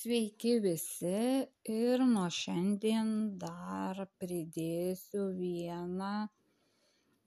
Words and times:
Sveiki 0.00 0.52
visi 0.64 1.16
ir 1.72 2.02
nuo 2.10 2.28
šiandien 2.34 3.08
dar 3.40 3.98
pridėsiu 4.22 5.24
vieną 5.40 6.12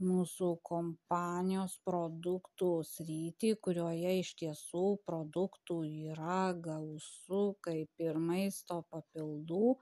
mūsų 0.07 0.47
kompanijos 0.69 1.75
produktų 1.89 2.69
sritį, 2.93 3.51
kurioje 3.67 4.15
iš 4.21 4.31
tiesų 4.39 4.81
produktų 5.09 5.77
yra 6.13 6.39
gausu 6.69 7.43
kaip 7.67 8.07
ir 8.07 8.17
maisto 8.31 8.79
papildų, 8.95 9.75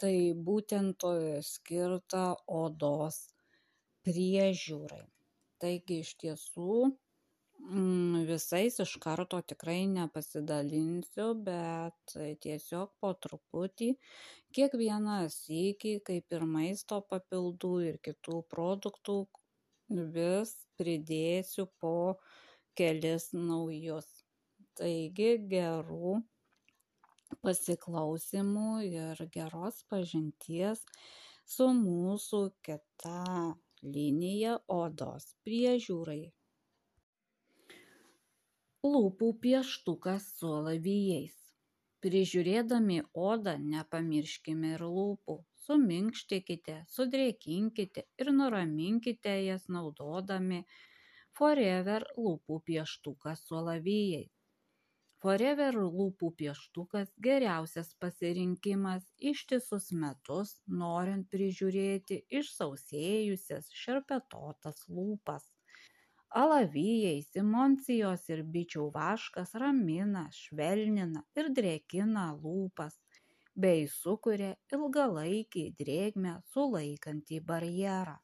tai 0.00 0.14
būtent 0.48 1.08
skirta 1.50 2.24
odos 2.62 3.20
priežiūrai. 4.08 5.04
Taigi 5.60 6.00
iš 6.06 6.16
tiesų 6.24 6.80
visais 8.28 8.78
iš 8.80 8.96
karto 9.02 9.40
tikrai 9.42 9.86
nepasidalinsiu, 9.86 11.34
bet 11.48 12.14
tiesiog 12.44 12.94
po 13.00 13.12
truputį 13.26 13.90
kiekvieną 14.56 15.18
sykį, 15.34 15.92
kaip 16.08 16.32
ir 16.36 16.46
maisto 16.54 17.00
papildų 17.12 17.72
ir 17.88 17.98
kitų 18.08 18.42
produktų, 18.54 19.16
vis 20.16 20.54
pridėsiu 20.78 21.66
po 21.80 22.16
kelis 22.74 23.30
naujus. 23.34 24.08
Taigi 24.80 25.36
gerų 25.50 26.22
pasiklausimų 27.44 28.70
ir 28.88 29.24
geros 29.34 29.84
pažinties 29.90 30.82
su 31.46 31.68
mūsų 31.76 32.42
kita 32.66 33.54
linija 33.82 34.58
odos 34.68 35.34
priežiūrai 35.44 36.22
lūpų 38.88 39.26
pieštukas 39.44 40.26
su 40.38 40.50
alavijais. 40.58 41.34
Prižiūrėdami 42.04 42.94
odą 43.24 43.52
nepamirškime 43.64 44.70
ir 44.76 44.84
lūpų. 44.94 45.36
Suminkštinkite 45.64 46.76
sudrėkinkite 46.94 48.06
ir 48.24 48.30
nuraminkite 48.38 49.34
jas 49.44 49.68
naudodami 49.76 50.62
forever 51.40 52.08
lūpų 52.16 52.58
pieštuką 52.70 53.36
su 53.42 53.60
alavijais. 53.60 54.32
Forever 55.20 55.76
lūpų 55.98 56.32
pieštukas 56.40 57.12
geriausias 57.28 57.92
pasirinkimas 58.06 59.12
ištisus 59.34 59.90
metus 59.92 60.56
norint 60.82 61.28
prižiūrėti 61.36 62.22
išsausėjusias 62.40 63.68
šerpetotas 63.84 64.86
lūpas 64.88 65.49
alavijai 66.38 67.22
simoncijos 67.26 68.28
ir 68.30 68.42
bičių 68.54 68.86
vaškas 68.94 69.54
ramina 69.62 70.26
švelnina 70.34 71.22
ir 71.40 71.50
drėkina 71.58 72.26
lūpas 72.42 72.98
bei 73.64 73.86
sukuria 73.94 74.52
ilgalaikį 74.76 75.64
drėgmę 75.80 76.36
sulaikantį 76.52 77.40
barjerą. 77.50 78.16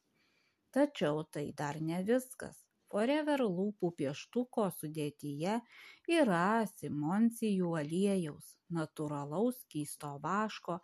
Tačiau 0.71 1.25
tai 1.31 1.51
dar 1.57 1.81
ne 1.81 1.99
viskas. 2.07 2.63
Forever 2.87 3.41
lūpų 3.43 3.89
pieštuko 3.99 4.69
sudėtyje 4.71 5.57
yra 6.19 6.63
simoncijų 6.71 7.73
aliejaus 7.81 8.53
natūralaus 8.77 9.59
skysto 9.65 10.13
vaško 10.23 10.77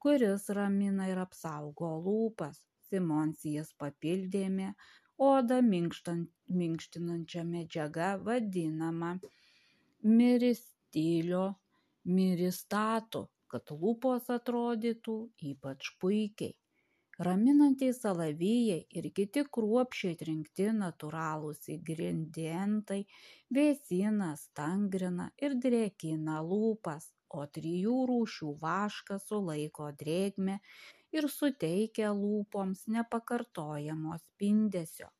kuris 0.00 0.48
ramina 0.56 1.06
ir 1.12 1.20
apsaugo 1.26 1.90
lūpas. 2.06 2.62
Simoncijas 2.90 3.68
papildėme 3.82 4.72
odą 5.26 5.60
minkštinančia 6.50 7.44
medžiaga 7.46 8.14
vadinama 8.26 9.10
miristilio 10.02 11.44
miristatu, 12.16 13.26
kad 13.50 13.70
lūpos 13.82 14.30
atrodytų 14.32 15.16
ypač 15.52 15.92
puikiai. 16.02 16.56
Raminantys 17.20 17.98
alavijai 18.08 18.78
ir 18.96 19.06
kiti 19.16 19.42
kruopšiai 19.56 20.16
trinkti 20.22 20.70
natūralūs 20.76 21.68
ingredientai 21.74 23.02
vėsina, 23.56 24.30
stangrina 24.40 25.26
ir 25.44 25.58
drėkina 25.66 26.38
lūpas, 26.46 27.10
o 27.36 27.44
trijų 27.58 27.98
rūšių 28.10 28.54
vaškas 28.64 29.28
sulaiko 29.28 29.90
drėgmę 30.00 30.56
ir 31.12 31.28
suteikia 31.36 32.14
lūpoms 32.24 32.88
nepakartojamo 32.96 34.16
spindesio 34.24 35.12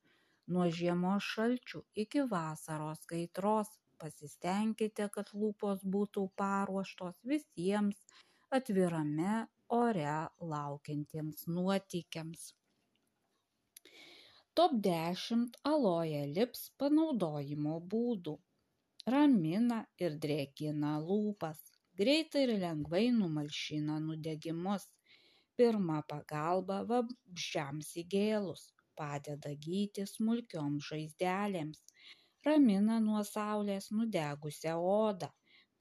nuo 0.55 0.67
žiemos 0.77 1.27
šalčių 1.35 1.81
iki 2.05 2.23
vasaros 2.33 3.03
kaitros 3.13 3.71
pasistengkite 4.03 5.07
kad 5.17 5.31
lūpos 5.41 5.83
būtų 5.95 6.25
paruoštos 6.43 7.19
visiems 7.33 7.99
atvirame 8.59 9.35
ore 9.77 10.15
laukiantiems 10.53 11.45
nuotykiams. 11.57 12.47
Top 14.59 14.73
10 14.87 15.61
aloe 15.73 16.23
lips 16.37 16.65
panaudojimo 16.83 17.77
būdų. 17.93 18.35
Ramina 19.15 19.79
ir 20.07 20.17
drėkina 20.25 20.97
lūpas. 21.05 21.61
Greitai 22.01 22.43
ir 22.49 22.57
lengvai 22.65 23.07
numalšina 23.21 24.01
nudegimus. 24.09 24.89
Pirma 25.61 26.03
pagalba 26.11 26.83
vabzdžiams 26.91 27.95
įgėlus 28.03 28.67
padeda 29.01 29.53
gyti 29.67 30.07
smulkioms 30.13 30.89
žaizdelėms 30.91 31.83
ramina 32.49 32.97
nuo 33.07 33.23
saulės 33.31 33.91
nudegusią 33.99 34.75
odą 34.93 35.31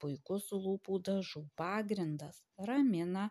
puikus 0.04 0.50
lūpų 0.66 1.00
dažų 1.10 1.42
pagrindas 1.62 2.42
ramina 2.70 3.26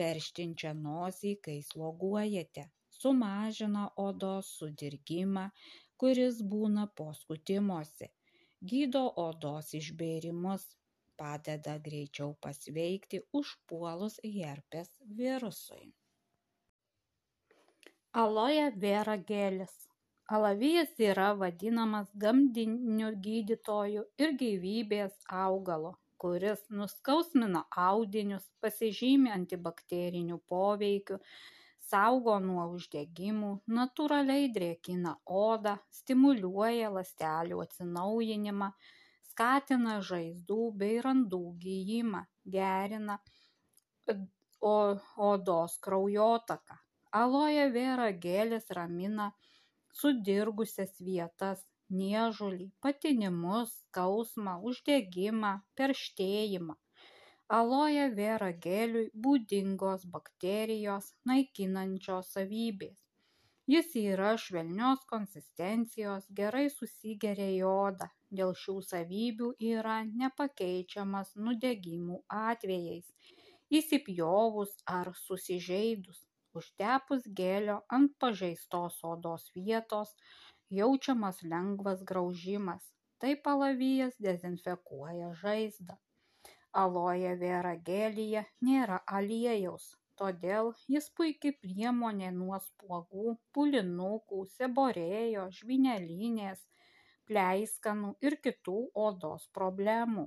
perštinčią 0.00 0.74
nosį 0.82 1.34
kai 1.48 1.58
sloguojate 1.70 2.66
sumažina 3.00 3.86
odos 4.08 4.52
sudirgimą 4.60 5.46
kuris 6.04 6.42
būna 6.54 6.88
po 7.00 7.08
skutimosi 7.22 8.10
gydo 8.70 9.02
odos 9.26 9.72
išbėrimus 9.78 10.68
padeda 11.22 11.74
greičiau 11.86 12.34
pasveikti 12.44 13.18
užpuolus 13.40 14.18
herpes 14.36 14.92
virusui. 15.18 15.84
Aloe 18.20 18.64
vera 18.76 19.14
gelis. 19.28 19.72
Alavijas 20.36 20.98
yra 21.04 21.28
vadinamas 21.42 22.10
gamdiniu 22.24 23.12
gydytoju 23.26 24.02
ir 24.24 24.34
gyvybės 24.42 25.14
augalo, 25.44 25.92
kuris 26.24 26.60
nuskausmina 26.80 27.62
audinius, 27.84 28.44
pasižymi 28.60 29.32
antibakteriniu 29.36 30.38
poveikiu, 30.54 31.18
saugo 31.92 32.36
nuo 32.48 32.66
uždegimų, 32.74 33.54
natūraliai 33.78 34.52
drėkina 34.58 35.16
odą, 35.46 35.74
stimuliuoja 36.02 36.92
ląstelių 36.98 37.64
atsinaujinimą, 37.64 38.70
skatina 39.32 39.98
žaizdų 40.12 40.60
bei 40.84 41.00
randų 41.08 41.42
gijimą 41.64 42.26
gerina 42.60 43.20
odos 45.32 45.80
kraujotaką 45.88 46.81
aloe 47.20 47.64
vera 47.72 48.10
gelis 48.24 48.70
ramina 48.76 49.24
sudirgusias 50.00 50.92
vietas 51.08 51.64
niežulį 51.96 52.68
patinimus 52.86 53.74
skausmą 53.80 54.54
uždegimą 54.70 55.50
perštėjimą. 55.80 56.76
Aloe 57.58 58.06
vera 58.20 58.48
geliui 58.68 59.04
būdingos 59.26 60.08
bakterijos 60.14 61.10
naikinančios 61.32 62.32
savybės. 62.38 62.96
Jis 63.74 63.92
yra 64.06 64.32
švelnios 64.46 65.04
konsistencijos 65.12 66.32
gerai 66.40 66.64
susigeria 66.78 67.52
į 67.58 67.62
odą 67.74 68.08
dėl 68.40 68.56
šių 68.64 68.78
savybių 68.88 69.52
yra 69.74 70.00
nepakeičiamas 70.24 71.36
nudegimų 71.46 72.24
atvejais 72.40 73.12
įsipjovus 73.80 74.78
ar 74.98 75.12
susižeidus 75.26 76.26
užtepus 76.60 77.28
gelio 77.40 77.78
ant 77.98 78.12
pažeistos 78.24 78.98
odos 79.12 79.48
vietos 79.56 80.14
jaučiamas 80.80 81.42
lengvas 81.54 82.04
graužimas. 82.12 82.84
Taip 83.22 83.46
alavijas 83.54 84.14
dezinfekuoja 84.28 85.32
žaizdą. 85.42 85.98
Aloe 86.84 87.34
vera 87.46 87.74
gelyje 87.90 88.46
nėra 88.68 89.02
aliejaus 89.18 89.92
todėl 90.22 90.68
jis 90.94 91.06
puiki 91.18 91.50
priemonė 91.62 92.30
nuo 92.36 92.58
spuogų 92.64 93.32
pūlinukų 93.56 94.42
seborėjos 94.56 95.60
žvynelinės 95.60 96.60
pleiskanų 97.30 98.12
ir 98.28 98.36
kitų 98.46 98.76
odos 99.06 99.48
problemų. 99.58 100.26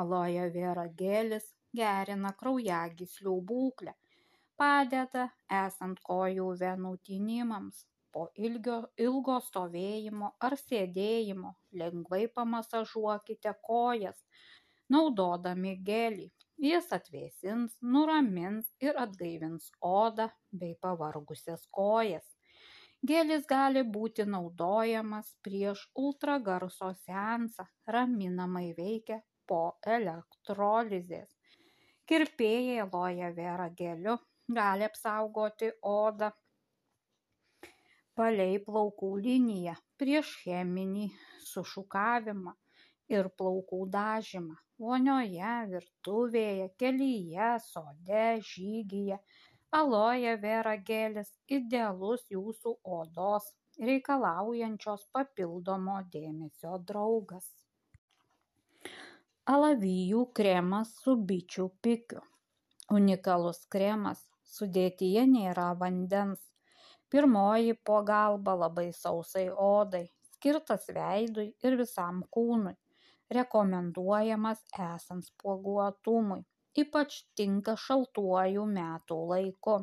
Aloe 0.00 0.44
vera 0.58 0.86
gelis 1.02 1.48
gerina 1.80 2.34
kraujagyslių 2.42 3.34
būklę 3.52 3.94
padeda 4.62 5.28
esant 5.60 6.00
kojų 6.10 6.48
venų 6.62 6.94
tinimams 7.10 7.84
po 8.12 8.28
ilgo 8.36 9.38
stovėjimo 9.50 10.32
ar 10.48 10.58
sėdėjimo 10.64 11.54
lengvai 11.82 12.24
pamasažuokite 12.40 13.54
kojas 13.70 14.24
naudodami 14.94 15.76
gelį 15.90 16.30
Jis 16.58 16.88
atvėsins, 16.94 17.74
nuramins 17.94 18.70
ir 18.82 18.96
atgaivins 18.98 19.68
odą 19.88 20.24
bei 20.62 20.72
pavargusias 20.86 21.60
kojas. 21.78 22.24
Gėlis 23.10 23.44
gali 23.52 23.84
būti 23.96 24.24
naudojamas 24.26 25.28
prieš 25.46 25.84
ultragarso 26.04 26.88
seansą, 27.04 27.68
raminamai 27.96 28.72
veikia 28.80 29.20
po 29.46 29.60
elektrolizės. 29.98 31.30
Kirpėjai 32.10 32.80
aloja 32.88 33.30
vera 33.38 33.68
geliu 33.82 34.18
gali 34.56 34.86
apsaugoti 34.88 35.70
odą 35.92 36.30
palei 38.18 38.56
plaukų 38.68 39.10
liniją 39.26 39.74
prieš 40.00 40.30
cheminį 40.44 41.10
sušukavimą 41.50 42.54
ir 43.12 43.28
plaukų 43.40 43.82
dažymą 43.92 44.56
vonioje, 44.78 45.52
virtuvėje, 45.74 46.70
kelyje, 46.80 47.50
sode, 47.66 48.24
žygyje 48.52 49.18
aloje 49.76 50.34
vera 50.42 50.74
gelis 50.90 51.30
idealus 51.58 52.24
jūsų 52.32 52.74
odos 52.98 53.48
reikalaujančios 53.88 55.04
papildomo 55.12 55.98
dėmesio 56.14 56.78
draugas. 56.90 57.46
Alavijų 59.48 60.24
kremas 60.38 60.90
su 61.02 61.16
bičių 61.28 61.68
pikiu. 61.84 62.24
Unikalus 62.92 63.60
kremas, 63.72 64.20
sudėtyje 64.56 65.24
nėra 65.32 65.70
vandens. 65.82 66.42
Pirmoji 67.12 67.78
pagalba 67.90 68.54
labai 68.64 68.90
sausai 68.92 69.46
odai, 69.68 70.04
skirtas 70.34 70.90
veidui 71.00 71.48
ir 71.64 71.78
visam 71.80 72.20
kūnui. 72.36 72.76
Rekomenduojamas 73.38 74.64
esant 74.90 75.28
spuoguotumui 75.30 76.44
ypač 76.82 77.22
tinka 77.38 77.74
šaltuoju 77.84 78.64
metų 78.74 79.18
laiku. 79.32 79.78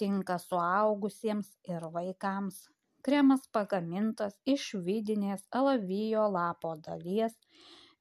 Tinka 0.00 0.36
suaugusiems 0.40 1.50
ir 1.72 1.86
vaikams. 1.92 2.66
Kremas 3.06 3.44
pagamintas 3.54 4.34
iš 4.54 4.72
vidinės 4.86 5.44
alavijo 5.58 6.26
lapo 6.36 6.74
dalies 6.86 7.36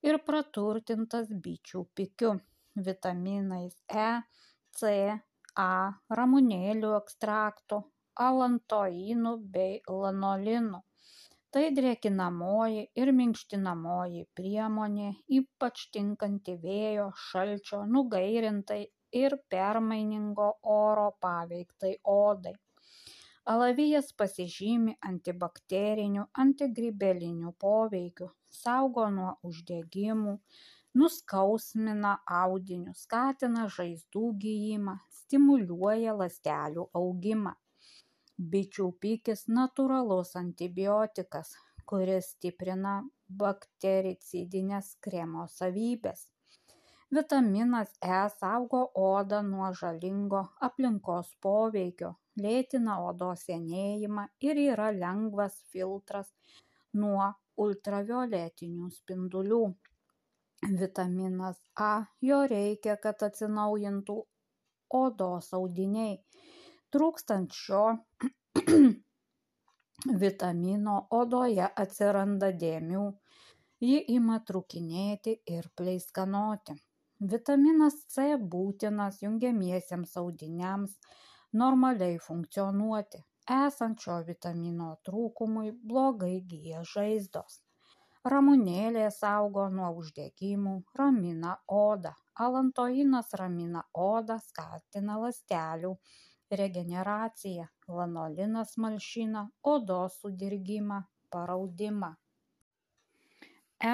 ir 0.05 0.17
praturtintas 0.27 1.29
bičių 1.45 1.83
pikiu, 1.97 2.33
vitaminais 2.87 3.75
E, 4.05 4.09
C, 4.79 4.91
A, 5.63 5.95
ramunėlių 6.19 6.89
ekstraktu, 6.97 7.77
alantoinų 8.23 9.37
bei 9.53 9.77
lanolinu 9.87 10.81
tai 11.55 11.69
drėkinamoji 11.75 12.81
ir 13.01 13.09
minkštinamoji 13.15 14.25
priemonė 14.39 15.07
ypač 15.37 15.85
tinkanti 15.95 16.57
vėjo 16.65 17.05
šalčio 17.27 17.79
nugairintai 17.93 18.81
ir 19.21 19.37
permainingo 19.53 20.49
oro 20.75 21.07
paveiktai 21.25 21.93
odai. 22.15 22.53
Alavijas 23.53 24.11
pasižymi 24.19 24.97
antibakteriniu 25.11 26.27
antigrybeliniu 26.43 27.55
poveikiu 27.65 28.31
saugo 28.59 29.07
nuo 29.17 29.31
uždegimų 29.49 30.35
nuskausmina 30.99 32.17
audinius 32.43 33.07
skatina 33.07 33.69
žaizdų 33.77 34.25
gijimą 34.43 34.99
stimuliuoja 35.25 36.15
ląstelių 36.21 36.87
augimą 37.01 37.55
bičių 38.55 38.87
pikis 39.05 39.45
natūralus 39.59 40.35
antibiotikas 40.43 41.53
kuris 41.91 42.31
stiprina 42.35 42.95
baktericidines 43.41 44.93
kremo 45.07 45.47
savybes 45.57 46.27
vitaminas 47.15 47.89
e 48.01 48.21
saugo 48.39 48.81
odą 49.07 49.39
nuo 49.53 49.71
žalingo 49.79 50.41
aplinkos 50.67 51.27
poveikio 51.45 52.11
lėtina 52.45 52.95
odos 53.09 53.45
senėjimą 53.47 54.25
ir 54.47 54.61
yra 54.63 54.87
lengvas 54.95 55.55
filtras 55.73 56.31
nuo 57.03 57.27
ultravioletinių 57.65 58.89
spindulių. 58.97 59.61
Vitaminas 60.81 61.59
a 61.87 61.91
jo 62.29 62.41
reikia 62.51 62.95
kad 63.05 63.23
atsinaujintų 63.27 64.17
odos 65.03 65.53
audiniai 65.59 66.15
trūkstant 66.95 67.51
šio 67.51 67.83
vitamino 70.23 70.95
odoje 71.19 71.67
atsiranda 71.83 72.51
dėmių. 72.63 73.05
Ji 73.85 73.97
ima 74.15 74.37
trūkinėti 74.47 75.33
ir 75.57 75.67
pleiskanoti. 75.79 76.77
Vitaminas 77.31 77.97
c 78.15 78.29
būtinas 78.53 79.19
jungiamiesiems 79.25 80.15
audiniams 80.21 80.95
normaliai 81.61 82.17
funkcionuoti. 82.27 83.23
Esant 83.59 84.01
šio 84.05 84.21
vitamino 84.29 84.89
trūkumui 85.07 85.73
blogai 85.91 86.37
gyja 86.53 86.85
žaizdos. 86.95 87.59
Ramunėlė 88.33 89.09
saugo 89.13 89.67
nuo 89.79 89.91
uždegimų 89.99 90.77
ramina 90.99 91.59
odą 91.81 92.15
alantoinas 92.43 93.33
ramina 93.39 93.81
odą 94.05 94.37
skatina 94.47 95.15
ląstelių 95.23 95.91
regeneraciją 96.61 97.65
lanolinas 97.99 98.75
malšina 98.85 99.43
odos 99.73 100.19
sudirgimą 100.21 100.99
paraudimą. 101.31 102.11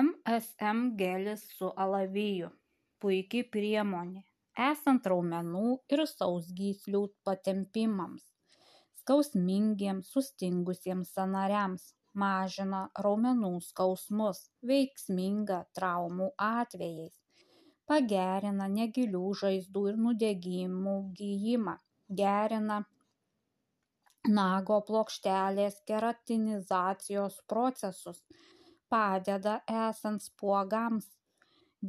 Msm 0.01 0.83
gelis 1.03 1.45
su 1.57 1.71
alaviju 1.85 2.49
puiki 3.03 3.41
priemonė 3.55 4.25
esant 4.67 5.07
raumenų 5.13 5.69
ir 5.95 6.05
sausgyslių 6.11 7.01
patempimams 7.27 8.27
skausmingiems 9.01 10.11
sustingusiems 10.15 11.13
sąnariams 11.17 11.88
mažina 12.23 12.81
raumenų 13.05 13.51
skausmus 13.67 14.43
veiksminga 14.71 15.59
traumų 15.77 16.27
atvejais 16.47 17.20
pagerina 17.89 18.67
negilių 18.77 19.21
žaizdų 19.41 19.83
ir 19.91 19.99
nudegimų 20.05 20.95
gijimą 21.21 21.75
gerina 22.21 22.77
nago 24.37 24.77
plokštelės 24.89 25.79
keratinizacijos 25.91 27.39
procesus 27.53 28.21
padeda 28.93 29.55
esant 29.87 30.25
spuogams 30.27 31.07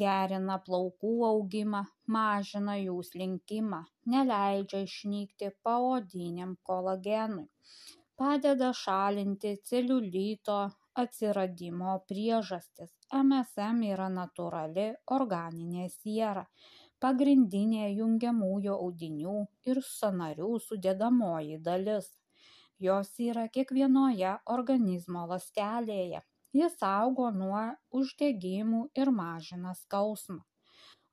gerina 0.02 0.56
plaukų 0.68 1.12
augimą 1.28 1.82
mažina 2.16 2.76
jų 2.80 2.96
slinkimą 3.08 3.82
neleidžia 4.14 4.80
išnykti 4.88 5.50
paodiniam 5.68 6.54
kolagenui 6.70 7.48
padeda 8.22 8.70
šalinti 8.84 9.52
celiulito 9.70 10.58
atsiradimo 11.04 11.98
priežastis 12.08 12.96
msm 13.12 13.82
yra 13.92 14.08
natūrali 14.12 14.86
organinė 15.16 15.88
siera 15.94 16.46
pagrindinė 17.04 17.86
jungiamųjų 17.98 18.74
audinių 18.74 19.38
ir 19.70 19.80
sąnarių 19.86 20.50
sudedamoji 20.66 21.58
dalis. 21.68 22.06
Jos 22.86 23.10
yra 23.24 23.48
kiekvienoje 23.56 24.36
organizmo 24.56 25.26
ląstelėje. 25.32 26.22
Ji 26.58 26.68
saugo 26.76 27.28
nuo 27.42 27.66
uždegimų 28.00 28.80
ir 29.02 29.10
mažina 29.18 29.74
skausmą. 29.82 30.40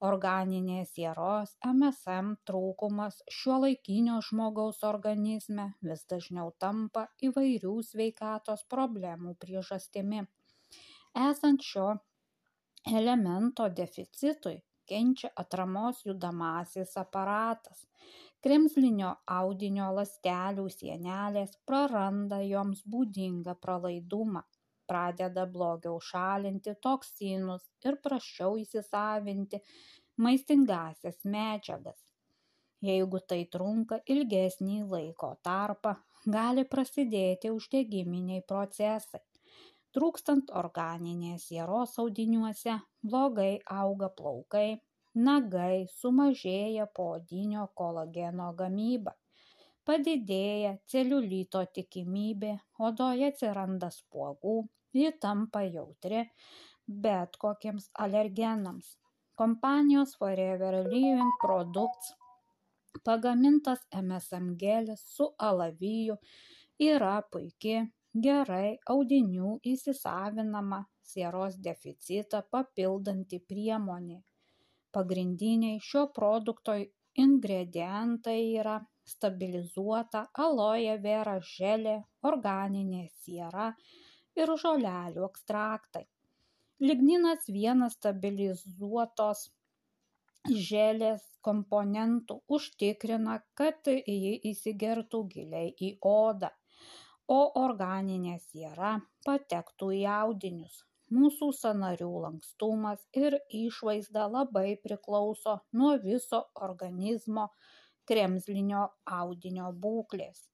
Organinės 0.08 0.94
sieros 0.96 1.56
msm 1.70 2.32
trūkumas 2.50 3.18
šiuolaikinio 3.38 4.20
žmogaus 4.29 4.84
organizme 4.89 5.65
vis 5.89 6.06
dažniau 6.13 6.53
tampa 6.65 7.08
įvairių 7.29 7.74
sveikatos 7.91 8.63
problemų 8.75 9.36
priežastimi 9.44 10.24
esant 11.16 11.62
šio 11.66 11.89
elemento 13.00 13.68
deficitui 13.82 14.58
kenčia 14.89 15.30
atramos 15.44 16.01
judamasis 16.06 16.96
aparatas. 16.98 17.86
Kremzlinio 18.46 19.10
audinio 19.36 19.89
ląstelių 19.98 20.66
sienelės 20.75 21.58
praranda 21.68 22.39
joms 22.46 22.86
būdingą 22.94 23.56
pralaidumą 23.66 24.46
pradeda 24.89 25.46
blogiau 25.56 26.00
šalinti 26.10 26.74
toksinus 26.86 27.66
ir 27.86 28.00
prasčiau 28.06 28.56
įsisavinti 28.62 29.60
maistingąsias 30.25 31.20
medžiagas. 31.36 32.00
Jeigu 32.89 33.20
tai 33.32 33.42
trunka 33.54 34.00
ilgesnį 34.13 34.80
laiko 34.94 35.34
tarpą 35.44 35.98
gali 36.36 36.63
prasidėti 36.74 37.51
uždegiminiai 37.51 38.46
procesai 38.54 39.22
trūkstant 39.98 40.53
organinės 40.63 41.48
sieros 41.50 41.96
audiniuose 42.03 42.75
blogai 43.13 43.53
auga 43.84 44.12
plaukai 44.19 44.67
nagai 45.29 45.86
sumažėja 46.00 46.86
poodinio 47.00 47.65
kolageno 47.81 48.51
gamyba 48.60 49.15
padidėja 49.89 50.75
celiulito 50.91 51.62
tikimybė 51.75 52.51
odoje 52.88 53.29
atsiranda 53.34 53.89
spuogų 53.96 54.58
ji 54.98 55.12
tampa 55.24 55.63
jautri 55.65 56.25
bet 57.05 57.38
kokiems 57.41 57.89
alergenams. 58.05 58.98
Kompanijos 59.39 60.15
Forever 60.19 60.84
Living 60.91 61.31
Products 61.41 62.13
pagamintas 63.05 63.81
MSM 64.01 64.55
gelis 64.62 65.03
su 65.15 65.29
alaviju 65.50 66.17
yra 66.89 67.15
puiki, 67.31 67.75
gerai 68.13 68.78
audinių 68.89 69.60
įsisavinama 69.72 70.80
sieros 71.10 71.58
deficitą 71.68 72.42
papildanti 72.51 73.39
priemonė. 73.51 74.22
Pagrindiniai 74.92 75.80
šio 75.86 76.08
produkto 76.16 76.75
ingredientai 77.24 78.39
yra 78.62 78.80
stabilizuota 79.06 80.24
aloe 80.46 80.96
vera 81.04 81.38
želė, 81.51 81.96
organinė 82.32 83.04
siera 83.22 83.70
ir 84.36 84.56
žolelių 84.63 85.25
ekstraktai. 85.30 86.06
Ligninas 86.80 87.50
vienas 87.51 87.98
stabilizuotos 88.00 89.50
želės 90.48 91.25
komponentų 91.46 92.39
užtikrina, 92.58 93.42
kad 93.54 93.89
ji 93.92 94.34
įsigertų 94.51 95.24
giliai 95.34 95.74
į 95.89 95.92
odą, 96.10 96.50
o 97.36 97.39
organinė 97.63 98.36
siera 98.45 98.93
patektų 99.27 99.91
į 100.01 100.03
audinius. 100.17 100.83
Mūsų 101.17 101.50
sanarių 101.62 102.12
lankstumas 102.25 103.07
ir 103.24 103.39
išvaizda 103.63 104.27
labai 104.36 104.75
priklauso 104.83 105.57
nuo 105.81 105.95
viso 106.05 106.43
organizmo 106.69 107.50
kremzlinio 108.12 108.86
audinio 109.21 109.74
būklės 109.86 110.50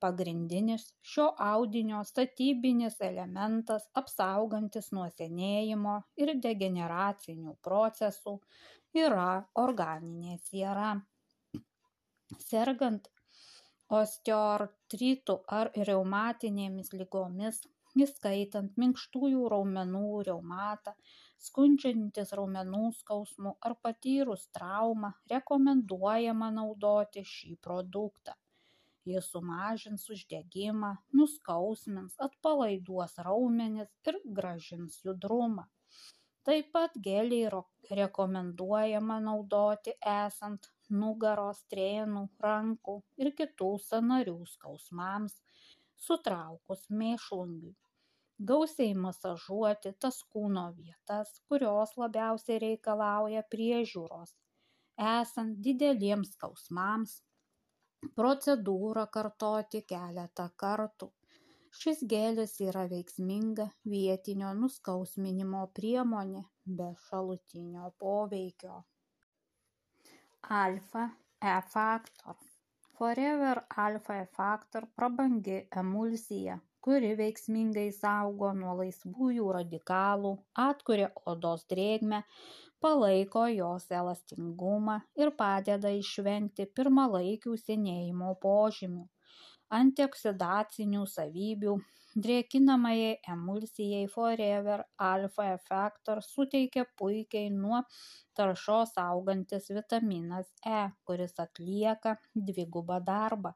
pagrindinis 0.00 0.84
šio 1.12 1.26
audinio 1.44 2.00
statybinis 2.10 2.98
elementas 3.08 3.86
apsaugantis 4.00 4.90
nuo 4.96 5.06
senėjimo 5.16 5.96
ir 6.24 6.34
degeneracinių 6.46 7.54
procesų 7.68 8.34
yra 9.04 9.30
organinė 9.64 10.38
siera. 10.44 10.92
Sergant 12.44 13.08
osteoartritu 13.96 15.34
ar 15.58 15.70
reumatinėmis 15.88 16.92
lygomis, 17.00 17.60
įskaitant 18.04 18.76
minkštųjų 18.82 19.48
raumenų 19.52 20.10
reumatą, 20.28 20.92
skundžiantis 21.46 22.34
raumenų 22.38 22.90
skausmu 22.98 23.54
ar 23.68 23.76
patyrus 23.86 24.44
traumą, 24.58 25.14
rekomenduojama 25.32 26.50
naudoti 26.58 27.24
šį 27.32 27.56
produktą. 27.64 28.36
Jis 29.08 29.30
sumažins 29.32 30.04
uždegimą 30.12 30.90
nuskausmins 31.16 32.18
atpalaiduos 32.26 33.14
raumenis 33.28 33.94
ir 34.10 34.18
grąžins 34.38 34.98
judrumą. 35.06 35.64
Taip 36.48 36.68
pat 36.74 36.98
gelį 37.06 37.38
rekomenduojama 38.00 39.16
naudoti 39.24 39.94
esant 40.16 40.68
nugaros 41.02 41.62
strėnų 41.64 42.24
rankų 42.46 42.96
ir 43.24 43.32
kitų 43.42 43.70
sąnarių 43.88 44.38
skausmams 44.54 45.38
sutraukus 46.06 46.88
mėšlungiui 47.02 47.76
gausiai 48.50 48.92
masažuoti 49.04 49.94
tas 50.06 50.20
kūno 50.34 50.66
vietas 50.80 51.32
kurios 51.50 51.96
labiausiai 52.02 52.58
reikalauja 52.66 53.42
priežiūros 53.54 54.36
esant 55.12 55.58
dideliems 55.64 56.30
skausmams 56.36 57.16
procedūrą 58.18 59.04
kartoti 59.14 59.80
keletą 59.92 60.46
kartų. 60.62 61.08
Šis 61.78 62.02
gelis 62.12 62.54
yra 62.64 62.84
veiksminga 62.90 63.66
vietinio 63.92 64.52
nuskausminimo 64.60 65.64
priemonė 65.78 66.44
be 66.80 66.88
šalutinio 67.06 67.90
poveikio. 68.04 68.78
Alfa 70.42 71.10
E-Factor 71.40 72.36
Forever 72.96 73.64
Alpha 73.76 74.14
E-Factor 74.22 74.86
prabangi 74.96 75.58
emulsija, 75.80 76.56
kuri 76.80 77.10
veiksmingai 77.18 77.90
saugo 77.96 78.52
nuo 78.60 78.76
laisvųjų 78.80 79.50
radikalų, 79.58 80.32
atkuria 80.64 81.10
odos 81.32 81.66
drėgmę, 81.72 82.22
palaiko 82.80 83.44
jos 83.52 83.90
elastingumą 84.00 84.98
ir 85.22 85.34
padeda 85.42 85.92
išvengti 86.00 86.66
pirmalaikių 86.80 87.58
senėjimo 87.66 88.34
požymių 88.46 89.06
antioksidacinių 89.80 91.04
savybių 91.14 91.74
drėkinamajai 92.24 93.12
emulsijai 93.32 94.06
forever 94.14 94.82
alfa 95.08 95.46
factor 95.68 96.20
suteikia 96.26 96.84
puikiai 97.00 97.50
nuo 97.54 97.80
taršos 98.40 98.94
saugantis 98.98 99.70
vitaminas 99.76 100.50
e 100.78 100.82
kuris 101.10 101.38
atlieka 101.44 102.16
dvigubą 102.50 102.98
darbą. 103.10 103.54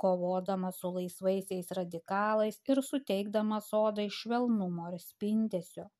Kovodamas 0.00 0.80
su 0.80 0.90
laisvaisiais 0.96 1.72
radikalais 1.78 2.60
ir 2.72 2.82
suteikdamas 2.90 3.72
odai 3.80 4.08
švelnumo 4.20 4.88
ir 4.92 5.02
spindesio. 5.06 5.90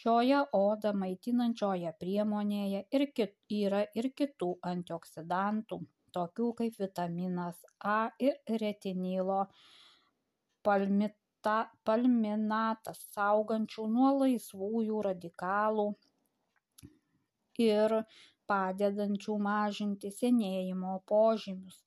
Šioje 0.00 0.42
odą 0.56 0.92
maitinančioje 1.02 1.94
priemonėje 2.02 2.84
ir 2.96 3.06
kit, 3.16 3.32
yra 3.62 3.80
ir 4.02 4.10
kitų 4.20 4.50
antioksidantų, 4.72 5.80
tokių 6.16 6.52
kaip 6.60 6.78
vitaminas 6.84 7.64
A 7.94 7.98
ir 8.28 8.38
retinilo 8.62 9.40
palmita, 11.42 11.70
palminatas, 11.84 12.98
saugančių 13.14 13.86
nuo 13.88 14.10
laisvųjų 14.20 15.02
radikalų 15.06 15.94
ir 17.58 18.04
padedančių 18.46 19.38
mažinti 19.38 20.10
senėjimo 20.10 21.02
požymius. 21.06 21.84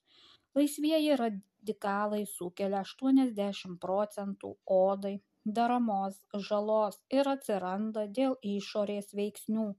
Laisvieji 0.55 1.15
radikalai 1.17 2.25
sukelia 2.25 2.83
80 2.83 3.77
procentų 3.79 4.55
odai 4.65 5.22
daromos 5.45 6.19
žalos 6.50 7.00
ir 7.12 7.27
atsiranda 7.27 8.07
dėl 8.07 8.38
išorės 8.41 9.13
veiksnių 9.13 9.74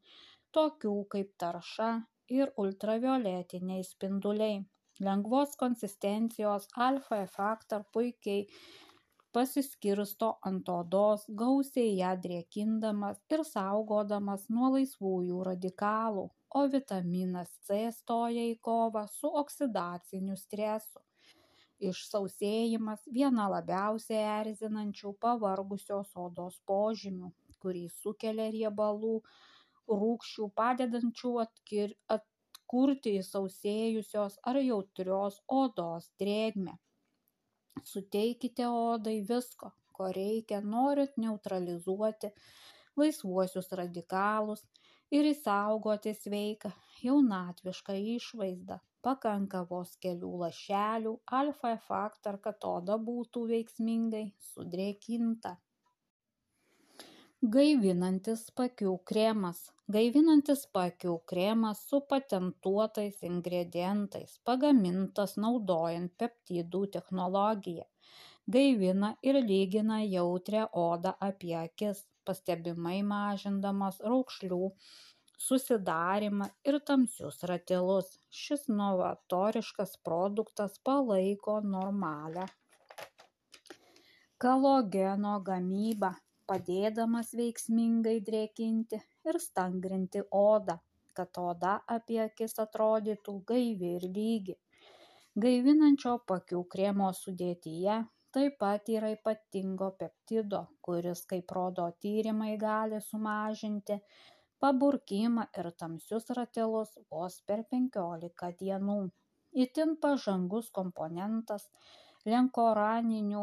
tokių 0.52 0.94
kaip 1.10 1.32
tarša 1.38 1.90
ir 2.28 2.52
ultravioletiniai 2.56 3.84
spinduliai 3.84 4.64
lengvos 5.00 5.56
konsistencijos 5.56 6.68
alfa 6.76 7.24
factor 7.26 7.84
puikiai 7.92 8.46
pasiskirsto 9.36 10.30
ant 10.50 10.70
odos 10.74 11.26
gausiai 11.42 11.92
ją 12.00 12.12
drėkindamas 12.26 13.20
ir 13.36 13.44
saugodamas 13.50 14.48
nuo 14.56 14.70
laisvųjų 14.76 15.44
radikalų 15.50 16.26
o 16.60 16.66
vitaminas 16.74 17.54
c 17.68 17.80
stoja 17.98 18.44
į 18.52 18.58
kovą 18.68 19.06
su 19.16 19.30
oksidaciniu 19.42 20.36
stresu 20.42 21.02
išsausėjimas 21.92 23.08
viena 23.16 23.48
labiausiai 23.56 24.26
erzinančių 24.40 25.16
pavargusios 25.24 26.12
odos 26.26 26.60
požymių 26.70 27.32
kurį 27.64 27.84
sukelia 27.96 28.50
riebalų 28.54 29.16
rūgščių 30.00 30.48
padedančių 30.60 31.32
atkir, 31.44 31.94
atkurti 32.16 33.16
išsausėjusios 33.20 34.38
ar 34.50 34.60
jautrios 34.64 35.40
odos 35.60 36.10
drėgmę. 36.22 36.76
Suteikite 37.82 38.66
odai 38.68 39.16
visko, 39.28 39.72
ko 39.92 40.10
reikia, 40.16 40.60
norint 40.74 41.16
neutralizuoti 41.24 42.30
laisvuosius 43.00 43.72
radikalus 43.80 44.62
ir 45.18 45.28
įsaugoti 45.30 46.14
sveiką 46.18 46.70
jaunatvišką 47.02 47.96
išvaizdą. 48.16 48.78
Pakanka 49.04 49.60
vos 49.68 49.90
kelių 50.00 50.30
lašelių 50.44 51.12
alfa 51.38 51.74
factor 51.88 52.38
kad 52.46 52.64
oda 52.70 52.96
būtų 53.10 53.42
veiksmingai 53.50 54.24
sudrėkinta. 54.52 55.58
Gaivinantis 57.56 58.46
paakių 58.56 58.94
kremas 59.10 59.66
gaivinantis 59.92 60.62
paakių 60.76 61.14
kremas 61.30 61.80
su 61.88 61.98
patentuotais 62.12 63.18
ingredientais 63.28 64.38
pagamintas 64.50 65.36
naudojant 65.44 66.14
peptidų 66.22 66.80
technologiją. 66.96 67.84
Gaivina 68.56 69.10
ir 69.30 69.40
lygina 69.50 69.98
jautrią 70.04 70.64
odą 70.84 71.12
apie 71.28 71.54
akis 71.60 72.02
pastebimai 72.24 72.98
mažindamas 73.10 74.00
raukšlių 74.12 74.60
susidarymą 75.44 76.48
ir 76.70 76.80
tamsius 76.90 77.40
ratilus 77.50 78.10
šis 78.42 78.68
novatoriškas 78.80 79.96
produktas 80.08 80.76
palaiko 80.88 81.60
normalią 81.76 82.46
kolageno 84.44 85.38
gamybą 85.48 86.08
padėdamas 86.50 87.32
veiksmingai 87.40 88.16
drėkinti 88.28 88.98
ir 89.30 89.40
stangrinti 89.46 90.24
odą 90.40 90.78
kad 91.18 91.40
oda 91.42 91.74
apie 91.96 92.20
akis 92.24 92.58
atrodytų 92.66 93.36
gaivi 93.50 93.94
ir 93.98 94.06
lygi 94.18 94.56
gaivinančio 95.44 96.16
paakių 96.30 96.62
kremo 96.74 97.10
sudėtyje 97.20 97.98
taip 98.36 98.56
pat 98.62 98.88
yra 98.98 99.10
ypatingo 99.14 99.90
peptido 99.98 100.62
kuris 100.88 101.24
kaip 101.32 101.52
rodo 101.58 101.88
tyrimai 102.04 102.54
gali 102.68 103.00
sumažinti 103.08 104.00
paburkimą 104.64 105.44
ir 105.60 105.66
tamsius 105.80 106.30
ratilus 106.38 106.92
vos 107.14 107.34
per 107.48 107.62
15 107.74 108.50
dienų. 108.62 108.96
Itin 109.64 109.92
pažangus 110.04 110.70
komponentas 110.78 111.66
lenkoraninių 112.32 113.42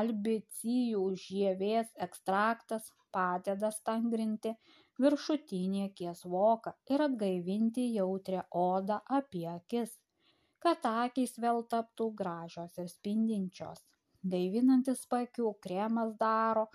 albicijų 0.00 1.02
žievės 1.24 1.90
ekstraktas 2.06 2.92
padeda 3.16 3.72
stangrinti 3.78 4.54
viršutinį 5.04 5.82
akies 5.88 6.22
voką 6.34 6.72
ir 6.94 7.04
atgaivinti 7.06 7.86
jautrią 7.96 8.44
odą 8.62 9.00
apie 9.18 9.44
akis, 9.52 9.92
kad 10.64 10.88
akys 10.90 11.36
vėl 11.44 11.62
taptų 11.74 12.08
gražios 12.20 12.78
ir 12.82 12.88
spindinčios. 12.92 13.84
Gaivinantis 14.32 15.04
pakių 15.12 15.52
kremas 15.62 16.14
daro 16.20 16.66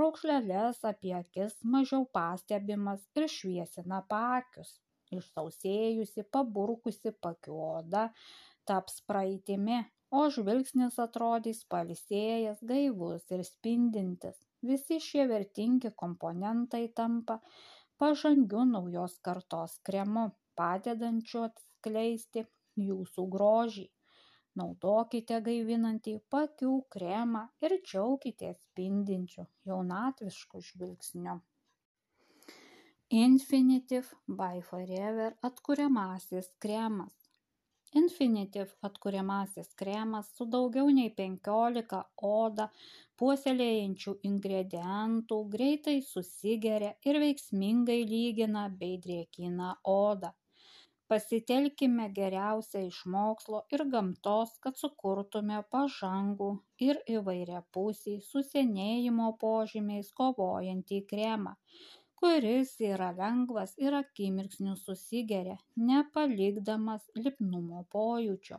raukšlelės 0.00 0.82
apie 0.90 1.12
akis 1.18 1.58
mažiau 1.74 2.06
pastebimas 2.18 3.02
ir 3.18 3.28
šviesina 3.36 4.02
pakius. 4.12 4.76
Išsausėjusi, 5.16 6.24
paburkusi 6.34 7.12
pakių 7.22 7.58
oda 7.66 8.06
taps 8.70 9.00
praeitimi, 9.10 9.78
o 10.18 10.26
žvilgsnis 10.34 10.98
atrodys 11.02 11.62
palisėjęs, 11.72 12.60
gaivus 12.72 13.24
ir 13.36 13.42
spindintis. 13.48 14.38
Visi 14.70 14.98
šie 15.06 15.26
vertingi 15.30 15.92
komponentai 16.02 16.84
tampa 17.00 17.40
pažangiu 18.02 18.64
naujos 18.70 19.18
kartos 19.28 19.76
kremu, 19.88 20.30
padedančiu 20.58 21.44
atskleisti 21.48 22.46
jūsų 22.86 23.26
grožį. 23.34 23.86
Naudokite 24.56 25.42
gaivinantį 25.46 26.14
pakių 26.32 26.72
kremą 26.94 27.42
ir 27.66 27.76
džiaukitės 27.82 28.56
spindinčiu 28.62 29.44
jaunatvišku 29.68 30.62
žvilgsniu. 30.70 31.36
Infinitive 33.20 34.16
by 34.40 34.62
Forever 34.70 35.36
atkuriamasis 35.50 36.48
kremas. 36.58 37.25
Infinitive 37.94 38.72
atkuriamasis 38.88 39.68
kremas 39.80 40.30
su 40.36 40.44
daugiau 40.54 40.88
nei 40.96 41.10
15 41.20 42.00
odą 42.30 42.66
puoselėjančių 43.22 44.14
ingredientų 44.30 45.38
greitai 45.52 45.94
susigeria 46.08 46.90
ir 47.10 47.20
veiksmingai 47.24 48.00
lygina 48.10 48.66
bei 48.82 48.98
drėkina 49.06 49.70
odą. 49.92 50.32
Pasitelkime 51.12 52.04
geriausia 52.14 52.80
iš 52.84 52.96
mokslo 53.14 53.58
ir 53.76 53.84
gamtos, 53.90 54.54
kad 54.64 54.80
sukurtume 54.80 55.60
pažangų 55.74 56.48
ir 56.86 56.98
įvairiapusį 57.18 58.16
su 58.30 58.42
senėjimo 58.48 59.28
požymiais 59.44 60.10
kovojantį 60.20 60.98
kremą, 61.12 61.54
kuris 62.26 62.70
yra 62.82 63.12
lengvas 63.14 63.72
ir 63.78 63.94
akimirksniu 63.94 64.72
susigeria, 64.80 65.54
nepalikdamas 65.90 67.04
lipnumo 67.14 67.84
pojūčio. 67.94 68.58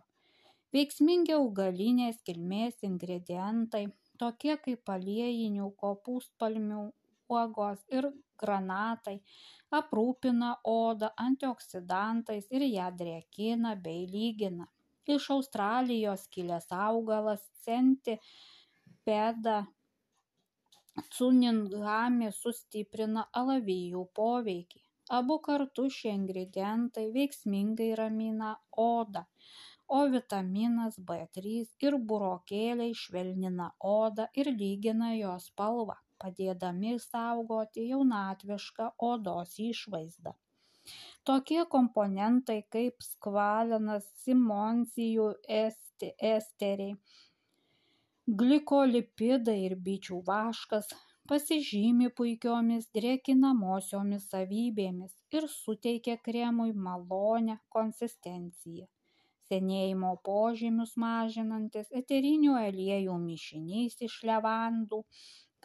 Veiksmingi 0.75 1.33
augalinės 1.35 2.21
kilmės 2.29 2.79
ingredientai 2.87 3.83
tokie 4.23 4.55
kaip 4.63 4.93
aliejinių 4.95 5.67
kopūstpalmių 5.83 6.79
uogos 7.35 7.83
ir 7.91 8.07
granatai 8.39 9.17
aprūpina 9.81 10.55
odą 10.77 11.11
antioksidantais 11.27 12.47
ir 12.55 12.63
ją 12.69 12.87
drėkina 13.03 13.75
bei 13.83 14.07
lygina. 14.13 14.71
Iš 15.17 15.31
Australijos 15.35 16.23
kilęs 16.31 16.71
augalas 16.87 17.43
centipeda 17.67 19.57
cuningami 21.17 22.33
sustiprina 22.41 23.27
alavijų 23.41 24.03
poveikį. 24.19 24.83
Abu 25.17 25.37
kartu 25.39 25.87
šie 25.97 26.11
ingredientai 26.17 27.07
veiksmingai 27.15 27.93
ramina 27.95 28.57
odą 28.89 29.23
o 29.87 29.99
vitaminas 30.13 30.97
B3 31.09 31.53
ir 31.87 31.95
burokėliai 32.09 32.95
švelnina 33.01 33.67
odą 33.91 34.25
ir 34.41 34.49
lygina 34.61 35.13
jos 35.15 35.47
spalvą, 35.51 35.95
padėdami 36.23 36.95
išsaugoti 36.97 37.85
jaunatvišką 37.91 38.89
odos 39.11 39.55
išvaizdą. 39.67 40.35
Tokie 41.27 41.63
komponentai 41.71 42.59
kaip 42.75 43.03
skvalinas, 43.03 44.05
simonsijų 44.25 45.29
esteriai, 45.53 46.93
glikolipidai 48.27 49.59
ir 49.65 49.73
bičių 49.83 50.17
vaškas 50.29 50.89
pasižymi 51.31 52.09
puikiomis 52.15 52.87
drėkinamosiomis 52.97 54.25
savybėmis 54.33 55.13
ir 55.37 55.45
suteikia 55.53 56.15
kremui 56.25 56.73
malonę 56.87 57.55
konsistenciją. 57.75 58.87
Senėjimo 59.47 60.09
požymius 60.27 60.91
mažinantis 61.03 61.87
eterinių 62.01 62.57
aliejų 62.61 63.15
mišinys 63.21 63.95
iš 64.09 64.17
levandų, 64.29 64.99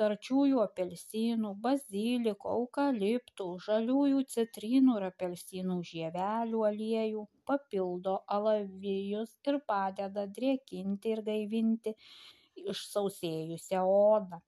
karčiųjų 0.00 0.60
apelsinų, 0.64 1.50
baziliko, 1.64 2.52
eukaliptų, 2.60 3.48
žaliųjų 3.66 4.22
citrinų 4.36 5.00
ir 5.00 5.08
apelsinų 5.08 5.80
žievelių 5.90 6.62
aliejų 6.70 7.24
papildo 7.50 8.14
alavijus 8.38 9.34
ir 9.50 9.58
padeda 9.72 10.28
drėkinti 10.38 11.12
ir 11.16 11.24
gaivinti 11.32 11.96
išsausėjusią 12.56 13.84
odą. 13.92 14.40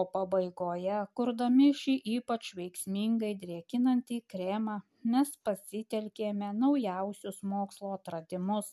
O 0.00 0.02
pabaigoje 0.14 1.00
kurdami 1.18 1.68
šį 1.80 1.92
ypač 2.16 2.48
veiksmingai 2.58 3.34
drėkinantį 3.42 4.16
kremą 4.32 4.80
mes 5.12 5.30
pasitelkėme 5.48 6.48
naujausius 6.62 7.38
mokslo 7.52 7.92
atradimus. 7.98 8.72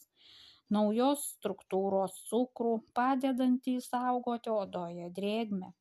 Naujos 0.71 1.27
struktūros 1.36 2.15
cukrų 2.31 2.73
padedantį 2.97 3.75
saugoti 3.86 4.53
odoje 4.55 5.12
drėgmę. 5.19 5.73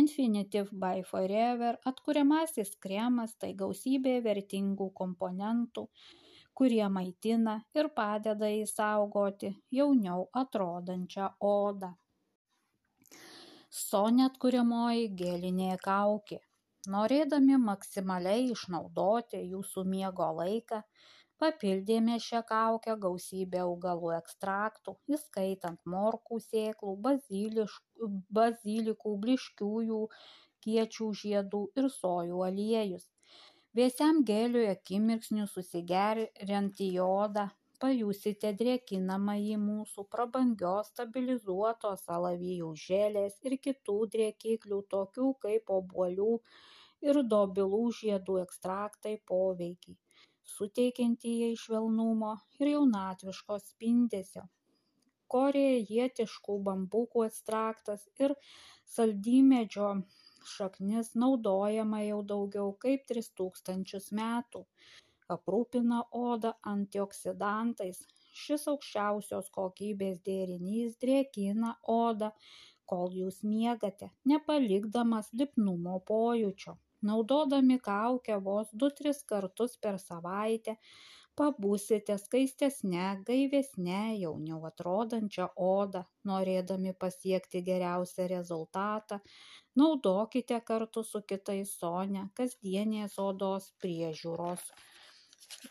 Infinitive 0.00 0.70
by 0.82 1.04
Forever 1.10 1.78
atkuriamasis 1.90 2.76
kremas 2.84 3.32
tai 3.42 3.50
gausybė 3.62 4.20
vertingų 4.26 4.86
komponentų, 5.00 5.86
kurie 6.58 6.86
maitina 6.96 7.54
ir 7.78 7.88
padeda 8.00 8.48
įsaugoti 8.56 9.50
jauniau 9.78 10.28
atrodančią 10.42 11.28
odą. 11.50 11.90
Sonia 13.78 14.28
atkuriamoji 14.30 15.08
gelinė 15.22 15.74
kaukė. 15.86 16.40
Norėdami 16.94 17.58
maksimaliai 17.62 18.46
išnaudoti 18.52 19.40
jūsų 19.54 19.84
miego 19.94 20.28
laiką, 20.38 20.78
papildėme 21.42 22.16
šią 22.24 22.40
kaukę 22.48 22.96
gausybę 23.04 23.60
augalų 23.66 24.10
ekstraktų, 24.16 24.94
įskaitant 25.16 25.80
morkų 25.94 26.40
sėklų, 26.46 26.96
bazilikų, 28.40 29.14
bliškiųjų, 29.26 30.02
kiečių 30.66 31.12
žiedų 31.22 31.62
ir 31.82 31.88
sojų 32.00 32.44
aliejus. 32.48 33.06
Vėsiam 33.78 34.16
geliui 34.28 34.64
akimirksniu 34.68 35.44
susigeriant 35.50 36.80
į 36.82 36.88
odą 37.04 37.44
pajusite 37.82 38.50
drėkinamąjį 38.62 39.58
mūsų 39.66 40.04
prabangios 40.14 40.90
stabilizuotos 40.90 42.02
alavijų 42.16 42.70
želės 42.86 43.36
ir 43.50 43.54
kitų 43.66 43.94
drėkiklių 44.14 44.80
tokių 44.94 45.28
kaip 45.46 45.70
obuolių 45.76 46.32
ir 47.12 47.22
dobilų 47.34 47.82
žiedų 48.00 48.40
ekstraktai 48.42 49.14
poveikį, 49.32 49.94
suteikiantį 50.56 51.34
jai 51.44 51.54
švelnumo 51.64 52.34
ir 52.58 52.72
jaunatviško 52.72 53.60
spindesio. 53.68 54.48
Korejietiškų 55.36 56.58
bambukų 56.66 57.28
ekstraktas 57.30 58.08
ir 58.18 58.34
saldymedžio 58.96 59.94
šaknis 60.48 61.12
naudojama 61.22 62.00
jau 62.04 62.20
daugiau 62.32 62.72
kaip 62.84 63.06
3000 63.10 64.10
metų. 64.20 64.64
Aprūpina 65.34 66.00
odą 66.20 66.54
antioksidantais. 66.72 68.02
Šis 68.40 68.66
aukščiausios 68.72 69.50
kokybės 69.54 70.20
derinys 70.26 70.96
drėkina 71.02 71.76
odą 71.94 72.30
kol 72.90 73.14
jūs 73.14 73.40
miegate 73.46 74.10
nepalikdamas 74.32 75.30
lipnumo 75.40 75.98
pojūčio. 76.10 76.76
Naudodami 77.10 77.78
kaukę 77.80 78.36
vos 78.44 78.70
du 78.82 78.90
tris 78.96 79.22
kartus 79.32 79.76
per 79.84 79.98
savaitę 80.02 80.76
pabūsite 81.40 82.16
skaistesne 82.20 83.04
gaivesne 83.28 84.00
jauniau 84.20 84.58
atrodančia 84.68 85.46
oda 85.66 86.02
norėdami 86.30 86.92
pasiekti 87.04 87.62
geriausią 87.68 88.26
rezultatą 88.32 89.20
naudokite 89.78 90.60
kartu 90.66 91.02
su 91.06 91.22
kitais 91.32 91.74
sonia 91.80 92.28
kasdienės 92.38 93.18
odos 93.22 93.70
priežiūros 93.82 94.64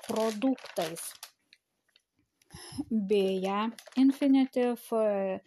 produktais. 0.08 1.10
Beje, 2.90 3.58
Infinitive 4.02 5.42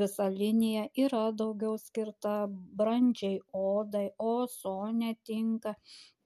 visa 0.00 0.28
linija 0.28 0.84
yra 1.04 1.24
daugiau 1.40 1.76
skirta 1.80 2.34
brandžiai 2.48 3.40
odai, 3.52 4.06
o 4.18 4.46
Sonia 4.52 5.14
tinka 5.24 5.74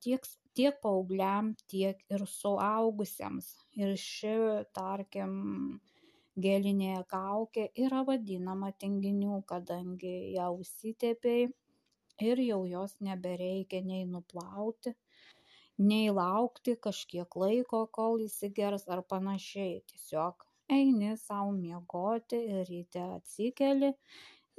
tiek, 0.03 0.27
tiek 0.55 0.79
paaugliam, 0.83 1.55
tiek 1.71 2.05
ir 2.11 2.27
suaugusiems. 2.35 3.49
Ir 3.79 3.97
ši, 4.05 4.35
tarkim, 4.79 5.35
gelinė 6.47 6.95
kaukė 7.09 7.69
yra 7.87 8.05
vadinama 8.09 8.73
tinginių, 8.85 9.43
kadangi 9.47 10.15
ją 10.37 10.53
užsitepiai 10.59 11.51
ir 12.21 12.41
jau 12.45 12.63
jos 12.69 12.97
nebereikia 13.01 13.83
nei 13.85 14.05
nuplauti, 14.05 14.95
nei 15.79 16.11
laukti 16.11 16.77
kažkiek 16.77 17.37
laiko, 17.37 17.87
kol 17.87 18.21
įsigers 18.27 18.89
ar 18.89 19.03
panašiai. 19.09 19.81
Tiesiog 19.89 20.47
eini 20.71 21.17
savo 21.17 21.53
miegoti 21.57 22.39
ir 22.57 22.65
ryte 22.69 23.03
atsikeli 23.19 23.93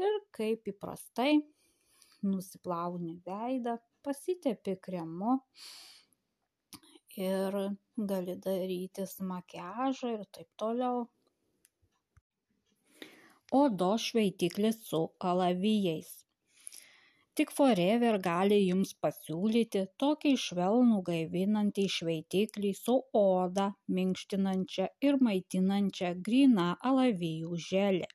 ir 0.01 0.19
kaip 0.35 0.69
įprastai 0.73 1.41
nusiplauni 2.23 3.17
veidą, 3.25 3.77
pasitepi 4.03 4.77
kremu 4.83 5.39
ir 7.19 7.57
gali 8.09 8.35
darytis 8.45 9.19
makiažą 9.21 10.13
ir 10.17 10.25
taip 10.37 10.49
toliau. 10.57 11.05
Odos 13.53 14.09
šveitiklis 14.09 14.79
su 14.89 15.01
alavijais. 15.19 16.22
Tik 17.39 17.52
Forever 17.58 18.19
gali 18.26 18.58
jums 18.62 18.89
pasiūlyti 19.04 19.80
tokį 20.02 20.34
švelnų 20.41 21.00
gaivinantį 21.08 21.86
šveitiklį 21.93 22.74
su 22.80 22.93
odą 23.22 23.63
minkštinančia 23.98 24.86
ir 25.08 25.17
maitinančia 25.28 26.12
grina 26.28 26.67
alavijų 26.89 27.58
želė. 27.69 28.12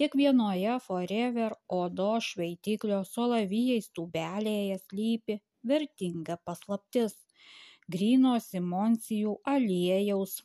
Kiekvienoje 0.00 0.78
Forever 0.86 1.58
odos 1.80 2.30
šveitiklio 2.30 3.02
su 3.10 3.26
alavijais 3.26 3.90
tubelėje 3.98 4.80
slypi 4.86 5.36
vertinga 5.72 6.40
paslaptis- 6.48 7.18
grino 7.96 8.38
simoncijų 8.46 9.36
aliejaus 9.56 10.38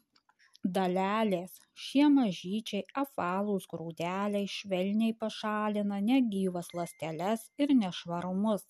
dalelės. 0.78 1.54
Šie 1.86 2.08
mažyčiai 2.16 2.84
apvalūs 3.04 3.68
grūdeliai 3.74 4.48
švelniai 4.58 5.16
pašalina 5.24 6.02
negyvas 6.12 6.74
ląsteles 6.80 7.48
ir 7.66 7.76
nešvarumus 7.84 8.68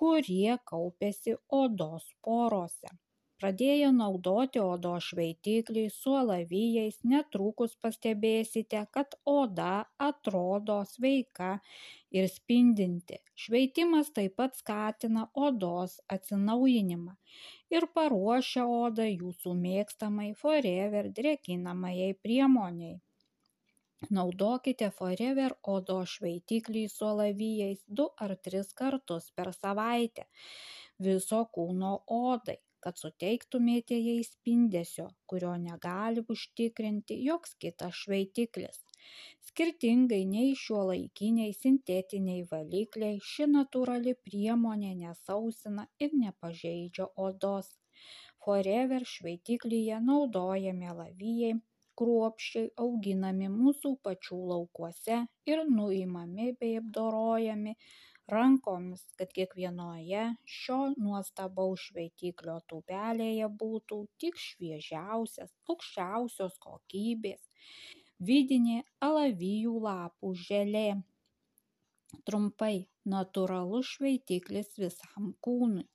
kurie 0.00 0.56
kaupiasi 0.72 1.32
odos 1.62 2.04
porose 2.26 2.92
pradėję 3.40 3.88
naudoti 3.96 4.60
odos 4.62 5.08
šveitiklį 5.10 5.84
su 5.94 6.14
alavijais. 6.20 6.98
Netrukus 7.12 7.76
pastebėsite 7.86 8.84
kad 8.96 9.16
oda 9.32 9.72
atrodo 10.08 10.78
sveika 10.92 11.50
ir 12.20 12.28
spindinti. 12.36 13.20
Šveitimas 13.44 14.12
taip 14.16 14.38
pat 14.40 14.58
skatina 14.60 15.26
odos 15.48 15.98
atsinaujinimą 16.16 17.16
ir 17.76 17.90
paruošia 17.98 18.66
odą 18.78 19.10
jūsų 19.10 19.54
mėgstamai 19.66 20.32
forever 20.42 21.12
drėkinamajai 21.20 22.10
priemonei. 22.24 22.98
Naudokite 24.16 24.86
Forever 24.96 25.54
odos 25.70 26.12
šveitiklį 26.16 26.84
su 26.88 27.04
alavijais 27.08 27.82
2 28.00 28.06
ar 28.26 28.32
3 28.48 28.70
kartus 28.80 29.26
per 29.36 29.50
savaitę 29.56 30.24
viso 31.06 31.40
kūno 31.56 31.90
odai, 32.18 32.56
kad 32.84 33.00
suteiktumėte 33.02 33.98
jai 33.98 34.20
spindesio, 34.26 35.06
kurio 35.32 35.52
negali 35.64 36.24
užtikrinti 36.34 37.18
joks 37.26 37.56
kitas 37.64 37.98
šveitiklis. 38.04 38.80
Skirtingai 39.48 40.20
nei 40.32 40.50
šiuolaikiniai 40.62 41.54
sintetiniai 41.58 42.42
valikliai, 42.50 43.20
ši 43.30 43.48
natūrali 43.54 44.14
priemonė 44.28 44.92
nesausina 45.02 45.86
ir 46.06 46.16
nepažeidžia 46.24 47.08
odos. 47.28 47.72
Forever 48.44 49.06
šveitiklyje 49.14 49.98
naudojami 50.10 50.92
alavijai, 50.92 51.56
kruopščiai 52.00 52.68
auginami 52.84 53.48
mūsų 53.54 53.90
pačių 54.06 54.38
laukuose 54.52 55.18
ir 55.52 55.64
nuimami 55.72 56.46
bei 56.62 56.78
apdorojami 56.80 57.74
rankomis, 58.32 59.02
kad 59.18 59.32
kiekvienoje 59.36 60.24
šio 60.58 60.78
nuostabaus 60.96 61.88
šveitiklio 61.90 62.56
tubelėje 62.72 63.48
būtų 63.62 64.00
tik 64.22 64.40
šviežiausias, 64.46 65.52
aukščiausios 65.68 66.58
kokybės 66.66 67.46
vidinė 68.30 68.80
alavijų 69.06 69.78
lapų 69.86 70.34
želė. 70.46 70.88
Trumpai 72.26 72.74
natūralus 73.12 73.94
šveitiklis 73.96 74.74
visam 74.82 75.32
kūnui. 75.46 75.86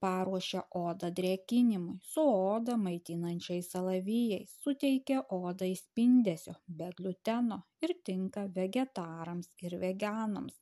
Paruošia 0.00 0.62
odą 0.80 1.10
drėkinimui 1.16 1.98
su 2.10 2.22
odą 2.24 2.78
maitinančiais 2.84 3.68
alavijais 3.80 4.54
suteikia 4.64 5.20
odai 5.36 5.74
spindesio 5.82 6.54
be 6.78 6.88
gliuteno 7.00 7.60
ir 7.84 7.92
tinka 8.08 8.46
vegetarams 8.56 9.52
ir 9.68 9.76
veganams 9.82 10.56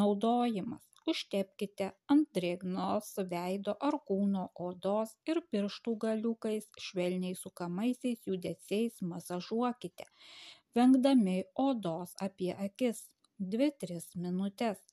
naudojimas. 0.00 0.84
Užtepkite 1.08 1.86
ant 2.12 2.26
drėgnos 2.36 3.14
veido 3.30 3.74
ar 3.88 3.96
kūno 4.10 4.42
odos 4.64 5.14
ir 5.32 5.40
pirštų 5.52 5.94
galiukais 6.04 6.66
švelniai 6.86 7.38
sukamaisiais 7.42 8.26
judesiais 8.28 9.00
masažuokite. 9.12 10.04
Vengdami 10.76 11.38
odos 11.64 12.12
apie 12.28 12.52
akis 12.66 13.06
dvi 13.38 13.70
tris 13.80 14.10
minutes 14.26 14.84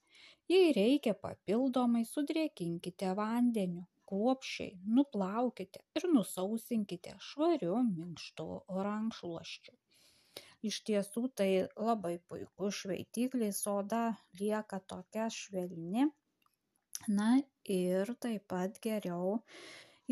jei 0.52 0.72
reikia 0.76 1.12
papildomai 1.22 2.02
sudrėkinkite 2.08 3.12
vandeniu 3.20 3.84
kruopščiai 4.10 4.76
nuplaukite 4.98 5.82
ir 6.00 6.06
nusausinkite 6.16 7.14
švariu 7.28 7.80
minkštu 7.88 8.46
rankšluosčiu 8.88 9.74
iš 10.68 10.78
tiesų 10.88 11.22
tai 11.38 11.48
labai 11.88 12.16
puikus 12.30 12.82
šveitiklis 12.82 13.62
oda 13.72 14.02
lieka 14.40 14.80
tokia 14.92 15.26
švelni. 15.32 16.06
Na 17.18 17.28
ir 17.76 18.12
taip 18.24 18.46
pat 18.52 18.78
geriau 18.86 19.36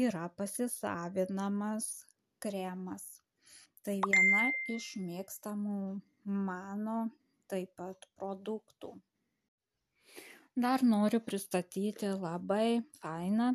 yra 0.07 0.27
pasisavinamas 0.39 1.89
kremas. 2.45 3.07
Tai 3.85 3.97
viena 4.07 4.45
iš 4.75 4.91
mėgstamų 5.01 5.79
mano 6.49 6.99
taip 7.53 7.75
pat 7.81 8.07
produktų. 8.21 8.95
Dar 10.65 10.85
noriu 10.87 11.21
pristatyti 11.29 12.13
labai 12.15 12.85
fainą 13.01 13.51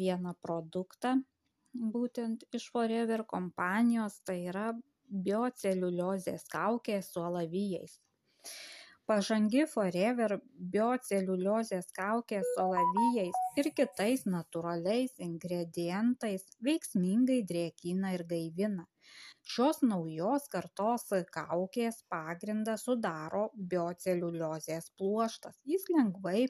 vieną 0.00 0.34
produktą 0.42 1.14
būtent 1.94 2.44
iš 2.58 2.68
Forever 2.74 3.24
kompanijos, 3.30 4.20
tai 4.26 4.38
yra 4.50 4.66
bioceliuliozės 5.08 6.46
kaukė 6.52 7.00
su 7.02 7.22
alavijais. 7.24 8.00
Pažangi 9.10 9.66
Forever 9.68 10.38
bioceliuliozės 10.74 11.90
kaukė 11.96 12.38
su 12.50 12.62
alavijais 12.62 13.40
ir 13.60 13.68
kitais 13.80 14.24
natūraliais 14.34 15.18
ingredientais 15.26 16.46
veiksmingai 16.68 17.42
drėkina 17.50 18.14
ir 18.16 18.24
gaivina. 18.30 18.86
Šios 19.54 19.82
naujos 19.84 20.48
kartos 20.54 21.04
kaukės 21.36 22.00
pagrindą 22.14 22.78
sudaro 22.80 23.44
bioceliuliozės 23.74 24.88
pluoštas. 24.96 25.60
Jis 25.74 25.84
lengvai 25.92 26.46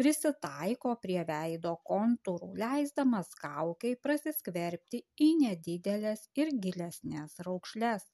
prisitaiko 0.00 0.94
prie 1.02 1.20
veido 1.28 1.74
kontūrų 1.88 2.52
leisdamas 2.62 3.34
kaukei 3.40 3.96
prasiskverbti 4.06 5.02
į 5.26 5.28
nedideles 5.42 6.24
ir 6.38 6.54
gilesnes 6.64 7.38
raukšles 7.46 8.08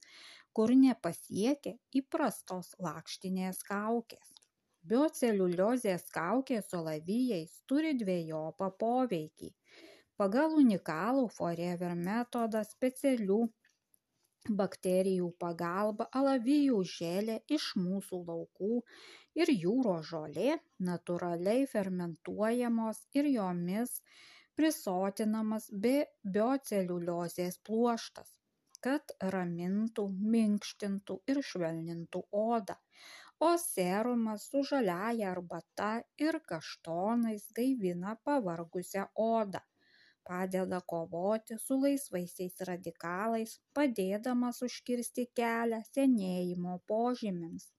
kur 0.59 0.73
nepasiekia 0.75 1.77
įprastos 2.01 2.73
lakštinės 2.83 3.63
kaukės. 3.69 4.33
Bioceliuliozės 4.91 6.09
kaukė 6.15 6.59
su 6.65 6.79
alavijais 6.81 7.53
turi 7.71 7.93
dvejopą 8.01 8.71
poveikį. 8.83 9.53
Pagal 10.19 10.57
unikalų 10.59 11.29
forever 11.37 11.95
metodą 11.99 12.65
specialių 12.67 13.39
bakterijų 14.63 15.29
pagalba 15.45 16.09
alavijų 16.21 16.81
želė 16.97 17.39
iš 17.59 17.69
mūsų 17.85 18.21
laukų 18.31 18.83
ir 19.43 19.53
jūros 19.55 20.09
žolė 20.11 20.57
natūraliai 20.89 21.69
fermentuojamos 21.75 23.05
ir 23.21 23.31
jomis 23.35 24.01
prisotinamas 24.59 25.71
bioceliuliozės 25.85 27.63
pluoštas 27.69 28.35
kad 28.87 29.15
ramintų 29.35 30.05
minkštintų 30.35 31.17
ir 31.33 31.41
švelnintų 31.51 32.23
odą. 32.43 32.77
O 33.47 33.51
serumas 33.63 34.45
su 34.51 34.63
žaliąja 34.71 35.31
arbata 35.31 35.91
ir 36.27 36.39
kaštonais 36.53 37.49
gaivina 37.59 38.15
pavargusią 38.29 39.07
odą 39.27 39.63
padeda 40.29 40.81
kovoti 40.93 41.57
su 41.65 41.79
laisvaisiais 41.85 42.59
radikalais 42.71 43.55
padėdamas 43.79 44.59
užkirsti 44.67 45.25
kelią 45.41 45.79
senėjimo 45.93 46.75
požymiams 46.93 47.71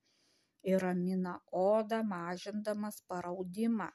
ir 0.63 0.81
ramina 0.83 1.39
odą 1.63 2.03
mažindamas 2.03 3.01
paraudimą 3.07 3.89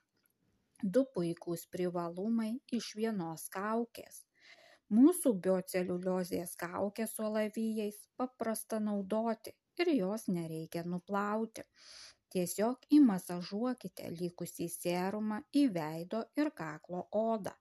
Du 0.83 1.01
puikūs 1.17 1.63
privalumai 1.75 2.51
iš 2.77 2.87
vienos 2.99 3.45
kaukės. 3.55 4.17
Mūsų 4.97 5.31
bioceliuliozės 5.47 6.51
kaukė 6.61 7.07
su 7.09 7.25
alavijais 7.29 8.01
paprasta 8.21 8.81
naudoti 8.89 9.55
ir 9.81 9.93
jos 9.95 10.27
nereikia 10.29 10.83
nuplauti. 10.85 11.65
Tiesiog 12.35 12.85
įmasažuokite 12.99 14.11
likusį 14.19 14.69
serumą 14.75 15.41
į 15.63 15.65
veido 15.79 16.25
ir 16.37 16.51
kaklo 16.61 17.07
odą. 17.23 17.55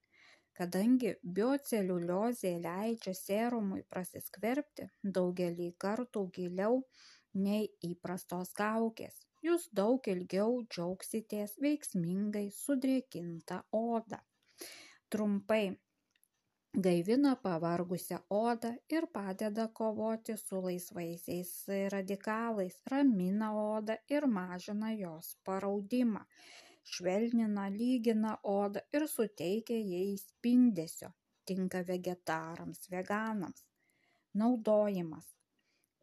Kadangi 0.57 1.15
bioceliuliozė 1.37 2.57
leidžia 2.65 3.13
serumui 3.17 3.85
prasiskverbti 3.93 4.89
daugelį 5.19 5.69
kartų 5.85 6.27
giliau 6.35 6.83
nei 7.33 7.69
įprastos 7.87 8.53
kaukės, 8.57 9.21
jūs 9.45 9.69
daug 9.79 10.07
ilgiau 10.13 10.59
džiaugsitės 10.69 11.55
veiksmingai 11.65 12.49
sudrėkinta 12.57 13.63
oda. 13.79 14.19
Trumpai 15.13 15.63
gaivina 16.85 17.35
pavargusią 17.41 18.17
odą 18.29 18.71
ir 18.89 19.07
padeda 19.17 19.67
kovoti 19.79 20.37
su 20.37 20.61
laisvaisiais 20.61 21.51
radikalais, 21.93 22.79
ramina 22.91 23.51
odą 23.63 23.97
ir 24.09 24.27
mažina 24.27 24.93
jos 24.93 25.35
paraudimą, 25.45 26.23
švelnina, 26.93 27.67
lygina 27.69 28.37
odą 28.55 28.81
ir 28.93 29.07
suteikia 29.07 29.77
jai 29.91 30.17
spindesio, 30.17 31.11
tinka 31.45 31.83
vegetarams, 31.91 32.89
veganams. 32.89 33.65
Naudojimas. 34.33 35.27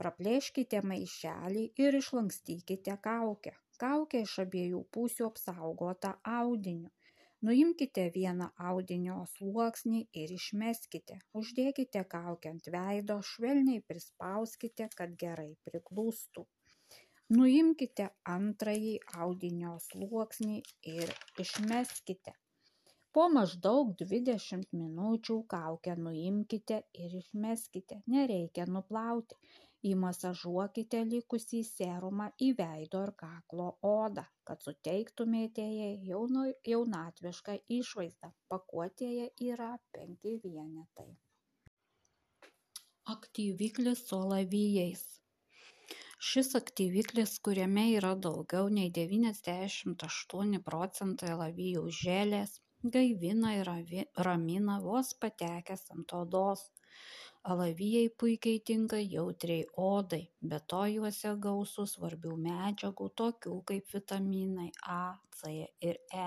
Praplėškite 0.01 0.79
maišelį 0.91 1.63
ir 1.85 1.97
išlankstykite 1.99 2.95
kaukę. 3.07 3.51
Kaukė 3.83 4.23
iš 4.27 4.37
abiejų 4.45 4.81
pusių 4.97 5.27
apsaugota 5.27 6.13
audiniu. 6.37 6.89
Nuimkite 7.49 8.07
vieną 8.15 8.47
audinio 8.71 9.19
sluoksnį 9.35 10.01
ir 10.23 10.33
išmeskite. 10.39 11.19
Uždėkite 11.43 12.07
kaukę 12.17 12.55
ant 12.55 12.73
veido, 12.79 13.19
švelniai 13.33 13.85
prispauskite, 13.93 14.89
kad 14.97 15.15
gerai 15.25 15.53
priklūstų. 15.69 16.49
Nuimkite 17.37 18.11
antrąjį 18.39 18.99
audinio 19.27 19.77
sluoksnį 19.91 20.61
ir 20.97 21.17
išmeskite. 21.45 22.39
Po 23.17 23.29
maždaug 23.37 23.97
20 24.01 24.77
minučių 24.83 25.43
kaukę 25.57 25.97
nuimkite 26.09 26.85
ir 27.05 27.17
išmeskite. 27.25 28.05
Nereikia 28.17 28.69
nuplauti 28.77 29.37
įmasažuokite 29.89 31.01
likusį 31.11 31.61
serumą 31.67 32.27
į 32.47 32.51
veido 32.59 33.01
ir 33.07 33.13
kaklo 33.23 33.69
odą, 33.91 34.25
kad 34.49 34.65
suteiktumėte 34.67 35.65
jai 35.65 35.95
jaunatvišką 36.73 37.57
išvaizdą. 37.79 38.33
Pakuotėje 38.53 39.31
yra 39.49 39.71
penki 39.97 40.37
vienetai. 40.45 41.09
Aktyviklis 43.15 44.05
su 44.09 44.21
alavijais. 44.25 45.05
Šis 46.31 46.53
aktyviklis, 46.59 47.39
kuriame 47.47 47.87
yra 47.97 48.13
daugiau 48.27 48.69
nei 48.79 48.91
98 48.99 50.61
procentai 50.67 51.31
alavijų 51.37 51.87
želės, 52.03 52.59
gaivina 52.97 53.55
ir 53.57 53.73
ramina 54.29 54.77
vos 54.85 55.15
patekęs 55.25 55.89
ant 55.97 56.13
odos 56.19 56.69
alavijai 57.49 58.09
puikiai 58.21 58.61
tinka 58.69 58.99
jautriai 59.13 59.65
odai 59.91 60.25
be 60.49 60.59
to 60.73 60.81
juose 60.95 61.31
gausu 61.47 61.85
svarbių 61.93 62.33
medžiagų 62.47 63.07
tokių 63.21 63.53
kaip 63.71 63.95
vitaminai 63.95 64.67
a 64.95 65.05
c 65.39 65.53
ir 65.91 66.01
e. 66.25 66.27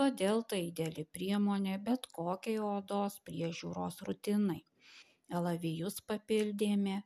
Todėl 0.00 0.40
tai 0.52 0.60
ideali 0.68 1.04
priemonė 1.18 1.76
bet 1.90 2.08
kokiai 2.20 2.62
odos 2.68 3.18
priežiūros 3.28 4.00
rutinai. 4.08 4.58
Alavijus 5.40 6.00
papildėme 6.08 6.96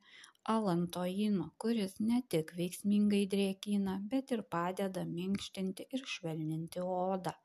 alantoinu 0.55 1.51
kuris 1.65 1.99
ne 1.99 2.23
tik 2.35 2.55
veiksmingai 2.61 3.23
drėkina 3.35 3.99
bet 4.15 4.31
ir 4.37 4.47
padeda 4.55 5.03
minkštinti 5.11 5.91
ir 5.91 6.07
švelninti 6.15 6.89
odą. 6.95 7.35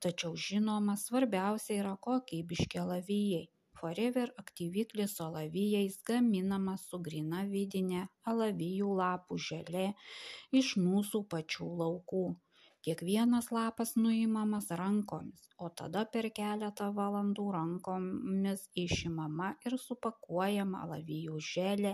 Tačiau 0.00 0.32
žinoma 0.48 0.96
svarbiausia 1.06 1.82
yra 1.84 1.96
kokybiški 2.08 2.86
alavijai 2.88 3.48
forever 3.80 4.32
aktyviklis 4.42 5.16
alavijais 5.26 5.98
gaminamas 6.10 6.86
su 6.92 7.02
gryna 7.08 7.44
vidine 7.54 8.06
alavijų 8.34 8.94
lapų 9.02 9.40
želė 9.50 9.88
iš 10.62 10.76
mūsų 10.86 11.24
pačių 11.34 11.70
laukų. 11.82 12.24
Kiekvienas 12.86 13.50
lapas 13.52 13.96
nuimamas 14.00 14.70
rankomis 14.82 15.50
o 15.64 15.68
tada 15.80 16.02
per 16.14 16.26
keletą 16.36 16.86
valandų 16.98 17.44
rankomis 17.56 18.62
išimama 18.82 19.50
ir 19.68 19.76
supakuojama 19.82 20.80
alavijų 20.86 21.40
želė 21.50 21.92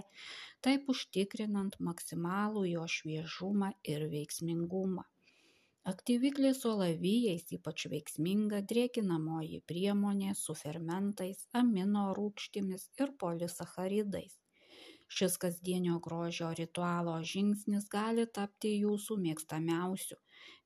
taip 0.66 0.86
užtikrinant 0.94 1.80
maksimalų 1.88 2.62
jo 2.74 2.86
šviežumą 2.96 3.72
ir 3.94 4.06
veiksmingumą 4.14 5.06
aktyviklis 5.92 6.62
su 6.62 6.72
alavijais 6.74 7.52
ypač 7.58 7.86
veiksminga 7.92 8.62
drėkinamoji 8.72 9.60
priemonė 9.72 10.34
su 10.40 10.56
fermentais 10.62 11.46
amino 11.62 12.08
rūgštimis 12.18 12.88
ir 13.04 13.14
polisacharidais. 13.24 14.36
Šis 15.16 15.36
kasdienio 15.42 16.00
grožio 16.06 16.48
ritualo 16.60 17.16
žingsnis 17.32 17.90
gali 17.96 18.26
tapti 18.38 18.72
jūsų 18.76 19.18
mėgstamiausiu 19.26 20.18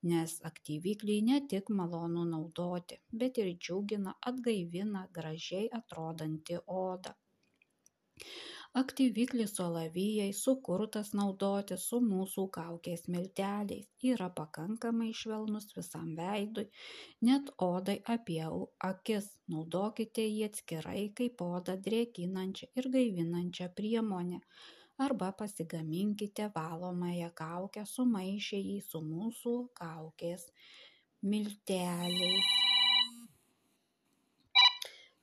nes 0.09 0.31
aktyvikliai 0.49 1.21
ne 1.25 1.37
tik 1.53 1.69
malonu 1.79 2.23
naudoti 2.29 2.97
bet 3.23 3.37
ir 3.43 3.49
džiugina 3.65 4.13
atgaivina 4.31 5.03
gražiai 5.17 5.67
atrodanti 5.79 6.57
odą 6.77 7.13
aktyviklis 8.73 9.55
su 9.55 9.63
alavijais 9.63 10.39
sukurtas 10.45 11.09
naudoti 11.19 11.75
su 11.85 11.99
mūsų 12.03 12.45
kaukės 12.57 13.03
milteliais 13.15 13.89
yra 14.11 14.29
pakankamai 14.37 15.09
švelnus 15.21 15.67
visam 15.77 16.13
veidui 16.19 16.65
net 17.29 17.51
odai 17.67 17.97
apie 18.15 18.43
akis. 18.91 19.27
Naudokite 19.51 20.23
jį 20.23 20.45
atskirai 20.47 21.09
kaip 21.17 21.43
odą 21.47 21.75
drėkinančią 21.87 22.71
ir 22.79 22.87
gaivinančią 22.95 23.67
priemonę. 23.81 24.39
Arba 25.07 25.31
pasigaminkite 25.43 26.47
valomąją 26.55 27.31
kaukę 27.43 27.85
sumaišę 27.95 28.63
jį 28.63 28.79
su 28.87 29.03
mūsų 29.11 29.55
kaukės 29.81 30.47
milteliais 31.33 32.60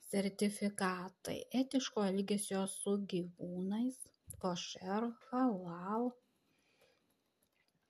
sertifikatai. 0.09 1.37
Etiško 1.61 2.05
elgesio 2.09 2.63
su 2.67 2.95
gyvūnais 3.11 3.99
košer 4.41 5.09
halal. 5.29 6.09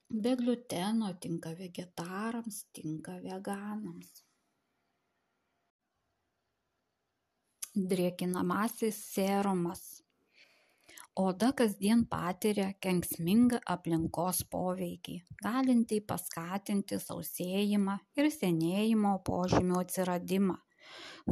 Be 0.10 0.34
gliuteno 0.40 1.14
tinka 1.24 1.54
vegetarams 1.60 2.64
tinka 2.76 3.20
veganams. 3.24 4.12
Drėkinamasis 7.90 9.00
serumas. 9.14 9.84
Oda 11.20 11.50
kasdien 11.60 12.02
patiria 12.12 12.70
kenksmingą 12.84 13.60
aplinkos 13.74 14.40
poveikį 14.54 15.16
galintį 15.44 16.00
paskatinti 16.12 17.00
sausėjimą 17.04 17.98
ir 18.20 18.30
senėjimo 18.36 19.14
požymių 19.30 19.80
atsiradimą 19.84 20.58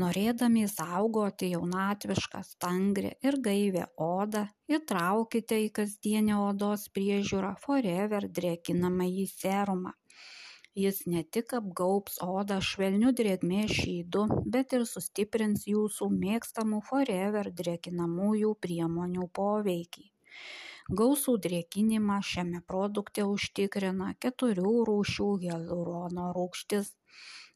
norėdami 0.02 0.64
išsaugoti 0.68 1.52
jaunatvišką 1.54 2.42
stangrią 2.50 3.14
ir 3.30 3.38
gaivią 3.48 3.86
odą 4.08 4.44
įtraukite 4.78 5.62
į 5.66 5.70
kasdienę 5.80 6.42
odos 6.48 6.88
priežiūrą 6.98 7.54
forever 7.64 8.28
drėkinamąjį 8.40 9.26
serumą. 9.34 9.94
Jis 10.78 11.00
ne 11.12 11.24
tik 11.36 11.54
apgaubs 11.58 12.20
odą 12.24 12.60
švelniu 12.72 13.14
drėgmės 13.20 13.72
šydu 13.80 14.26
bet 14.56 14.76
ir 14.78 14.84
sustiprins 14.90 15.64
jūsų 15.72 16.10
mėgstamų 16.18 16.84
forever 16.90 17.50
drėkinamųjų 17.62 18.52
priemonių 18.66 19.26
poveikį. 19.40 20.06
Gausų 21.00 21.34
drėkinimą 21.44 22.20
šiame 22.28 22.62
produkte 22.74 23.26
užtikrina 23.32 24.14
keturių 24.26 24.76
rūšių 24.92 25.32
hialurono 25.42 26.28
rūgštis 26.38 26.94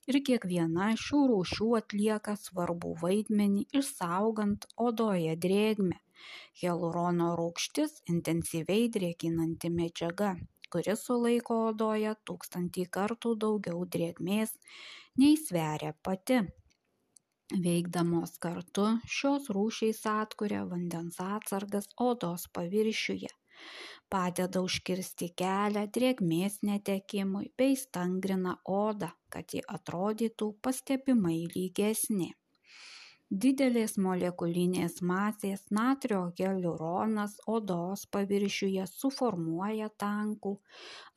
ir 0.10 0.20
kiekviena 0.30 0.92
šių 1.04 1.20
rūšių 1.32 1.68
atlieka 1.82 2.38
svarbų 2.46 2.94
vaidmenį 3.02 3.68
išsaugant 3.82 4.70
odoje 4.88 5.36
drėgmę. 5.46 6.00
Hialurono 6.62 7.34
rūgštis 7.40 8.02
intensyviai 8.16 8.90
drėkinanti 8.98 9.72
medžiaga 9.82 10.36
kuri 10.72 10.96
sulaiko 11.00 11.58
odoje 11.72 12.14
tūkstantį 12.30 12.86
kartų 12.98 13.34
daugiau 13.44 13.84
drėgmės 13.96 14.54
nei 15.24 15.36
sveria 15.42 15.92
pati. 16.08 16.40
Veikdamos 17.66 18.38
kartu 18.46 18.88
šios 19.18 19.52
rūšys 19.58 20.06
atkuria 20.14 20.64
vandens 20.72 21.20
atsargas 21.26 21.92
odos 22.08 22.48
paviršiuje 22.58 23.34
padeda 24.12 24.62
užkirsti 24.66 25.30
kelią 25.42 25.86
drėgmės 25.98 26.60
netekimui 26.68 27.48
bei 27.62 27.78
stangrina 27.80 28.58
odą, 28.76 29.10
kad 29.34 29.56
ji 29.56 29.64
atrodytų 29.78 30.52
pastebimai 30.68 31.40
lygesnė. 31.56 32.30
Didelės 33.44 33.94
molekulinės 34.06 34.98
masės 35.08 35.62
natrio 35.72 36.24
hialuronas 36.40 37.38
odos 37.58 38.04
paviršiuje 38.16 38.88
suformuoja 38.92 39.88
tankų 40.04 40.58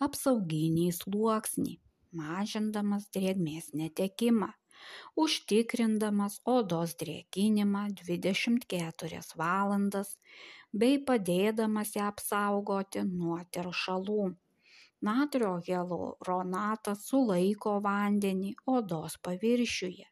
apsauginį 0.07 0.91
sluoksnį, 1.01 1.81
mažindamas 2.21 3.09
drėgmės 3.17 3.73
netekimą 3.81 4.53
užtikrindamas 5.25 6.35
odos 6.55 6.95
drėkinimą 7.03 7.85
24 8.01 9.21
valandas 9.43 10.11
bei 10.83 10.97
padėdamas 11.09 11.95
ją 11.97 12.09
apsaugoti 12.13 13.05
nuo 13.07 13.39
teršalų. 13.57 14.33
Natrio 15.05 15.53
hialuronatas 15.67 17.05
sulaiko 17.11 17.77
vandenį 17.85 18.55
odos 18.75 19.19
paviršiuje. 19.27 20.07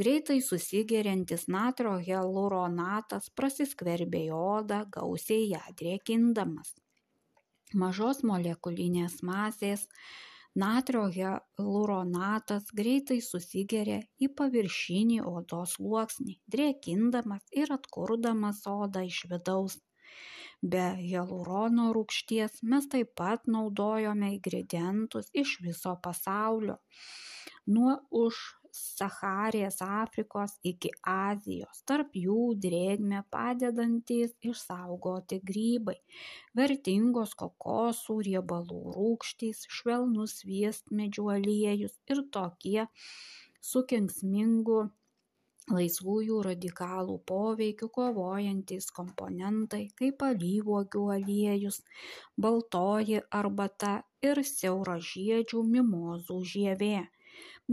Greitai 0.00 0.38
susigeriantis 0.44 1.48
natrio 1.50 1.96
hialuronatas 2.04 3.30
prasiskverbia 3.36 4.28
į 4.28 4.36
odą, 4.36 4.84
gausiai 4.96 5.48
ją 5.50 5.62
drėkindamas. 5.80 6.76
Mažos 7.74 8.22
molekulinės 8.26 9.20
masės 9.26 9.88
natrio 10.54 11.04
hialuronatas 11.14 12.70
greitai 12.74 13.20
susigeria 13.22 14.00
į 14.18 14.30
paviršinį 14.40 15.20
odos 15.30 15.76
sluoksnį 15.78 16.36
drėkindamas 16.54 17.46
ir 17.62 17.72
atkurdamas 17.76 18.64
odą 18.66 19.04
iš 19.06 19.24
vidaus. 19.30 19.78
Be 20.72 20.86
hialurono 21.00 21.90
rūgšties 21.96 22.60
mes 22.72 22.88
taip 22.92 23.14
pat 23.16 23.46
naudojome 23.46 24.34
ingredientus 24.34 25.30
iš 25.32 25.56
viso 25.64 25.94
pasaulio. 26.02 26.76
Nuo 27.66 27.94
už 28.10 28.40
Sacharės 28.78 29.80
Afrikos 29.84 30.52
iki 30.70 30.90
Azijos, 31.12 31.80
tarp 31.90 32.14
jų 32.20 32.36
drėgmę 32.64 33.22
padedantys 33.36 34.36
išsaugoti 34.52 35.40
grybai, 35.50 35.96
vertingos 36.60 37.34
kokosų 37.42 38.16
riebalų 38.28 38.80
rūkštys, 38.98 39.66
švelnus 39.80 40.38
sviestmedžių 40.42 41.28
aliejus 41.36 41.98
ir 42.14 42.24
tokie 42.38 42.86
su 43.72 43.84
kenksmingu 43.92 44.80
laisvųjų 45.74 46.40
radikalų 46.46 47.16
poveikiu 47.30 47.88
kovojantys 47.96 48.88
komponentai 48.96 49.82
kaip 50.00 50.24
alyvuogių 50.28 51.02
aliejus, 51.16 51.80
baltoji 52.46 53.20
arbata 53.42 53.92
ir 54.26 54.42
siauražiedžių 54.52 55.62
mimozų 55.76 56.38
žievė 56.54 56.94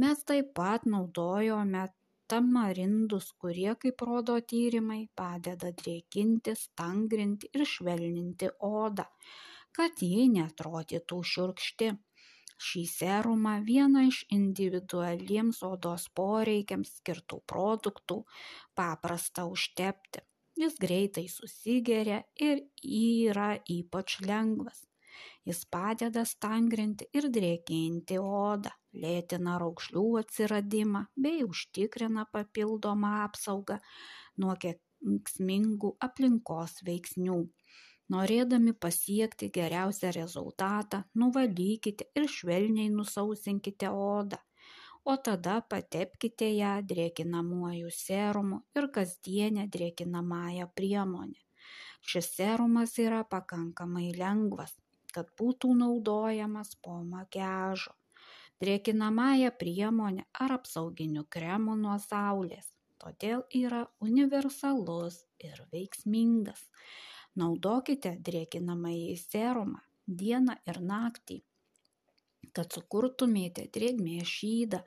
mes 0.04 0.24
taip 0.32 0.54
pat 0.60 0.86
naudojome 0.94 1.88
tamarindus 2.32 3.28
kurie 3.42 3.74
kaip 3.84 4.02
rodo 4.08 4.38
tyrimai 4.54 5.02
padeda 5.20 5.72
drėkinti 5.82 6.56
stangrinti 6.64 7.52
ir 7.56 7.64
švelninti 7.74 8.50
odą 8.70 9.06
kad 9.78 10.02
ji 10.02 10.26
neatrodytų 10.34 11.18
šiurkšti. 11.32 11.90
Šį 12.68 12.84
serumą 12.90 13.52
vieną 13.68 14.08
iš 14.10 14.24
individualiems 14.34 15.60
odos 15.68 16.08
poreikiams 16.20 16.96
skirtų 17.00 17.44
produktų 17.54 18.18
paprasta 18.80 19.46
užtepti. 19.52 20.26
Jis 20.58 20.80
greitai 20.82 21.28
susigeria 21.30 22.24
ir 22.50 22.64
yra 22.98 23.52
ypač 23.78 24.18
lengvas 24.26 24.88
jis 25.50 25.64
padeda 25.74 26.24
stangrinti 26.26 27.08
ir 27.18 27.30
drėkinti 27.38 28.20
odą 28.22 28.74
lėtina 29.04 29.58
raukšlių 29.62 30.06
atsiradimą 30.22 31.04
bei 31.26 31.44
užtikrina 31.48 32.26
papildomą 32.34 33.14
apsaugą 33.26 33.78
nuo 34.44 34.56
kenksmingų 34.64 35.94
aplinkos 36.08 36.82
veiksnių. 36.90 37.38
Norėdami 38.14 38.72
pasiekti 38.84 39.50
geriausią 39.56 40.14
rezultatą, 40.16 41.02
nuvalykite 41.22 42.08
ir 42.16 42.30
švelniai 42.32 42.88
nusausinkite 42.94 43.90
odą, 43.92 44.40
o 45.04 45.18
tada 45.28 45.58
patepkite 45.74 46.48
ją 46.54 46.72
drėkinamuoju 46.92 47.92
serumu 47.98 48.62
ir 48.80 48.88
kasdienę 48.96 49.68
drėkinamąją 49.76 50.70
priemonę. 50.80 51.44
Šis 52.08 52.32
serumas 52.38 52.96
yra 53.04 53.22
pakankamai 53.34 54.10
lengvas, 54.16 54.78
kad 55.18 55.34
būtų 55.42 55.74
naudojamas 55.82 56.76
po 56.86 57.00
makiažo. 57.14 57.94
Drėkinamąja 58.64 59.52
priemone 59.64 60.26
ar 60.46 60.56
apsauginiu 60.56 61.26
kremu 61.36 61.76
nuo 61.82 61.98
saulės. 62.06 62.72
Todėl 63.04 63.44
yra 63.64 63.84
universalus 64.02 65.20
ir 65.50 65.60
veiksmingas. 65.74 66.64
Naudokite 67.38 68.16
drėkinamąjį 68.30 69.20
serumą 69.26 69.84
dieną 70.24 70.58
ir 70.72 70.82
naktį 70.94 71.44
kad 72.58 72.74
sukurtumėte 72.74 73.68
drėgmės 73.74 74.30
šydą 74.40 74.80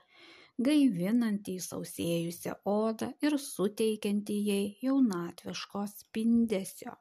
gaivinantį 0.69 1.55
sausėjusią 1.67 2.57
odą 2.73 3.11
ir 3.27 3.37
suteikiantį 3.45 4.39
jai 4.49 4.65
jaunatviško 4.87 5.85
spindesio 5.93 6.97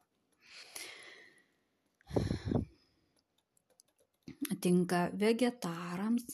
tinka 4.62 5.02
vegetarams 5.22 6.26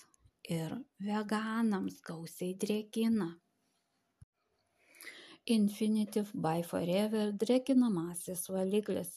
ir 0.49 0.75
veganams 1.07 2.01
gausiai 2.05 2.53
drėkina. 2.63 3.29
Infinitive 5.55 6.31
by 6.33 6.63
Forever 6.65 7.31
drėkinamasis 7.43 8.47
valiklis. 8.49 9.11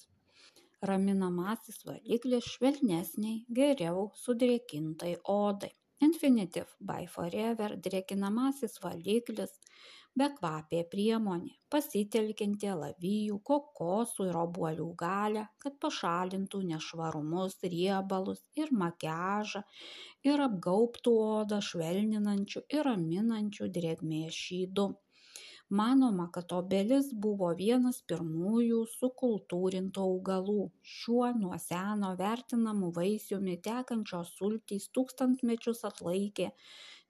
Raminamasis 0.89 1.81
valiklis 1.89 2.51
švelnesniai, 2.55 3.39
geriau 3.59 4.11
sudrėkintai 4.23 5.15
odai. 5.35 5.73
Infinitive 6.05 6.69
by 6.91 7.07
Forever 7.15 7.73
drėkinamasis 7.87 8.77
valiklis 8.85 9.57
bekvapė 10.21 10.83
priemonė 10.93 11.53
pasitelkianti 11.75 12.71
alavijų 12.75 13.39
kokosų 13.51 14.29
ir 14.31 14.39
obuolių 14.43 14.87
galią 15.03 15.45
kad 15.65 15.77
pašalintų 15.85 16.63
nešvarumus 16.71 17.59
riebalus 17.75 18.41
ir 18.63 18.73
makiažą 18.85 19.63
ir 20.31 20.47
apgaubtų 20.47 21.19
odą 21.27 21.61
švelninančiu 21.73 22.65
ir 22.79 22.89
raminančiu 22.91 23.69
drėgmės 23.79 24.41
šydu. 24.47 24.89
Manoma 25.79 26.31
kad 26.35 26.53
obelis 26.57 27.09
buvo 27.25 27.49
vienas 27.57 27.99
pirmųjų 28.11 28.79
sukultūrintų 28.95 30.05
augalų. 30.11 30.63
Šiuo 30.93 31.27
nuo 31.41 31.59
seno 31.65 32.15
vertinamu 32.21 32.89
vaisiumi 32.99 33.59
tekančios 33.67 34.31
sultys 34.39 34.89
tūkstantmečius 34.97 35.85
atlaikė 35.91 36.49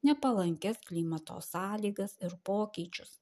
nepalankias 0.07 0.79
klimato 0.91 1.41
sąlygas 1.51 2.17
ir 2.29 2.39
pokyčius. 2.51 3.19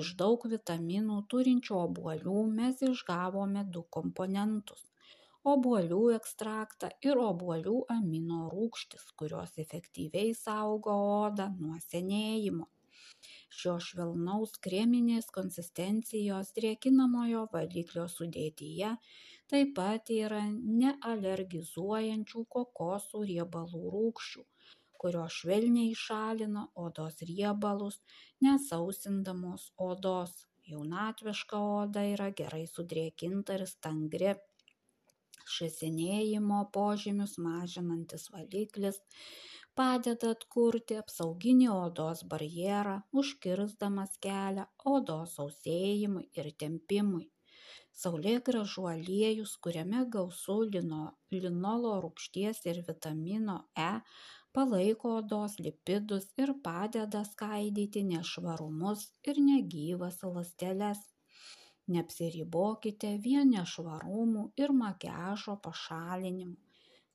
Iš 0.00 0.14
daug 0.20 0.48
vitaminų 0.54 1.20
turinčių 1.34 1.76
obuolių 1.82 2.40
mes 2.56 2.82
išgavome 2.88 3.68
du 3.76 3.84
komponentus 3.98 4.88
obuolių 5.52 5.98
ekstraktą 6.16 6.88
ir 7.06 7.18
obuolių 7.22 7.74
amino 7.94 8.44
rūgštis 8.52 9.10
kurios 9.22 9.58
efektyviai 9.64 10.30
saugo 10.38 10.94
odą 11.16 11.50
nuo 11.58 11.76
senėjimo. 11.86 12.68
Šio 13.58 13.74
švelnaus 13.86 14.56
kreminės 14.66 15.28
konsistencijos 15.36 16.54
drėkinamojo 16.58 17.44
valiklio 17.52 18.06
sudėtyje 18.14 18.94
taip 19.52 19.76
pat 19.76 20.10
yra 20.16 20.42
nealergizuojančių 20.80 22.46
kokosų 22.56 23.24
riebalų 23.32 23.84
rūgščių 23.96 24.48
kurios 25.04 25.34
švelniai 25.38 25.92
šalina 26.00 26.60
odos 26.86 27.22
riebalus 27.28 27.96
nesausindamos 28.46 29.66
odos. 29.86 30.34
Jaunatviška 30.72 31.58
oda 31.78 32.02
yra 32.10 32.30
gerai 32.38 32.62
sudrėkinta 32.74 33.58
ir 33.58 33.64
stangri. 33.72 34.30
Šis 35.54 35.74
senėjimo 35.82 36.62
požymius 36.76 37.34
mažinantis 37.46 38.30
valiklis 38.36 39.02
padeda 39.80 40.30
atkurti 40.36 40.96
apsauginį 41.02 41.68
odos 41.74 42.24
barjerą 42.32 42.96
užkirsdamas 43.22 44.16
kelią 44.26 44.64
odos 44.96 45.36
sausėjimui 45.40 46.24
ir 46.40 46.48
tempimui. 46.64 47.26
Saulėgrąžų 48.02 48.86
aliejus 48.90 49.52
kuriame 49.66 50.06
gausu 50.16 50.56
lino 50.76 51.02
linolo 51.34 51.92
rūgšties 52.06 52.64
ir 52.72 52.80
vitamino 52.88 53.58
e 53.88 53.92
palaiko 54.58 55.16
odos 55.22 55.58
lipidus 55.66 56.30
ir 56.44 56.54
padeda 56.68 57.24
skaidyti 57.32 58.04
nešvarumus 58.12 59.08
ir 59.32 59.42
negyvas 59.50 60.22
ląsteles 60.30 61.02
Neapsiribokite 61.92 63.08
vien 63.24 63.50
nešvarumų 63.54 64.42
ir 64.60 64.70
makiažo 64.76 65.54
pašalinimu. 65.66 66.54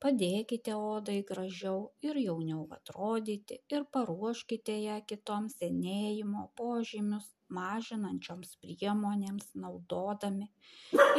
Padėkite 0.04 0.76
odai 0.80 1.16
gražiau 1.30 1.80
ir 2.10 2.20
jauniau 2.24 2.60
atrodyti 2.76 3.58
ir 3.76 3.88
paruoškite 3.98 4.76
ją 4.84 5.00
kitoms 5.12 5.58
senėjimo 5.64 6.46
požymius 6.62 7.26
mažinančioms 7.58 8.54
priemonėms 8.62 9.50
naudodami 9.66 10.52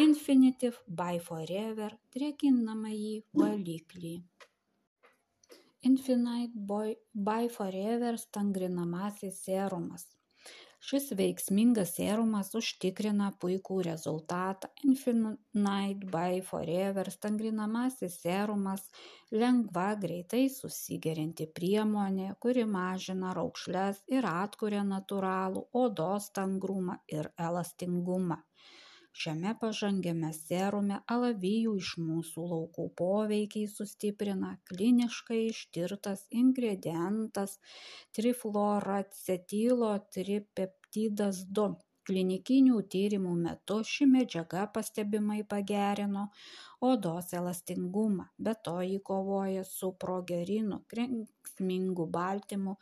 Infinitive 0.07 0.97
by 1.03 1.19
Forever 1.27 1.99
drėkinamąjį 2.17 3.15
valiklį. 3.43 4.15
Infinite 5.83 6.53
by 7.15 7.49
Forever 7.49 8.19
stangrinamasis 8.19 9.39
serumas. 9.45 10.03
Šis 10.81 11.07
veiksmingas 11.17 11.95
serumas 11.97 12.51
užtikrina 12.61 13.31
puikų 13.41 13.79
rezultatą. 13.87 14.69
Infinite 14.85 16.11
by 16.13 16.43
Forever 16.51 17.11
stangrinamasis 17.15 18.19
serumas 18.27 18.85
lengva, 19.33 19.87
greitai 20.05 20.43
susigerinti 20.53 21.49
priemonė, 21.61 22.29
kuri 22.45 22.67
mažina 22.77 23.33
raukšles 23.41 24.05
ir 24.19 24.29
atkuria 24.35 24.85
natūralų 24.93 25.65
odos 25.87 26.29
stangrumą 26.29 27.01
ir 27.09 27.33
elastingumą. 27.49 28.43
Šiame 29.19 29.53
pažangiame 29.61 30.29
serume 30.35 30.97
alavijų 31.13 31.71
iš 31.79 31.89
mūsų 32.01 32.43
laukų 32.51 32.85
poveikiai 33.01 33.71
sustiprina 33.71 34.51
kliniškai 34.71 35.39
ištirtas 35.47 36.21
ingredientas 36.43 37.57
trifluoracetilo 38.19 39.89
tripeptidas 40.17 41.41
2. 41.59 41.67
Klinikinių 42.11 42.79
tyrimų 42.95 43.33
metu 43.41 43.79
ši 43.89 44.07
medžiaga 44.13 44.63
pastebimai 44.77 45.41
pagerino 45.55 46.23
odos 46.91 47.35
elastingumą, 47.41 48.29
be 48.49 48.55
to 48.69 48.77
jį 48.91 49.01
kovoja 49.11 49.65
su 49.73 49.91
progerinu, 50.05 50.81
kenksmingu 50.95 52.07
baltymu, 52.19 52.77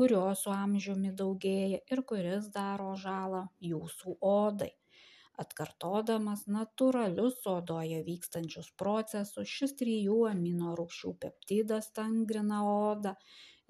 kurio 0.00 0.24
su 0.44 0.54
amžiumi 0.54 1.12
daugėja 1.24 1.82
ir 1.96 2.04
kuris 2.12 2.48
daro 2.58 2.94
žalą 3.06 3.42
jūsų 3.72 4.16
odai. 4.36 4.72
Atkartodamas 5.42 6.44
natūralius 6.56 7.40
odoje 7.52 8.02
vykstančius 8.08 8.68
procesus, 8.82 9.48
šis 9.56 9.74
trijų 9.80 10.18
amino 10.30 10.76
rūgščių 10.78 11.12
peptidas 11.24 11.90
tangrina 11.98 12.62
odą 12.68 13.16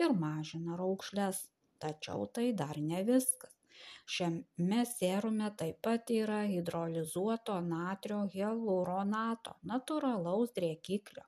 ir 0.02 0.14
mažina 0.26 0.78
raukšles. 0.80 1.42
Tačiau 1.82 2.28
tai 2.36 2.50
dar 2.58 2.78
ne 2.90 3.00
viskas. 3.06 3.54
Šiame 4.14 4.82
serume 4.88 5.48
taip 5.62 5.78
pat 5.86 6.10
yra 6.16 6.42
hidrolizuoto 6.50 7.56
natrio 7.68 8.18
hialuronato, 8.34 9.54
natūralaus 9.70 10.52
drėkiklio, 10.58 11.24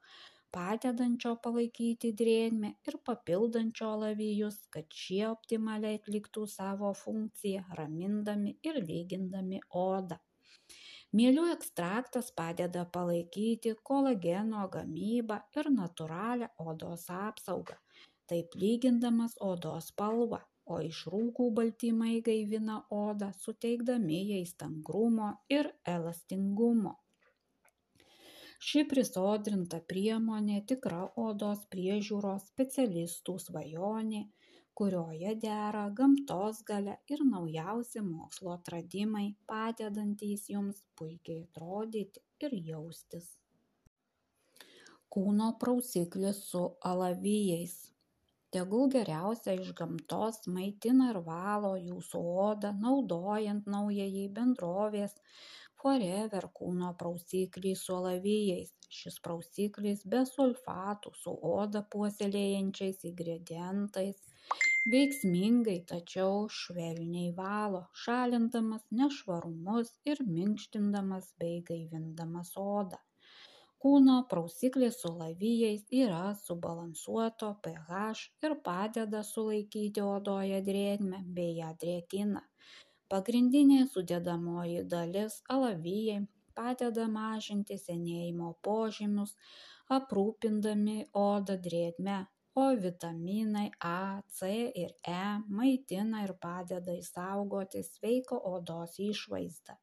padedančio 0.57 1.33
palaikyti 1.47 2.13
drėgmę 2.21 2.71
ir 2.91 2.99
papildančio 3.11 3.89
alavijus, 3.97 4.61
kad 4.77 5.01
šie 5.05 5.23
optimaliai 5.31 5.99
atliktų 6.03 6.47
savo 6.53 6.93
funkciją, 7.01 7.65
ramindami 7.81 8.55
ir 8.71 8.79
lygindami 8.91 9.63
odą. 9.87 10.21
Mielių 11.19 11.43
ekstraktas 11.53 12.29
padeda 12.39 12.81
palaikyti 12.95 13.73
kolageno 13.89 14.63
gamybą 14.77 15.37
ir 15.61 15.69
natūralią 15.75 16.49
odos 16.71 17.05
apsaugą, 17.17 17.77
taip 18.33 18.57
lygindamas 18.63 19.37
odos 19.49 19.93
spalvą, 19.93 20.41
o 20.67 20.81
iš 20.89 21.05
rūkų 21.13 21.47
baltymai 21.59 22.17
gaivina 22.29 22.81
odą, 22.97 23.31
suteikdami 23.45 24.19
jai 24.33 24.43
stangrumo 24.51 25.31
ir 25.59 25.71
elastingumo. 25.95 26.97
Ši 28.71 28.83
prisodrinta 28.91 29.85
priemonė 29.93 30.61
tikra 30.73 31.05
odos 31.29 31.63
priežiūros 31.77 32.51
specialistų 32.51 33.39
svajonė 33.47 34.27
kurioje 34.79 35.33
dera 35.45 35.85
gamtos 35.99 36.61
galia 36.69 36.97
ir 37.15 37.21
naujausi 37.31 38.03
mokslo 38.07 38.55
atradimai 38.57 39.27
padedantys 39.51 40.49
jums 40.55 40.81
puikiai 40.99 41.45
atrodyti 41.47 42.23
ir 42.47 42.57
jaustis. 42.69 43.29
Kūno 45.15 45.49
prausiklis 45.63 46.41
su 46.51 46.63
alavijais. 46.93 47.75
Tegul 48.55 48.91
geriausia 48.95 49.55
iš 49.61 49.71
gamtos 49.79 50.41
maitina 50.57 51.13
ir 51.13 51.21
valo 51.29 51.73
jūsų 51.79 52.23
odą, 52.49 52.75
naudojant 52.87 53.71
naująjį 53.77 54.25
bendrovės 54.37 55.15
Forever 55.85 56.47
kūno 56.59 56.91
prausiklį 57.01 57.75
su 57.79 57.95
alavijais. 58.01 58.75
Šis 58.99 59.19
prausiklis 59.27 60.07
be 60.13 60.23
sulfatų 60.31 61.11
su 61.23 61.35
odą 61.55 61.83
puoselėjančiais 61.95 63.03
ingredientais 63.11 64.23
veiksmingai 64.93 65.79
tačiau 65.91 66.45
švelniai 66.59 67.33
valo 67.39 67.81
šalindamas 68.05 68.85
nešvarumus 69.01 69.91
ir 70.13 70.23
minkštindamas 70.37 71.33
bei 71.41 71.59
gaivindamas 71.73 72.53
odą. 72.63 73.01
Kūno 73.85 74.17
prausiklis 74.31 75.01
su 75.03 75.11
lavijais 75.21 75.85
yra 76.05 76.23
subalansuoto 76.47 77.51
ph 77.65 78.05
ir 78.49 78.57
padeda 78.69 79.21
sulaikyti 79.35 80.05
odoje 80.15 80.61
drėgmę 80.71 81.21
bei 81.39 81.53
ją 81.61 81.73
drėkina 81.85 82.45
pagrindinė 83.13 83.81
sudedamoji 83.95 84.81
dalis 84.93 85.35
alavijai 85.55 86.21
padeda 86.59 87.05
mažinti 87.17 87.77
senėjimo 87.83 88.49
požymius 88.69 89.35
aprūpindami 89.97 90.97
odą 91.23 91.57
drėgme 91.67 92.17
o 92.63 92.65
vitaminai 92.85 93.69
a 93.93 94.23
c 94.37 94.51
ir 94.83 94.93
e 95.13 95.23
maitina 95.59 96.23
ir 96.27 96.33
padeda 96.45 96.95
išsaugoti 97.01 97.83
sveiką 97.89 98.39
odos 98.51 98.99
išvaizdą. 99.07 99.77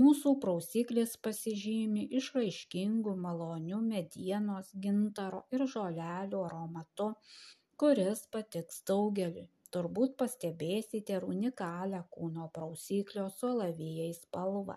Mūsų 0.00 0.30
prausiklis 0.42 1.12
pasižymi 1.24 2.04
išraiškingu 2.20 3.12
maloniu 3.26 3.78
medienos 3.90 4.72
gintaro 4.86 5.44
ir 5.54 5.66
žolelių 5.74 6.40
aromatu 6.46 7.10
kuris 7.82 8.24
patiks 8.34 8.82
daugeliui. 8.90 9.46
Turbūt 9.74 10.12
pastebėsite 10.22 11.16
ir 11.18 11.24
unikalią 11.30 12.02
kūno 12.16 12.50
prausiklio 12.58 13.24
su 13.36 13.48
alavijais 13.54 14.20
spalvą 14.26 14.76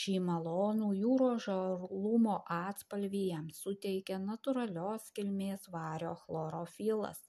šį 0.00 0.18
malonų 0.28 0.92
jūros 1.00 1.46
žalumo 1.46 2.36
atspalvį 2.58 3.24
jam 3.32 3.48
suteikia 3.60 4.20
natūralios 4.22 5.10
kilmės 5.18 5.68
vario 5.74 6.14
chlorofilas. 6.24 7.20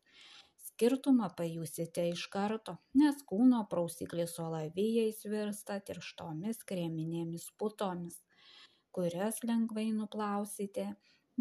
Skirtumą 0.70 1.30
pajusite 1.36 2.08
iš 2.14 2.26
karto 2.32 2.78
nes 3.02 3.22
kūno 3.32 3.66
prausiklis 3.72 4.36
su 4.36 4.46
alavijais 4.46 5.26
virsta 5.34 5.80
tirštomis 5.90 6.64
kreminėmis 6.72 7.52
putomis 7.60 8.20
kurias 9.00 9.38
lengvai 9.50 9.90
nuplausite 9.98 10.86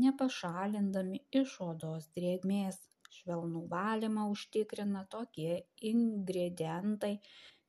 nepašalindami 0.02 1.20
iš 1.40 1.54
odos 1.66 2.08
drėgmės. 2.18 2.78
Švelnų 3.18 3.62
valymą 3.70 4.26
užtikrina 4.32 5.00
tokie 5.14 5.54
ingredientai 5.90 7.14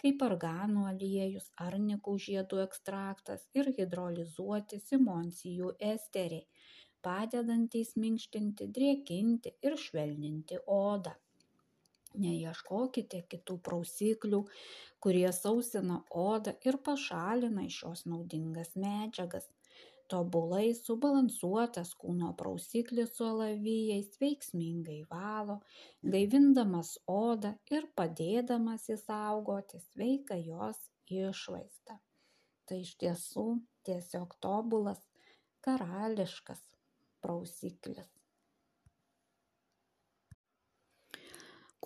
kaip 0.02 0.26
arganų 0.26 0.86
aliejus 0.92 1.48
arnikų 1.68 2.16
žiedų 2.26 2.62
ekstraktas 2.66 3.46
ir 3.60 3.72
hidrolizuoti 3.78 4.80
simondsijų 4.90 5.74
esteriai 5.94 6.46
padedantys 7.08 7.96
minkštinti 8.04 8.68
drėkinti 8.76 9.56
ir 9.66 9.76
švelninti 9.86 10.60
odą. 10.76 11.16
Neieškokite 12.20 13.22
kitų 13.32 13.60
prausiklių 13.68 14.40
kurie 15.06 15.30
sausina 15.36 16.00
odą 16.22 16.56
ir 16.70 16.78
pašalina 16.88 17.64
iš 17.68 17.78
jos 17.84 18.02
naudingas 18.14 18.74
medžiagas 18.84 19.46
tobulai 20.12 20.74
subalansuotas 20.78 21.94
kūno 22.02 22.32
prausiklis 22.42 23.16
su 23.18 23.28
alavijais 23.30 24.16
veiksmingai 24.22 25.00
valo 25.14 25.60
gaivindamas 26.16 26.96
odą 27.16 27.54
ir 27.78 27.88
padėdamas 28.00 28.90
išsaugoti 28.96 29.82
sveiką 29.90 30.40
jos 30.46 30.86
išvaizdą. 31.10 32.00
Tai 32.70 32.80
iš 32.86 32.96
tiesų 33.02 33.46
tiesiog 33.88 34.36
tobulas 34.46 35.02
karališkas 35.66 36.62
prausiklis. 37.24 38.10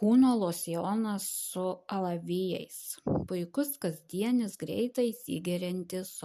Kūno 0.04 0.34
losjonas 0.36 1.26
su 1.54 1.64
alavijais. 1.96 2.78
Puikus 3.30 3.78
kasdienis 3.84 4.58
greitai 4.60 5.06
įsigeriantis 5.12 6.18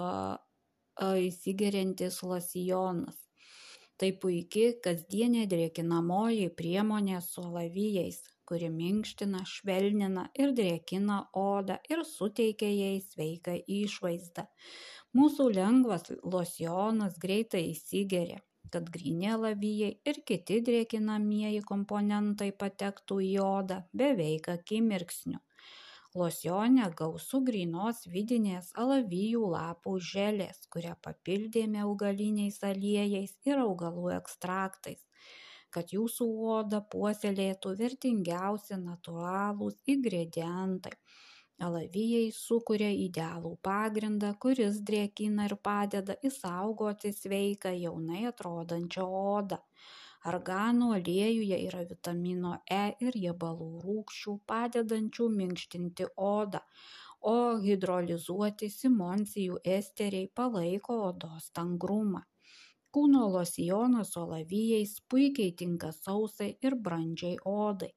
įsigeriantis 1.28 2.22
losjonas 2.22 3.20
tai 3.98 4.10
puiki 4.22 4.66
kasdienė 4.84 5.46
drėkinamoji 5.50 6.50
priemonė 6.58 7.22
su 7.26 7.42
alavijais 7.42 8.20
kuri 8.48 8.68
minkština 8.74 9.40
švelnina 9.52 10.24
ir 10.42 10.52
drėkina 10.58 11.18
odą 11.40 11.76
ir 11.92 12.04
suteikia 12.10 12.68
jai 12.72 13.00
sveiką 13.04 13.56
išvaizdą. 13.78 14.44
Mūsų 15.18 15.48
lengvas 15.56 16.08
losjonas 16.34 17.18
greitai 17.24 17.64
įsigeria 17.72 18.40
kad 18.72 18.88
grynie 18.94 19.30
alavijai 19.34 19.92
ir 20.10 20.22
kiti 20.30 20.58
drėkinamieji 20.64 21.60
komponentai 21.68 22.50
patektų 22.62 23.20
į 23.24 23.30
odą 23.44 23.78
beveik 24.00 24.50
akimirksniu 24.54 25.40
losjone 26.16 26.88
gausu 27.00 27.42
grynos 27.50 28.06
vidinės 28.14 28.72
alavijų 28.84 29.50
lapų 29.54 29.98
želės 30.12 30.64
kurią 30.74 30.94
papildėme 31.04 31.84
augaliniais 31.84 32.62
aliejais 32.70 33.36
ir 33.50 33.60
augalų 33.66 34.10
ekstraktais 34.16 35.04
kad 35.74 35.92
jūsų 35.92 36.26
odą 36.58 36.80
puoselėtų 36.92 37.74
vertingiausi 37.80 38.78
natūralūs 38.82 39.76
ingredientai. 39.94 40.94
Alavijai 41.68 42.28
sukuria 42.34 42.88
idealų 43.04 43.56
pagrindą, 43.66 44.30
kuris 44.44 44.78
drėkina 44.90 45.48
ir 45.48 45.56
padeda 45.68 46.14
įsaugoti 46.28 47.10
sveiką 47.16 47.72
jaunai 47.74 48.22
atrodančią 48.30 49.06
odą. 49.22 49.58
Arganų 50.32 50.88
aliejuje 50.94 51.58
yra 51.66 51.82
vitamino 51.90 52.54
E 52.78 52.84
ir 53.06 53.18
riebalų 53.18 53.68
rūkščių 53.84 54.34
padedančių 54.52 55.28
minkštinti 55.40 56.08
odą, 56.30 56.62
o 57.34 57.36
hidrolizuoti 57.66 58.70
simoncijų 58.78 59.60
esteriai 59.78 60.32
palaiko 60.40 60.98
odos 61.10 61.50
tangrumą 61.60 62.24
kūno 62.96 63.22
losjonas 63.32 64.10
su 64.14 64.20
alavijais 64.20 64.92
puikiai 65.12 65.50
tinka 65.62 65.88
sausai 65.96 66.46
ir 66.68 66.76
brandžiai 66.86 67.34
odai 67.50 67.90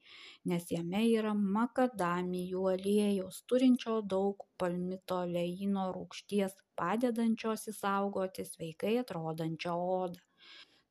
nes 0.51 0.65
jame 0.73 1.03
yra 1.19 1.31
makadamijų 1.57 2.63
aliejaus 2.73 3.37
turinčio 3.53 3.95
daug 4.15 4.43
palmitoleino 4.63 5.85
rūgšties 5.99 6.57
padedančios 6.81 7.65
išsaugoti 7.73 8.45
sveikai 8.51 8.93
atrodančią 9.03 9.77
odą 9.95 10.30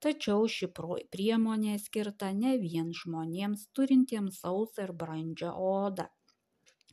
tačiau 0.06 0.46
ši 0.56 0.70
priemonė 0.78 1.76
skirta 1.88 2.32
ne 2.44 2.56
vien 2.64 2.94
žmonėms 3.02 3.68
turintiems 3.78 4.40
sausą 4.44 4.88
ir 4.88 4.96
brandžią 5.04 5.52
odą. 5.72 6.08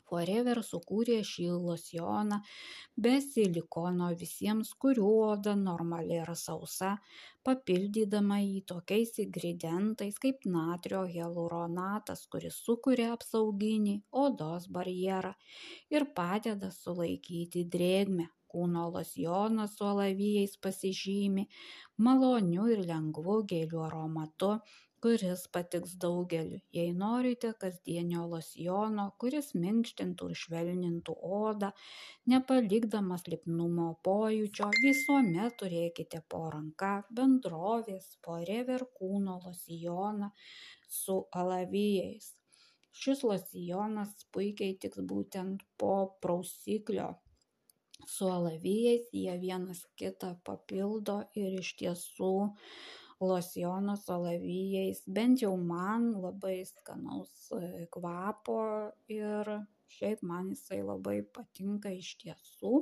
Forever 0.08 0.58
sukūrė 0.66 1.16
šį 1.30 1.46
losjoną 1.64 2.38
be 3.06 3.10
silikono 3.24 4.06
visiems 4.22 4.70
kurių 4.84 5.08
oda 5.24 5.54
normali 5.64 6.16
ir 6.20 6.30
sausa 6.42 6.92
papildydama 7.48 8.38
jį 8.44 8.62
tokiais 8.72 9.12
ingredientais 9.24 10.16
kaip 10.24 10.48
natrio 10.54 11.02
hialuronatas 11.12 12.24
kuris 12.34 12.56
sukuria 12.70 13.10
apsauginį 13.18 13.98
odos 14.24 14.70
barjerą 14.78 15.34
ir 15.98 16.08
padeda 16.22 16.72
sulaikyti 16.80 17.68
drėgmę 17.76 18.30
kūno 18.52 18.88
losjonas 18.96 19.78
su 19.78 19.88
alavijais 19.92 20.58
pasižymi 20.66 21.46
maloniu 22.08 22.68
ir 22.74 22.84
lengvu 22.92 23.40
gėlių 23.54 23.86
aromatu 23.90 24.52
kuris 25.04 25.42
patiks 25.54 25.92
daugeliui. 26.02 26.60
Jei 26.74 26.92
norite 27.02 27.50
kasdienio 27.62 28.24
losjono 28.32 29.04
kuris 29.22 29.52
minkštintų 29.64 30.30
ir 30.32 30.40
švelnintų 30.40 31.14
odą 31.40 31.70
nepalikdamas 32.32 33.28
lipnumo 33.34 33.88
pojūčio 34.08 34.70
visuomet 34.82 35.58
turėkite 35.62 36.22
po 36.34 36.42
ranka 36.54 36.92
bendrovės 37.20 38.10
forever 38.26 38.86
kūno 38.98 39.38
losjoną 39.44 40.32
su 40.98 41.20
alavijais. 41.42 42.34
Šis 42.98 43.22
losjonas 43.30 44.26
puikiai 44.34 44.74
tiks 44.82 45.06
būtent 45.12 45.62
po 45.78 45.94
prausiklio 46.24 47.12
su 48.06 48.28
alavijais 48.30 49.08
jie 49.12 49.34
vienas 49.40 49.82
kitą 50.00 50.34
papildo 50.44 51.18
ir 51.42 51.58
iš 51.60 51.74
tiesų 51.80 52.32
losjonas 53.20 54.04
su 54.06 54.12
alavijais 54.14 55.02
bent 55.18 55.42
jau 55.42 55.56
man 55.56 56.12
labai 56.22 56.58
skanaus 56.70 57.32
e, 57.58 57.86
kvapo 57.94 58.58
ir 59.14 59.50
šiaip 59.96 60.22
man 60.30 60.52
jisai 60.54 60.80
labai 60.84 61.18
patinka 61.38 61.90
iš 62.02 62.14
tiesų. 62.22 62.74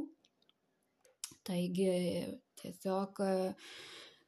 Taigi 1.46 1.92
tiesiog 2.60 3.20
e, 3.24 3.34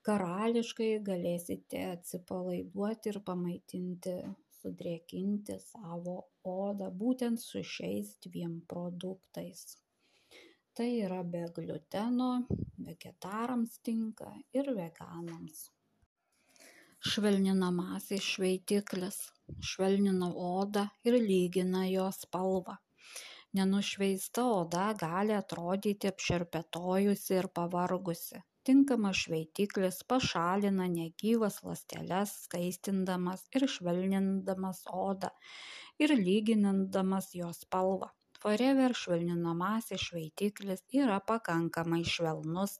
karališkai 0.09 0.93
galėsite 1.09 1.82
atsipalaiduoti 1.93 3.12
ir 3.12 3.18
pamaitinti, 3.26 4.14
sudrėkinti 4.61 5.59
savo 5.64 6.16
odą 6.53 6.89
būtent 7.03 7.43
su 7.43 7.62
šiais 7.74 8.14
dviem 8.24 8.61
produktais. 8.72 9.66
Tai 10.79 10.93
yra 11.05 11.24
be 11.26 11.41
gluteno, 11.55 12.26
vegetarams 12.87 13.72
tinka 13.87 14.29
ir 14.55 14.68
veganams. 14.76 15.57
Švelninamasis 17.12 18.29
šveitiklis. 18.35 19.16
Švelnina 19.70 20.29
odą 20.51 20.85
ir 21.11 21.16
lygina 21.24 21.81
jos 21.91 22.20
spalvą. 22.26 22.76
Nenušveista 23.59 24.45
oda 24.61 24.85
gali 25.01 25.35
atrodyti 25.35 26.12
apšerpetojusi 26.12 27.35
ir 27.41 27.49
pavargusi. 27.59 28.45
Tinkamas 28.70 29.24
šveitiklis 29.24 29.99
pašalina 30.12 30.87
negyvas 30.93 31.59
ląsteles 31.66 32.37
skaistindamas 32.45 33.43
ir 33.51 33.66
švelnindamas 33.74 34.85
odą 35.09 35.35
ir 36.07 36.14
lygindamas 36.22 37.35
jos 37.43 37.66
spalvą 37.66 38.12
forever 38.45 38.95
švelninamasis 39.03 40.07
šveitiklis 40.09 40.82
yra 41.03 41.18
pakankamai 41.30 42.01
švelnus 42.14 42.78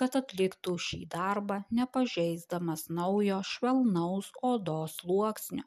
kad 0.00 0.18
atliktų 0.20 0.76
šį 0.88 1.00
darbą 1.14 1.58
nepažeisdamas 1.80 2.86
naujo 3.00 3.40
švelnaus 3.54 4.30
odos 4.52 5.00
sluoksnio. 5.02 5.66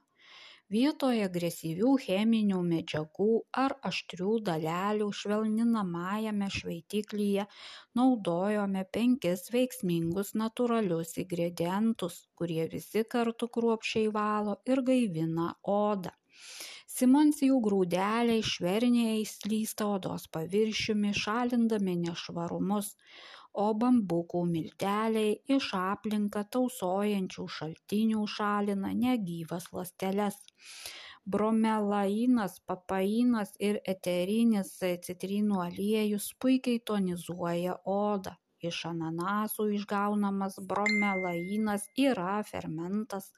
Vietoj 0.72 1.18
agresyvių 1.26 1.90
cheminių 2.02 2.60
medžiagų 2.66 3.32
ar 3.62 3.74
aštrių 3.90 4.36
dalelių 4.50 5.08
švelninamajame 5.22 6.48
šveitiklyje 6.58 7.44
naudojome 8.00 8.86
penkis 8.98 9.44
veiksmingus 9.56 10.32
natūralius 10.44 11.12
ingredientus 11.26 12.22
kurie 12.40 12.70
visi 12.76 13.04
kartu 13.16 13.52
kruopščiai 13.60 14.16
valo 14.20 14.56
ir 14.74 14.84
gaivina 14.92 15.50
odą 15.76 16.16
simondsijų 16.92 17.58
grūdeliai 17.66 18.42
švelniai 18.54 19.22
slysta 19.30 19.88
odos 19.98 20.26
paviršiumi 20.36 21.12
šalindami 21.24 21.96
nešvarumus 22.06 22.96
o 23.64 23.68
bambukų 23.84 24.42
milteliai 24.50 25.32
iš 25.56 25.70
aplinką 25.78 26.44
tausojančių 26.56 27.48
šaltinių 27.58 28.26
šalina 28.36 28.92
negyvas 29.06 29.70
ląsteles. 29.76 30.38
Bromelainas 31.34 32.60
papainas 32.70 33.52
ir 33.70 33.82
eterinis 33.96 34.72
citrinų 35.08 35.60
aliejus 35.68 36.32
puikiai 36.46 36.86
tonizuoja 36.92 37.76
odą 37.98 38.41
iš 38.70 38.82
ananasų 38.92 39.68
išgaunamas 39.78 40.58
bromelainas 40.72 41.88
yra 42.08 42.40
fermentas 42.52 43.32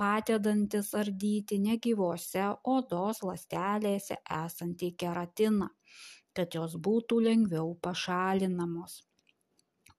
padedantis 0.00 0.92
ardyti 1.02 1.58
negyvose 1.68 2.46
odos 2.76 3.22
ląstelėse 3.28 4.20
esantį 4.42 4.92
keratiną 5.04 5.72
kad 6.36 6.56
jos 6.58 6.76
būtų 6.86 7.20
lengviau 7.26 7.68
pašalinamos. 7.86 8.96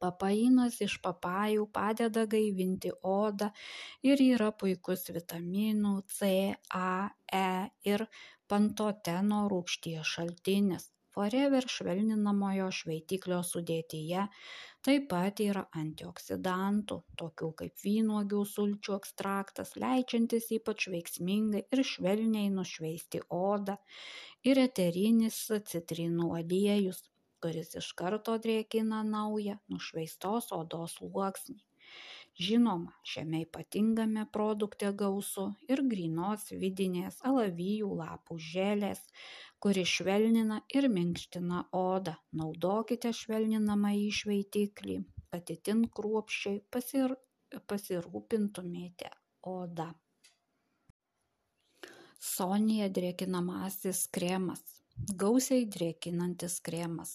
Papainas 0.04 0.76
iš 0.86 1.00
papajų 1.06 1.64
padeda 1.78 2.28
gaivinti 2.34 2.92
odą 3.12 3.48
ir 4.10 4.22
yra 4.26 4.52
puikus 4.64 5.08
vitaminų 5.16 5.94
c 6.18 6.30
a 6.82 6.92
e 7.40 7.50
ir 7.94 8.06
pantoteno 8.54 9.40
rūgšties 9.54 10.14
šaltinis 10.14 10.92
forever 11.18 11.66
švelninamojo 11.74 12.68
šveitiklio 12.80 13.40
sudėtyje 13.52 14.26
taip 14.86 15.08
pat 15.14 15.42
yra 15.46 15.64
antioksidantų 15.82 16.98
tokių 17.22 17.50
kaip 17.62 17.82
vynuogių 17.86 18.42
sulčių 18.52 18.96
ekstraktas 19.00 19.74
leidžiantis 19.84 20.52
ypač 20.60 20.86
veiksmingai 20.94 21.64
ir 21.74 21.82
švelniai 21.94 22.52
nušveisti 22.60 23.24
odą 23.40 23.80
ir 24.52 24.62
eterinis 24.68 25.40
citrinų 25.74 26.30
aliejus 26.42 27.02
kuris 27.46 27.74
iš 27.82 27.90
karto 28.04 28.38
drėkina 28.46 29.02
naują 29.16 29.58
nušveistos 29.74 30.54
odos 30.62 31.00
sluoksnį 31.02 31.60
žinoma 32.46 32.94
šiame 33.12 33.42
ypatingame 33.46 34.26
produkte 34.38 34.92
gausu 35.02 35.46
ir 35.74 35.82
grynos 35.94 36.48
vidinės 36.64 37.20
alavijų 37.32 37.92
lapų 38.02 38.40
želės 38.48 39.04
kuri 39.66 39.86
švelnina 39.94 40.62
ir 40.80 40.90
minkština 40.98 41.64
odą 41.84 42.16
naudokite 42.42 43.14
švelninamąjį 43.22 44.10
šveitiklį 44.22 44.98
kad 45.32 45.54
itin 45.58 45.86
kruopščiai 46.00 46.60
pasir 46.74 47.16
pasirūpintumėte 47.72 49.10
oda 49.54 49.94
Sonija 52.28 52.88
drėkinamasis 52.90 54.00
kremas. 54.18 54.62
Gausiai 55.22 55.66
drėkinantis 55.74 56.56
kremas. 56.68 57.12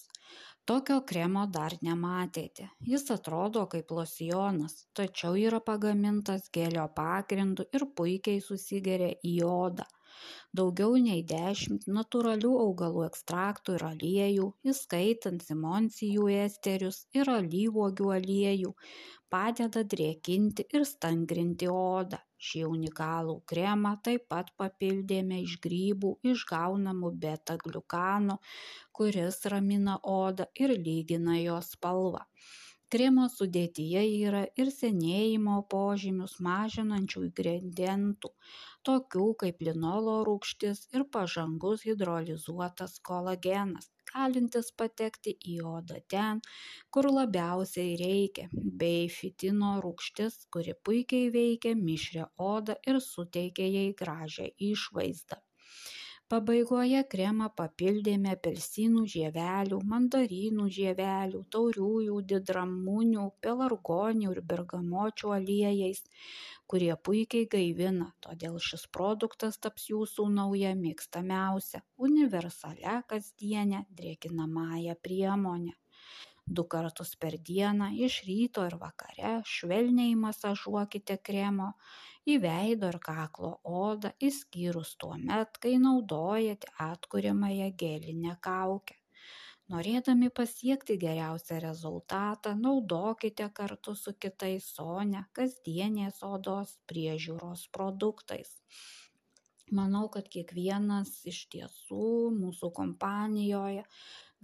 Tokio 0.71 0.95
kremo 1.07 1.41
dar 1.55 1.73
nematėte. 1.85 2.65
Jis 2.91 3.09
atrodo 3.15 3.63
kaip 3.71 3.89
losjonas, 3.97 4.75
tačiau 4.99 5.35
yra 5.41 5.59
pagamintas 5.69 6.45
gelio 6.57 6.85
pagrindu 6.99 7.65
ir 7.79 7.83
puikiai 7.99 8.43
susigeria 8.45 9.09
į 9.31 9.33
odą. 9.47 9.87
Daugiau 10.59 10.97
nei 11.05 11.23
dešimt 11.29 11.87
natūralių 11.97 12.51
augalų 12.65 13.05
ekstraktų 13.07 13.77
ir 13.77 13.85
aliejų, 13.87 14.47
įskaitant 14.73 15.45
simoncijų 15.47 16.27
esterius 16.35 16.99
ir 17.19 17.31
alyvuogių 17.35 18.11
aliejų, 18.17 18.73
padeda 19.33 19.81
drėkinti 19.95 20.67
ir 20.77 20.85
stangrinti 20.89 21.69
odą. 21.73 22.19
Šį 22.43 22.61
unikalų 22.67 23.37
kremą 23.49 23.93
taip 24.05 24.25
pat 24.33 24.51
papildėme 24.59 25.39
iš 25.45 25.55
grybų 25.63 26.11
išgaunamų 26.33 27.13
beta 27.25 27.55
gliukano, 27.61 28.37
kuris 28.99 29.39
ramina 29.53 29.95
odą 30.17 30.49
ir 30.65 30.75
lygina 30.89 31.39
jos 31.39 31.71
spalvą. 31.77 32.25
Kremo 32.93 33.23
sudėtyje 33.33 34.01
yra 34.27 34.41
ir 34.63 34.67
senėjimo 34.73 35.53
požymius 35.73 36.35
mažinančių 36.47 37.23
ingredientų, 37.27 38.29
tokių 38.89 39.25
kaip 39.43 39.63
linolo 39.67 40.19
rūgštis 40.27 40.83
ir 40.97 41.07
pažangus 41.17 41.87
hidrolizuotas 41.89 42.99
kolagenas 43.09 43.89
galintis 44.13 44.69
patekti 44.81 45.33
į 45.53 45.55
odą 45.69 45.97
ten, 46.13 46.41
kur 46.93 47.09
labiausiai 47.15 47.95
reikia, 48.01 48.47
bei 48.83 49.07
fitino 49.17 49.71
rūgštis, 49.85 50.37
kuri 50.57 50.77
puikiai 50.89 51.31
veikia 51.37 51.73
mišrią 51.87 52.29
odą 52.51 52.77
ir 52.93 53.01
suteikia 53.07 53.71
jai 53.77 53.87
gražią 54.03 54.51
išvaizdą. 54.73 55.42
Pabaigoje 56.31 56.99
kremą 57.11 57.47
papildėme 57.59 58.31
apelsinų 58.35 59.01
žievelių, 59.13 59.79
mandarinų 59.93 60.67
žievelių, 60.77 61.41
tauriųjų, 61.55 62.19
didramūnių, 62.31 63.25
pelargonių 63.45 64.31
ir 64.31 64.39
bergamočių 64.53 65.33
aliejais, 65.37 66.01
kurie 66.71 66.93
puikiai 67.09 67.49
gaivina, 67.55 68.07
todėl 68.25 68.57
šis 68.69 68.87
produktas 68.97 69.59
taps 69.67 69.89
jūsų 69.91 70.29
nauja 70.39 70.73
mėgstamiausia, 70.79 71.83
universalia 72.09 72.97
kasdienė 73.13 73.83
drėkinamąją 73.99 74.97
priemonė. 75.07 75.75
Du 76.55 76.63
kartus 76.71 77.13
per 77.23 77.35
dieną 77.49 77.91
iš 78.05 78.15
ryto 78.29 78.63
ir 78.69 78.73
vakare 78.79 79.35
švelniai 79.51 80.15
masažuokite 80.23 81.15
kremo 81.29 81.69
į 82.31 82.39
veido 82.43 82.89
ir 82.93 82.99
kaklo 83.03 83.53
odą 83.83 84.11
išskyrus 84.27 84.95
tuomet 85.03 85.57
kai 85.65 85.73
naudojate 85.85 86.71
atkuriamąją 86.87 87.69
gelinę 87.83 88.35
kaukę. 88.47 88.99
Norėdami 89.73 90.27
pasiekti 90.37 90.97
geriausią 91.01 91.59
rezultatą 91.63 92.51
naudokite 92.63 93.47
kartu 93.59 93.93
su 93.99 94.13
kitais 94.25 94.65
sonia 94.77 95.23
kasdienės 95.39 96.19
odos 96.27 96.73
priežiūros 96.91 97.63
produktais. 97.77 98.51
Manau 99.79 100.03
kad 100.15 100.27
kiekvienas 100.35 101.13
iš 101.31 101.39
tiesų 101.53 102.09
mūsų 102.35 102.69
kompanijoje 102.79 103.85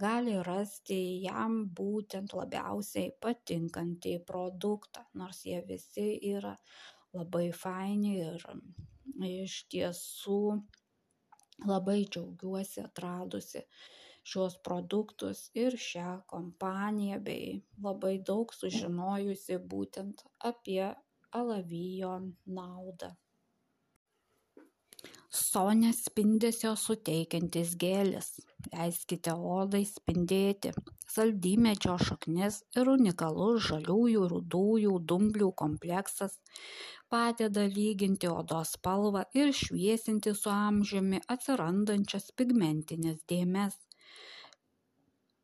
gali 0.00 0.38
rasti 0.48 1.00
jam 1.26 1.60
būtent 1.80 2.32
labiausiai 2.34 3.12
patinkantį 3.26 4.16
produktą, 4.30 5.04
nors 5.20 5.44
jie 5.46 5.60
visi 5.68 6.08
yra 6.32 6.56
labai 7.18 7.46
faini 7.62 8.12
ir 8.24 8.44
iš 9.28 9.56
tiesų 9.72 10.40
labai 11.70 11.98
džiaugiuosi 12.08 12.84
atradusi 12.84 13.64
šios 14.32 14.56
produktus 14.66 15.46
ir 15.64 15.76
šią 15.86 16.10
kompaniją 16.32 17.20
bei 17.30 17.56
labai 17.86 18.14
daug 18.32 18.54
sužinojusi 18.60 19.58
būtent 19.72 20.24
apie 20.52 20.84
alavijo 21.40 22.14
naudą. 22.60 23.10
Sonia 25.40 25.90
spindesio 25.94 26.72
suteikiantis 26.74 27.76
gėlis. 27.82 28.30
Leiskite 28.72 29.34
odai 29.52 29.84
spindėti. 29.88 30.72
Saldymedžio 31.10 31.94
šaknis 32.02 32.58
ir 32.80 32.90
unikalus 32.90 33.68
žaliųjų 33.68 34.26
rudųjų 34.32 34.96
dumblių 35.12 35.52
kompleksas 35.62 36.34
padeda 37.14 37.66
lyginti 37.76 38.30
odos 38.30 38.74
spalvą 38.76 39.22
ir 39.40 39.52
šviesinti 39.60 40.34
su 40.40 40.50
amžiumi 40.54 41.20
atsirandančias 41.34 42.30
pigmentinės 42.40 43.22
dėmes. 43.32 43.78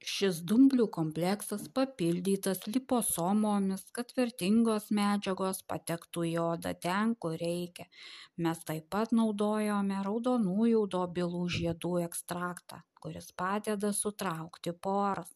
Šis 0.07 0.41
dumblių 0.51 0.87
kompleksas 0.95 1.65
papildytas 1.77 2.61
liposomomis 2.71 3.87
kad 3.99 4.13
vertingos 4.19 4.93
medžiagos 4.99 5.65
patektų 5.73 6.29
į 6.33 6.35
odą 6.45 6.75
ten 6.89 7.17
kur 7.25 7.35
reikia. 7.43 7.89
Mes 8.47 8.63
taip 8.69 8.87
pat 8.95 9.17
naudojome 9.21 10.03
raudonųjų 10.07 10.85
dobilų 10.99 11.49
žiedų 11.59 11.97
ekstraktą 12.05 12.85
kuris 13.07 13.29
padeda 13.39 13.93
sutraukti 13.95 14.73
poras 14.87 15.29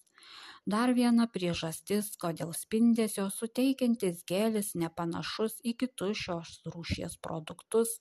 dar 0.68 0.90
viena 0.92 1.24
priežastis 1.34 2.08
kodėl 2.20 2.50
spindesio 2.52 3.22
suteikiantis 3.32 4.18
gelis 4.28 4.74
nepanašus 4.82 5.54
į 5.64 5.72
kitus 5.82 6.18
šios 6.20 6.50
rūšies 6.74 7.16
produktus 7.26 7.94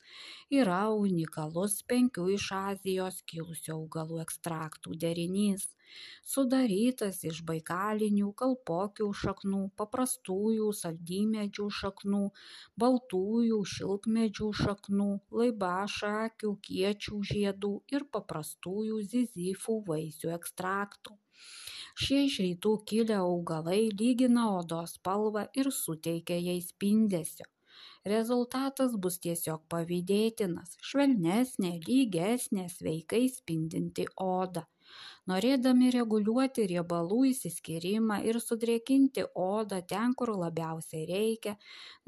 yra 0.51 0.81
unikalus 0.91 1.77
penkių 1.91 2.25
iš 2.35 2.47
azijos 2.57 3.21
kilusių 3.31 3.71
augalų 3.75 4.19
ekstraktų 4.25 4.97
derinys. 5.03 5.69
Sudarytas 6.31 7.23
iš 7.31 7.39
baikalinių 7.51 8.33
kalpokių 8.41 9.07
šaknų 9.21 9.61
paprastųjų 9.81 10.67
saldymedžių 10.81 11.69
šaknų 11.79 12.21
baltųjų 12.83 13.61
šilkmedžių 13.75 14.51
šaknų 14.63 15.09
laibašakių 15.43 16.53
kiečių 16.67 17.23
žiedų 17.31 17.73
ir 17.95 18.05
paprastųjų 18.17 19.01
zizifų 19.15 19.79
vaisių 19.89 20.35
ekstraktų 20.41 21.17
šie 22.05 22.23
iš 22.29 22.39
rytų 22.45 22.73
kilę 22.91 23.21
augalai 23.21 23.81
lygina 24.01 24.49
odos 24.57 24.97
spalvą 24.99 25.45
ir 25.61 25.71
suteikia 25.83 26.37
jai 26.49 26.59
spindesio. 26.71 27.47
Rezultatas 28.11 28.93
bus 29.03 29.17
tiesiog 29.23 29.65
pavydėtinas 29.73 30.77
švelnesnė 30.89 31.71
lygesnė 31.87 32.67
sveikai 32.71 33.25
spindinti 33.33 34.05
oda. 34.25 34.63
Norėdami 35.29 35.89
reguliuoti 35.93 36.65
riebalų 36.71 37.19
išsiskyrimą 37.31 38.21
ir 38.29 38.39
sudrėkinti 38.45 39.27
odą 39.43 39.81
ten 39.91 40.15
kur 40.21 40.31
labiausiai 40.43 41.03
reikia 41.11 41.57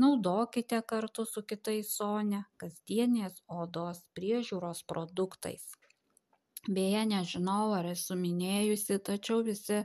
naudokite 0.06 0.82
kartu 0.94 1.28
su 1.34 1.46
kitais 1.52 1.94
sonia 2.00 2.42
kasdienės 2.64 3.44
odos 3.62 4.02
priežiūros 4.18 4.84
produktais 4.94 5.70
beje 6.68 7.06
nežinau 7.10 7.74
ar 7.78 7.88
esu 7.92 8.18
minėjusi 8.20 9.00
tačiau 9.08 9.42
visi 9.46 9.82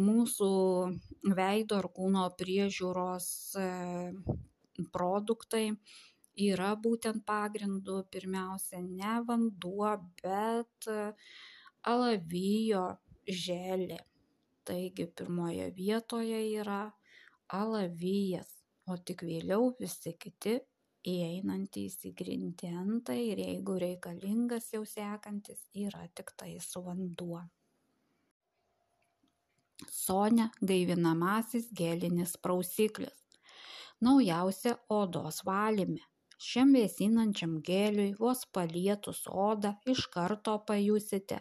mūsų 0.00 0.50
veido 1.36 1.78
ir 1.82 1.88
kūno 1.98 2.24
priežiūros 2.38 3.28
e, 3.60 3.66
produktai 4.94 5.66
yra 6.48 6.72
būtent 6.86 7.24
pagrindu 7.28 8.02
pirmiausia 8.10 8.80
ne 8.82 9.18
vanduo 9.28 9.92
bet 10.22 10.88
alavijo 11.82 12.86
želė. 13.28 14.00
Taigi 14.64 15.08
pirmoje 15.18 15.70
vietoje 15.74 16.38
yra 16.60 16.82
alavijas, 17.52 18.48
o 18.86 18.96
tik 18.96 19.24
vėliau 19.26 19.72
visi 19.78 20.14
kiti 20.14 20.60
įeinantys 21.08 21.98
ingredientai 22.08 23.18
ir 23.32 23.42
jeigu 23.42 23.74
reikalingas 23.82 24.70
jau 24.74 24.84
sekantis 24.86 25.64
yra 25.86 26.04
tik 26.14 26.30
tais 26.38 26.68
vanduo. 26.76 27.42
Sonia 29.90 30.48
gaivinamasis 30.62 31.68
gelinis 31.74 32.36
prausiklis. 32.38 33.18
Naujausia 34.02 34.76
odos 34.90 35.42
valyme. 35.46 36.02
Šiam 36.42 36.72
vėsinančiam 36.74 37.60
gėliui 37.66 38.14
vos 38.18 38.42
palietus 38.56 39.20
odą 39.30 39.76
iš 39.92 40.08
karto 40.14 40.56
pajusite, 40.66 41.38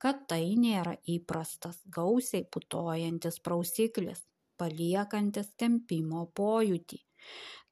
kad 0.00 0.22
tai 0.32 0.54
nėra 0.56 0.94
įprastas 1.14 1.82
gausiai 1.96 2.46
putojantis 2.56 3.36
prausiklis, 3.44 4.22
paliekantis 4.56 5.52
tempimo 5.60 6.24
pojūtį. 6.40 7.00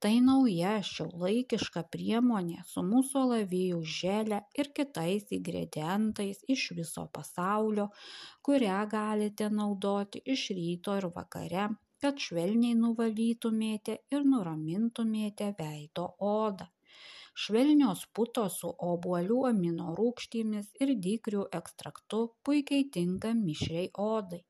Tai 0.03 0.13
nauja 0.23 0.77
šiuolaikiška 0.89 1.81
priemonė 1.93 2.61
su 2.67 2.83
mūsų 2.89 3.23
alavijų 3.25 3.79
želė 3.97 4.39
ir 4.61 4.71
kitais 4.77 5.27
ingredientais 5.37 6.39
iš 6.55 6.69
viso 6.77 7.03
pasaulio, 7.17 7.89
kurią 8.47 8.79
galite 8.95 9.49
naudoti 9.59 10.23
iš 10.37 10.47
ryto 10.59 10.95
ir 11.01 11.09
vakare 11.19 11.67
kad 12.03 12.19
švelniai 12.23 12.75
nuvalytumėte 12.79 13.95
ir 14.15 14.27
nuramintumėte 14.33 15.49
veido 15.57 16.05
odą. 16.27 16.67
Švelnios 17.43 18.05
putos 18.15 18.59
su 18.61 18.69
obuolių 18.91 19.39
amino 19.49 19.95
rūgštimis 19.99 20.71
ir 20.85 20.93
dykrių 21.07 21.43
ekstraktu 21.59 22.21
puikiai 22.47 22.87
tinka 22.95 23.33
mišriai 23.41 23.91
odai. 24.05 24.41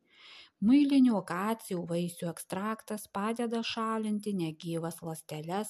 Muilinių 0.67 1.13
akacijų 1.17 1.81
vaisių 1.89 2.25
ekstraktas 2.29 3.05
padeda 3.17 3.59
šalinti 3.67 4.33
negyvas 4.39 4.97
ląsteles, 5.09 5.69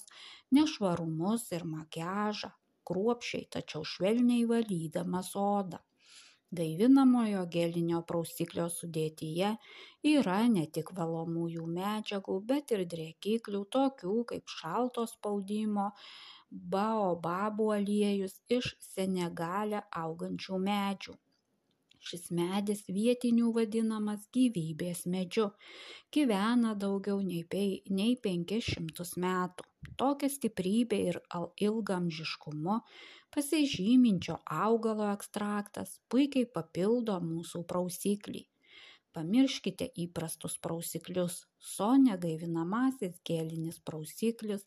nešvarumus 0.57 1.43
ir 1.57 1.65
makiažą, 1.73 2.49
kruopšiai 2.89 3.45
tačiau 3.55 3.83
švelniai 3.91 4.47
valydamas 4.53 5.29
odą. 5.43 5.81
Gaivinamojo 6.57 7.43
gelinio 7.57 8.01
prausiklio 8.11 8.65
sudėtyje 8.79 9.53
yra 10.15 10.39
ne 10.55 10.65
tik 10.79 10.89
valomųjų 11.01 11.69
medžiagų, 11.77 12.39
bet 12.51 12.73
ir 12.77 12.85
drėkiklių, 12.95 13.63
tokių 13.77 14.17
kaip 14.33 14.57
šalto 14.57 15.05
spaudimo 15.13 15.91
baobabų 16.75 17.71
aliejus 17.77 18.39
iš 18.59 18.73
Senegale 18.91 19.85
augančių 20.05 20.65
medžių. 20.69 21.19
Šis 22.09 22.29
medis 22.33 22.79
vietinių 22.89 23.51
vadinamas 23.53 24.23
gyvybės 24.33 25.03
medžiu, 25.13 25.49
gyvena 26.15 26.71
daugiau 26.83 27.19
nei, 27.21 27.43
pei, 27.45 27.83
nei 27.99 28.15
500 28.23 29.05
metų. 29.25 29.67
Tokia 29.99 30.29
stiprybė 30.33 30.99
ir 31.11 31.19
ilgamžiškumu 31.67 32.79
pasižyminčio 33.35 34.39
augalo 34.65 35.11
ekstraktas 35.11 35.99
puikiai 36.09 36.49
papildo 36.55 37.19
mūsų 37.27 37.61
prausiklį. 37.69 38.43
Pamirškite 39.17 39.91
įprastus 40.05 40.57
prausiklius. 40.65 41.39
Sonė 41.75 42.17
gaivinamasis 42.25 43.21
gelinis 43.29 43.79
prausiklis 43.89 44.65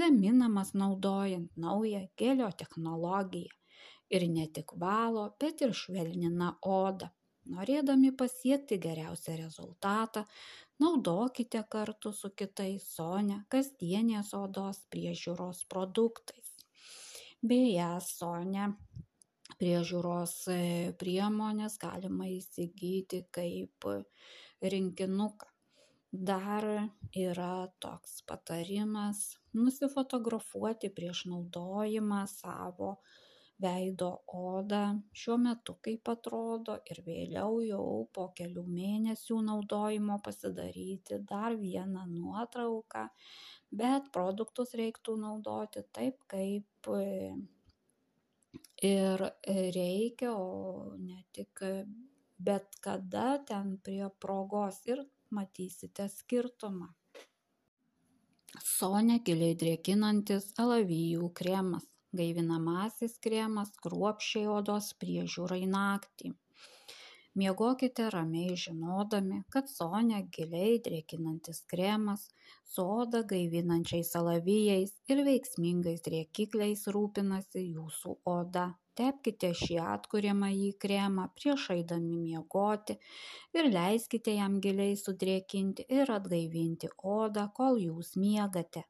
gaminamas 0.00 0.72
naudojant 0.82 1.62
naują 1.66 2.06
gelio 2.22 2.50
technologiją. 2.62 3.54
Ir 4.10 4.26
ne 4.30 4.46
tik 4.58 4.76
valo, 4.82 5.28
bet 5.40 5.62
ir 5.66 5.74
švelnina 5.74 6.52
odą. 6.62 7.10
Norėdami 7.46 8.10
pasiekti 8.18 8.78
geriausią 8.82 9.36
rezultatą, 9.38 10.24
naudokite 10.82 11.62
kartu 11.70 12.12
su 12.12 12.32
kitais 12.34 12.88
Sonę 12.98 13.44
kasdienės 13.54 14.32
odos 14.34 14.82
priežiūros 14.90 15.62
produktais 15.70 16.56
beje 17.46 17.88
sone 18.02 18.70
priežiūros 19.60 20.32
e, 20.52 20.60
priemonės 21.00 21.76
galima 21.80 22.28
įsigyti 22.32 23.22
kaip 23.32 23.86
rinkinuką. 24.62 25.52
Dar 26.16 26.64
yra 27.12 27.66
toks 27.82 28.22
patarimas 28.28 29.36
nusifotografuoti 29.58 30.88
prieš 30.96 31.26
naudojimą 31.28 32.22
savo 32.30 32.94
veido 33.62 34.10
odą 34.38 34.82
šiuo 35.16 35.36
metu 35.40 35.76
kaip 35.86 36.10
atrodo 36.12 36.76
ir 36.92 37.00
vėliau 37.06 37.60
jau 37.64 37.84
po 38.16 38.28
kelių 38.38 38.64
mėnesių 38.68 39.38
naudojimo 39.48 40.18
pasidaryti 40.26 41.20
dar 41.30 41.56
vieną 41.60 42.04
nuotrauką 42.10 43.06
bet 43.82 44.10
produktus 44.14 44.74
reiktų 44.78 45.16
naudoti 45.20 45.82
taip, 45.92 46.20
kaip 46.30 46.90
e, 46.92 47.32
ir 48.86 49.24
reikia, 49.76 50.32
o 50.32 50.96
ne 50.98 51.24
tik 51.32 51.64
bet 52.38 52.78
kada 52.84 53.38
ten 53.48 53.76
prie 53.82 54.06
progos 54.20 54.82
ir 54.86 55.02
matysite 55.30 56.08
skirtumą. 56.12 56.92
Sonė 58.62 59.18
giliai 59.24 59.56
drėkinantis 59.58 60.52
alavijų 60.62 61.28
kremas, 61.36 61.84
gaivinamasis 62.22 63.20
kremas 63.26 63.76
kruopščiai 63.84 64.48
odos 64.58 64.90
priežiūrai 65.04 65.62
naktį. 65.76 66.32
Miegokite 67.36 68.04
ramiai 68.12 68.54
žinodami, 68.60 69.42
kad 69.52 69.66
Sonia 69.68 70.22
giliai 70.36 70.78
drėkinantis 70.86 71.58
kremas 71.72 72.22
su 72.74 72.84
odą 73.00 73.20
gaivinančiais 73.32 74.14
alavijais 74.20 74.94
ir 75.12 75.20
veiksmingais 75.26 76.00
drėkikliais 76.06 76.86
rūpinasi 76.96 77.66
jūsų 77.66 78.14
oda. 78.32 78.64
Tepkite 78.96 79.52
šį 79.60 79.76
atkuriamąjį 79.84 80.72
kremą 80.86 81.28
prieš 81.36 81.68
eidami 81.76 82.16
miegoti 82.24 82.96
ir 83.60 83.68
leiskite 83.78 84.38
jam 84.38 84.56
giliai 84.66 84.96
sudrėkinti 85.04 85.84
ir 86.00 86.16
atgaivinti 86.18 86.94
odą, 87.18 87.50
kol 87.60 87.76
jūs 87.84 88.16
miegate. 88.22 88.88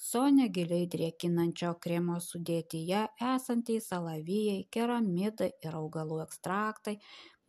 Sonia 0.00 0.46
giliai 0.56 0.86
drėkinančio 0.92 1.70
kremo 1.86 2.14
sudėtyje 2.26 3.00
esantys 3.30 3.88
alavijai, 3.96 4.62
keramidai 4.76 5.48
ir 5.66 5.74
augalų 5.80 6.22
ekstraktai 6.22 6.94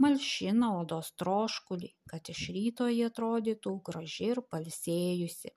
malšina 0.04 0.72
odos 0.82 1.14
troškulį, 1.22 1.90
kad 2.12 2.32
iš 2.34 2.42
ryto 2.58 2.90
ji 2.92 3.06
atrodytų 3.08 3.74
graži 3.90 4.28
ir 4.34 4.42
palsėjusi. 4.54 5.54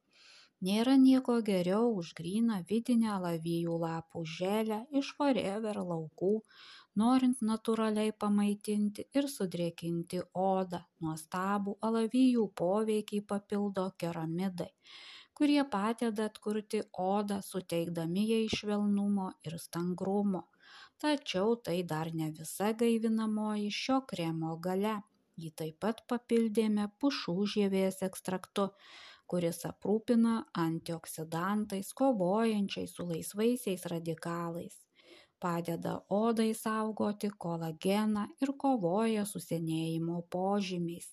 Nėra 0.69 0.95
nieko 1.07 1.35
geriau 1.49 1.89
už 2.03 2.13
gryną 2.21 2.61
vidinę 2.69 3.11
alavijų 3.17 3.81
lapų 3.87 4.23
želę 4.35 4.79
iš 5.01 5.11
forever 5.19 5.81
laukų, 5.89 6.31
norint 7.03 7.43
natūraliai 7.49 8.15
pamaitinti 8.25 9.09
ir 9.19 9.29
sudrėkinti 9.33 10.23
odą. 10.45 10.81
Nuostabų 11.03 11.75
alavijų 11.91 12.47
poveikį 12.63 13.21
papildo 13.35 13.89
keramidai, 14.05 14.71
kurie 15.39 15.63
padeda 15.71 16.29
atkurti 16.31 16.83
odą, 17.05 17.41
suteikdami 17.43 18.27
jai 18.33 18.45
švelnumo 18.57 19.31
ir 19.49 19.59
stangrumo. 19.63 20.45
Tačiau 21.03 21.57
tai 21.67 21.83
dar 21.95 22.13
ne 22.21 22.31
visa 22.39 22.73
gaivinamoji 22.85 23.73
šio 23.81 24.03
kremo 24.13 24.57
galia. 24.69 25.01
Jį 25.43 25.51
taip 25.59 25.81
pat 25.83 26.05
papildėme 26.11 26.87
pušų 27.03 27.35
žievės 27.57 28.05
ekstraktu 28.07 28.71
kuris 29.31 29.65
aprūpina 29.69 30.35
antioksidantais 30.63 31.93
kovojančiais 32.01 32.93
su 32.97 33.07
laisvaisiais 33.09 33.87
radikalais. 33.93 34.77
Padeda 35.43 35.95
odai 36.17 36.53
saugoti 36.57 37.31
kolageną 37.45 38.25
ir 38.45 38.53
kovoja 38.65 39.25
su 39.29 39.43
senėjimo 39.47 40.21
požymiais 40.37 41.09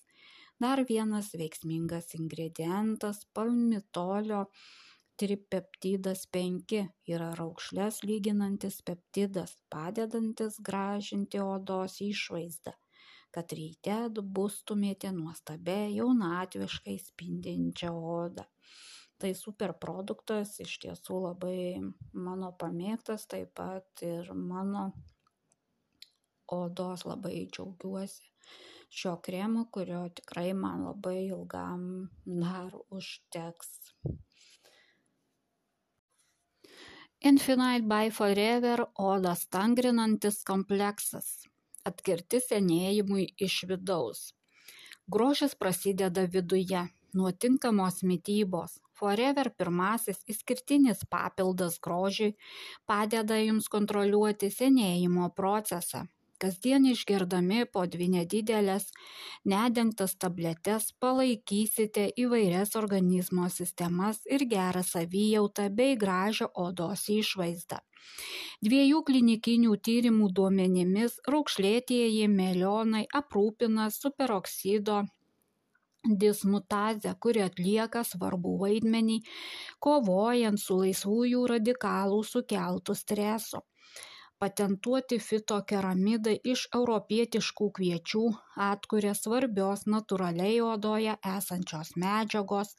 dar 0.64 0.84
vienas 0.88 1.32
veiksmingas 1.38 2.14
ingredientas 2.18 3.24
palmitolio 3.34 4.44
tripeptidas 5.20 6.26
penki. 6.34 6.84
Yra 7.14 7.32
raukšles 7.38 8.02
lyginantis 8.08 8.80
peptidas 8.86 9.56
padedantis 9.72 10.60
gražinti 10.70 11.42
odos 11.42 11.98
išvaizdą 12.06 12.76
kad 13.32 13.52
ryte 13.56 13.92
atbustumėte 14.10 15.10
nuostabia 15.16 15.86
jaunatviškai 15.88 16.98
spindinčia 17.00 17.92
oda 17.92 18.44
tai 19.22 19.32
super 19.38 19.72
produktas 19.84 20.56
iš 20.64 20.74
tiesų 20.82 21.20
labai 21.28 21.56
mano 22.26 22.50
pamėgtas 22.60 23.24
taip 23.30 23.54
pat 23.58 24.04
ir 24.04 24.28
mano 24.36 24.88
odos 26.56 27.06
labai 27.08 27.46
džiaugiuosi 27.46 28.28
šio 29.00 29.16
kremo 29.26 29.64
kurio 29.74 30.02
tikrai 30.16 30.50
man 30.64 30.84
labai 30.88 31.18
ilgam 31.26 31.84
dar 32.26 32.74
užteks 32.98 33.70
Infinite 37.30 37.86
by 37.86 38.10
Forever 38.10 38.80
odą 38.98 39.32
stangrinantis 39.38 40.40
kompleksas. 40.48 41.26
Atkirti 41.86 42.40
senėjimui 42.42 43.26
iš 43.46 43.58
vidaus. 43.70 44.22
Grožis 45.16 45.54
prasideda 45.60 46.24
viduje, 46.36 46.80
nuo 47.14 47.30
tinkamos 47.44 48.00
mytybos. 48.12 48.74
Forever 48.98 49.52
pirmasis 49.54 50.18
išskirtinis 50.34 51.04
papildas 51.14 51.78
grožiui 51.86 52.34
padeda 52.90 53.38
jums 53.38 53.70
kontroliuoti 53.76 54.50
senėjimo 54.56 55.30
procesą 55.38 56.02
kasdien 56.42 56.86
išgerdami 56.90 57.64
po 57.74 57.84
dvi 57.92 58.08
nedideles 58.14 58.88
nedengtas 59.52 60.16
tabletes 60.24 60.88
palaikysite 61.04 62.08
įvairias 62.24 62.74
organizmo 62.80 63.48
sistemas 63.56 64.20
ir 64.36 64.44
gerą 64.54 64.82
savijautą 64.88 65.68
bei 65.80 65.96
gražią 66.04 66.50
odos 66.66 67.06
išvaizdą. 67.16 67.80
Dviejų 68.66 69.00
klinikinių 69.08 69.78
tyrimų 69.88 70.28
duomenimis 70.38 71.18
raukšlėtieji 71.34 72.28
melionai 72.36 73.06
aprūpina 73.22 73.88
superoksido 73.94 75.02
dismutazę, 76.24 77.14
kuri 77.22 77.44
atlieka 77.46 78.02
svarbų 78.06 78.56
vaidmenį 78.64 79.18
kovojant 79.86 80.62
su 80.62 80.80
laisvųjų 80.80 81.44
radikalų 81.54 82.24
sukeltų 82.32 82.98
stresu 83.04 83.62
patentuoti 84.42 85.16
fitokeramidai 85.22 86.32
iš 86.52 86.62
europietiškų 86.76 87.66
kviečių 87.78 88.22
atkuria 88.68 89.12
svarbios 89.18 89.84
natūraliai 89.94 90.56
odoje 90.68 91.12
esančios 91.32 91.92
medžiagos 92.04 92.72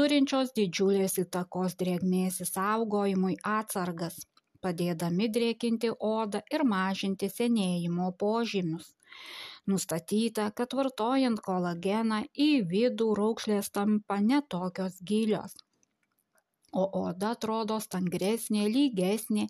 turinčios 0.00 0.54
didžiulės 0.58 1.18
įtakos 1.24 1.76
drėgmės 1.82 2.40
išsaugojimui 2.46 3.36
atsargas 3.56 4.16
padėdami 4.64 5.28
drėkinti 5.36 5.92
odą 6.12 6.40
ir 6.56 6.64
mažinti 6.72 7.28
senėjimo 7.34 8.08
požymius. 8.24 8.88
Nustatyta, 9.72 10.48
kad 10.60 10.78
vartojant 10.80 11.44
kolageną 11.50 12.24
į 12.48 12.50
vidų 12.72 13.12
raukšlės 13.20 13.70
tampa 13.76 14.20
netokios 14.32 15.00
gilios 15.12 15.60
o 16.74 16.84
oda 17.00 17.30
atrodo 17.36 17.78
stangresnė, 17.82 18.64
lygesnė 18.74 19.46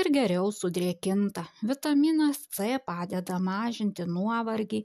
ir 0.00 0.10
geriau 0.16 0.50
sudrėkinta. 0.54 1.44
Vitaminas 1.70 2.40
C 2.56 2.78
padeda 2.90 3.38
mažinti 3.50 4.06
nuovargį 4.16 4.82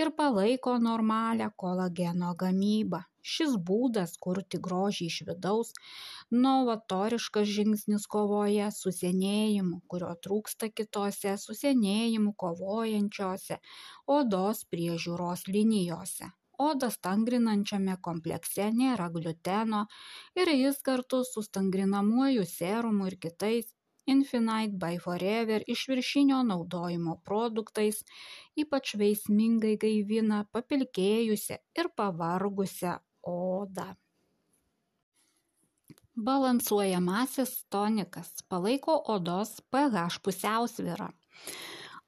ir 0.00 0.12
palaiko 0.20 0.78
normalią 0.88 1.50
kolageno 1.64 2.32
gamybą. 2.42 3.04
Šis 3.30 3.56
būdas 3.68 4.16
kurti 4.26 4.58
grožį 4.66 5.08
iš 5.12 5.18
vidaus- 5.28 5.72
novatoriškas 6.44 7.52
žingsnis 7.56 8.08
kovoje 8.14 8.70
su 8.78 8.94
senėjimu, 9.02 9.82
kurio 9.92 10.14
trūksta 10.26 10.72
kitose 10.72 11.36
su 11.44 11.56
senėjimu 11.62 12.34
kovojančiose 12.44 13.60
odos 14.18 14.64
priežiūros 14.72 15.48
linijose 15.56 16.32
odą 16.68 16.90
stangrinančiame 16.94 17.96
komplekse 18.06 18.70
nėra 18.78 19.10
gliuteno 19.16 19.84
ir 20.42 20.52
jis 20.54 20.80
kartu 20.88 21.22
su 21.32 21.44
stangrinamuoju 21.46 22.46
serumu 22.54 23.10
ir 23.12 23.20
kitais 23.26 23.76
Infinite 24.10 24.74
by 24.82 24.98
Forever 25.04 25.62
išviršinio 25.74 26.42
naudojimo 26.42 27.16
produktais 27.24 28.00
ypač 28.62 28.94
veiksmingai 29.02 29.76
gaivina 29.84 30.40
papilkėjusią 30.56 31.58
ir 31.78 31.90
pavargusią 32.00 32.96
odą. 33.32 33.86
Balansuojamasis 36.30 37.52
tonikas 37.72 38.32
palaiko 38.48 38.96
odos 39.14 39.60
pH 39.70 40.18
pusiausvyrą. 40.24 41.08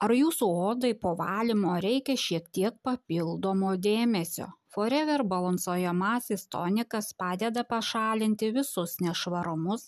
Ar 0.03 0.11
jūsų 0.11 0.47
odai 0.67 0.97
po 0.99 1.13
valymo 1.19 1.77
reikia 1.83 2.17
šiek 2.19 2.49
tiek 2.57 2.79
papildomo 2.87 3.77
dėmesio? 3.87 4.49
Forever 4.75 5.23
balansuojamasis 5.33 6.47
tonikas 6.55 7.11
padeda 7.23 7.63
pašalinti 7.73 8.49
visus 8.57 8.97
nešvarumus 9.05 9.85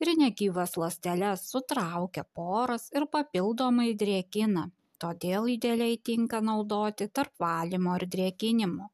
ir 0.00 0.12
negyvas 0.22 0.76
ląsteles, 0.80 1.44
sutraukia 1.52 2.24
poras 2.40 2.88
ir 2.94 3.08
papildomai 3.16 3.90
drėkina. 4.04 4.64
Todėl 5.02 5.50
idealiai 5.56 6.00
tinka 6.10 6.40
naudoti 6.48 7.10
tarp 7.18 7.36
valymo 7.44 7.98
ir 8.00 8.08
drėkinimo. 8.16 8.88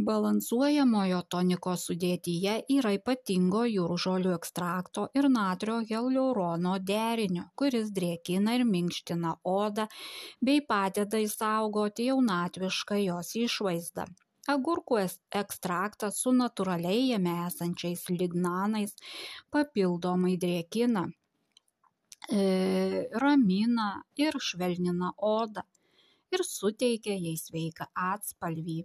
Balansuojamojo 0.00 1.18
toniko 1.28 1.72
sudėtyje 1.80 2.52
yra 2.74 2.92
ypatingo 2.96 3.64
jūržolių 3.68 4.30
ekstrakto 4.34 5.02
ir 5.18 5.28
natrio 5.34 5.74
hialurono 5.90 6.78
derinio, 6.90 7.44
kuris 7.60 7.90
drėkina 7.98 8.54
ir 8.56 8.64
minkština 8.64 9.34
odą 9.52 9.86
bei 10.40 10.62
padeda 10.72 11.20
išsaugoti 11.20 12.06
jaunatvišką 12.08 13.02
jos 13.02 13.34
išvaizdą. 13.42 14.06
Agurkų 14.54 14.98
ekstraktas 15.42 16.22
su 16.22 16.32
natūraliai 16.38 17.04
jame 17.10 17.34
esančiais 17.44 18.08
lignanais 18.08 18.96
papildomai 19.54 20.38
drėkina, 20.46 21.04
e, 22.32 22.40
ramina 23.26 23.92
ir 24.16 24.40
švelnina 24.48 25.12
odą 25.34 25.68
ir 26.32 26.48
suteikia 26.48 27.20
jai 27.28 27.36
sveiką 27.36 27.86
atspalvį. 28.08 28.80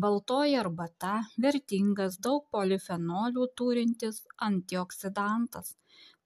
Baltoji 0.00 0.54
arbata 0.56 1.08
vertingas 1.44 2.14
daug 2.26 2.44
polifenolių 2.56 3.42
turintis 3.60 4.20
antioksidantas, 4.46 5.74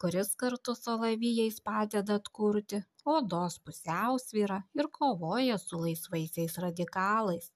kuris 0.02 0.30
kartu 0.42 0.74
su 0.78 0.92
alavijais 0.92 1.58
padeda 1.70 2.18
atkurti 2.20 2.80
odos 3.14 3.56
pusiausvyrą 3.66 4.60
ir 4.78 4.90
kovoja 5.00 5.58
su 5.64 5.82
laisvaisiais 5.82 6.54
radikalais. 6.66 7.50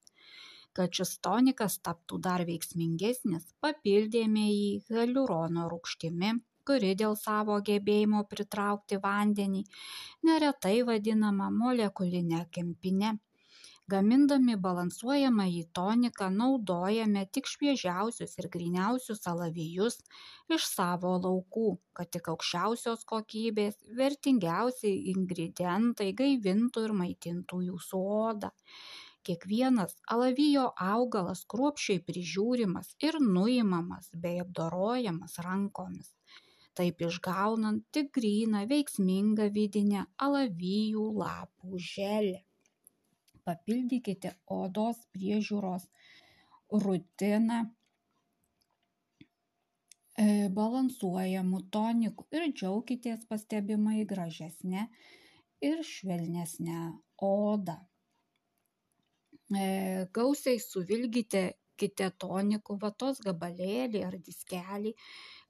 Kad 0.74 0.98
šis 0.98 1.14
tonikas 1.28 1.78
taptų 1.78 2.20
dar 2.26 2.46
veiksmingesnis, 2.50 3.46
papildėme 3.62 4.50
jį 4.50 4.68
hialurono 4.90 5.70
rūgštimi, 5.70 6.34
kuri 6.66 6.94
dėl 6.98 7.18
savo 7.22 7.62
gebėjimo 7.70 8.26
pritraukti 8.34 8.98
vandenį 9.08 9.64
neretai 10.26 10.78
vadinama 10.92 11.54
molekulinė 11.64 12.46
kempine 12.58 13.18
gamindami 13.92 14.54
balansuojamąjį 14.66 15.62
toniką 15.78 16.28
naudojame 16.36 17.24
tik 17.36 17.50
šviežiausius 17.52 18.36
ir 18.40 18.48
gryniausius 18.56 19.26
alavijus 19.32 19.98
iš 20.56 20.66
savo 20.70 21.12
laukų 21.26 21.66
kad 21.98 22.10
tik 22.16 22.30
aukščiausios 22.32 23.04
kokybės 23.12 23.78
vertingiausi 24.00 24.92
ingredientai 25.14 26.10
gaivintų 26.22 26.86
ir 26.88 26.96
maitintų 27.02 27.62
jūsų 27.68 28.02
odą 28.18 28.52
kiekvienas 29.28 29.96
alavijo 30.14 30.66
augalas 30.90 31.42
kruopščiai 31.54 32.02
prižiūrimas 32.10 32.94
ir 33.08 33.18
nuimamas 33.24 34.08
bei 34.22 34.40
apdorojamas 34.44 35.36
rankomis. 35.46 36.12
Taip 36.78 37.02
išgaunant 37.08 37.88
tik 37.96 38.12
gryną 38.16 38.62
veiksmingą 38.70 39.50
vidinę 39.56 40.06
alavijų 40.28 41.08
lapų 41.24 41.82
želę 41.90 42.38
papildykite 43.50 44.32
odos 44.56 45.04
priežiūros 45.14 45.86
rutiną 46.84 47.60
e, 50.16 50.26
balansuojamu 50.58 51.62
toniku 51.74 52.26
ir 52.36 52.48
džiaukitės 52.52 53.26
pastebimai 53.30 54.04
gražesnė 54.14 54.86
ir 55.70 55.82
švelnesnė 55.86 56.80
oda. 57.26 57.76
E, 59.50 59.64
gausiai 60.14 60.62
suvilgite 60.62 61.42
kite 61.82 62.08
toniku 62.24 62.76
vatos 62.84 63.20
gabalėlį 63.26 64.02
ar 64.06 64.16
diskelį 64.28 64.92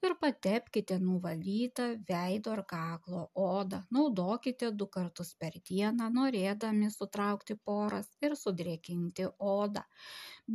ir 0.08 0.16
patepkite 0.24 0.98
nuvalytą 1.06 1.86
veido 2.10 2.56
ir 2.56 2.62
kaklo 2.74 3.24
odą. 3.44 3.80
Naudokite 3.96 4.70
du 4.82 4.88
kartus 4.98 5.32
per 5.44 5.58
dieną 5.70 6.10
norėdami 6.18 6.92
sutraukti 6.96 7.58
poras 7.70 8.12
ir 8.26 8.36
sudrėkinti 8.44 9.30
odą. 9.54 9.86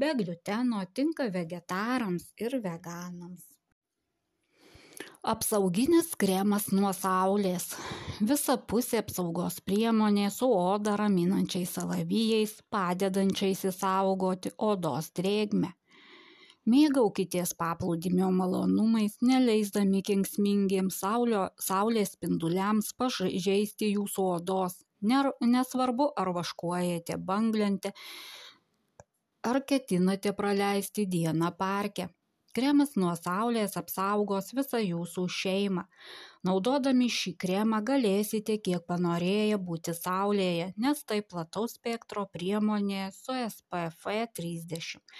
Be 0.04 0.14
gliuteno 0.22 0.86
tinka 1.02 1.30
vegetarams 1.40 2.32
ir 2.48 2.60
veganams 2.70 3.55
Apsauginis 5.26 6.12
kremas 6.22 6.68
nuo 6.70 6.92
saulės. 6.94 7.64
Visapusė 8.30 9.00
apsaugos 9.02 9.56
priemonė 9.66 10.28
su 10.30 10.46
odą 10.54 10.92
raminančiais 11.02 11.72
alavijais, 11.82 12.52
padedančiais 12.70 13.64
įsaugoti 13.72 14.52
odos 14.68 15.08
drėgmę. 15.18 15.72
Mėgaukitės 16.70 17.56
paplūdimio 17.58 18.28
malonumais 18.38 19.16
neleisdami 19.26 20.04
kenksmingiems 20.06 21.00
saulio 21.02 21.48
saulės 21.70 22.14
spinduliams 22.14 22.92
pažeisti 22.94 23.90
jūsų 23.96 24.26
odos. 24.36 24.76
Nesvarbu 25.56 26.12
ar 26.22 26.36
vaškuojate 26.38 27.18
banglente 27.32 27.96
ar 29.42 29.62
ketinate 29.74 30.36
praleisti 30.38 31.08
dieną 31.10 31.50
parke 31.58 32.12
kremas 32.58 32.96
nuo 33.02 33.14
saulės 33.20 33.76
apsaugos 33.82 34.54
visą 34.58 34.80
jūsų 34.84 35.26
šeimą. 35.38 35.84
Naudodami 36.48 37.08
šį 37.18 37.34
kremą 37.44 37.82
galėsite 37.90 38.58
kiek 38.68 38.86
panorėję 38.92 39.58
būti 39.70 39.96
saulėje 39.98 40.72
nes 40.86 41.04
tai 41.10 41.20
plataus 41.34 41.76
spektro 41.80 42.26
priemonė 42.38 43.10
su 43.18 43.36
spf 43.50 44.08
trisdešimt 44.40 45.16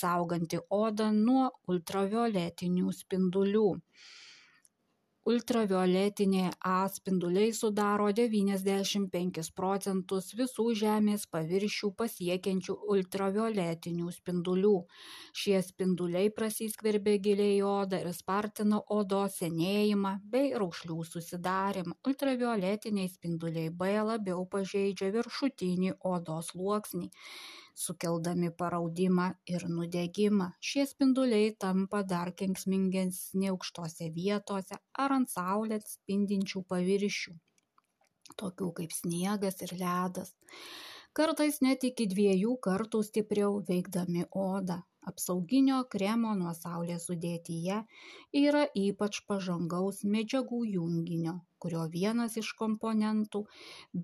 sauganti 0.00 0.60
odą 0.80 1.10
nuo 1.16 1.50
ultravioletinių 1.72 2.92
spindulių 3.00 3.68
ultravioletiniai 5.26 6.50
a 6.70 6.86
spinduliai 6.96 7.52
sudaro 7.58 8.06
devyniasdešimt 8.18 9.10
penkis 9.10 9.48
procentus 9.60 10.28
visų 10.38 10.66
žemės 10.80 11.24
paviršių 11.32 11.90
pasiekiančių 12.02 12.76
ultravioletinių 12.94 14.12
spindulių. 14.18 14.76
Šie 15.40 15.58
spinduliai 15.66 16.30
prasiskverbia 16.38 17.16
giliai 17.26 17.58
odą 17.66 18.00
ir 18.04 18.12
spartina 18.14 18.80
odos 18.98 19.40
senėjimą 19.42 20.14
bei 20.30 20.54
raukšlių 20.62 21.02
susidarymą 21.10 21.98
ultravioletiniai 22.06 23.10
spinduliai 23.18 23.74
b 23.82 23.92
labiau 24.12 24.46
pažeidžia 24.54 25.10
viršutinį 25.18 25.96
odos 26.14 26.54
sluoksnį 26.54 27.10
sukeldami 27.76 28.50
paraudimą 28.60 29.26
ir 29.52 29.66
nudegimą. 29.68 30.50
Šie 30.68 30.86
spinduliai 30.88 31.50
tampa 31.64 32.02
dar 32.14 32.32
kenksmingesni 32.42 33.50
aukštose 33.52 34.08
vietose 34.16 34.80
ar 35.04 35.16
ant 35.18 35.32
saulės 35.32 35.98
spindinčių 35.98 36.64
paviršių 36.72 37.36
tokių 38.40 38.72
kaip 38.80 38.92
sniegas 38.92 39.62
ir 39.66 39.76
ledas. 39.80 40.34
Kartais 41.16 41.62
net 41.64 41.84
iki 41.88 42.08
dviejų 42.10 42.56
kartų 42.66 43.00
stipriau 43.06 43.60
veikdami 43.68 44.26
odą 44.36 44.82
apsauginio 45.12 45.78
kremo 45.94 46.34
nuo 46.40 46.52
saulės 46.58 47.08
sudėtyje 47.10 47.78
yra 48.42 48.64
ypač 48.82 49.22
pažangaus 49.30 50.02
medžiagų 50.16 50.62
junginio 50.74 51.38
kurio 51.64 51.86
vienas 51.96 52.36
iš 52.42 52.52
komponentų 52.60 53.42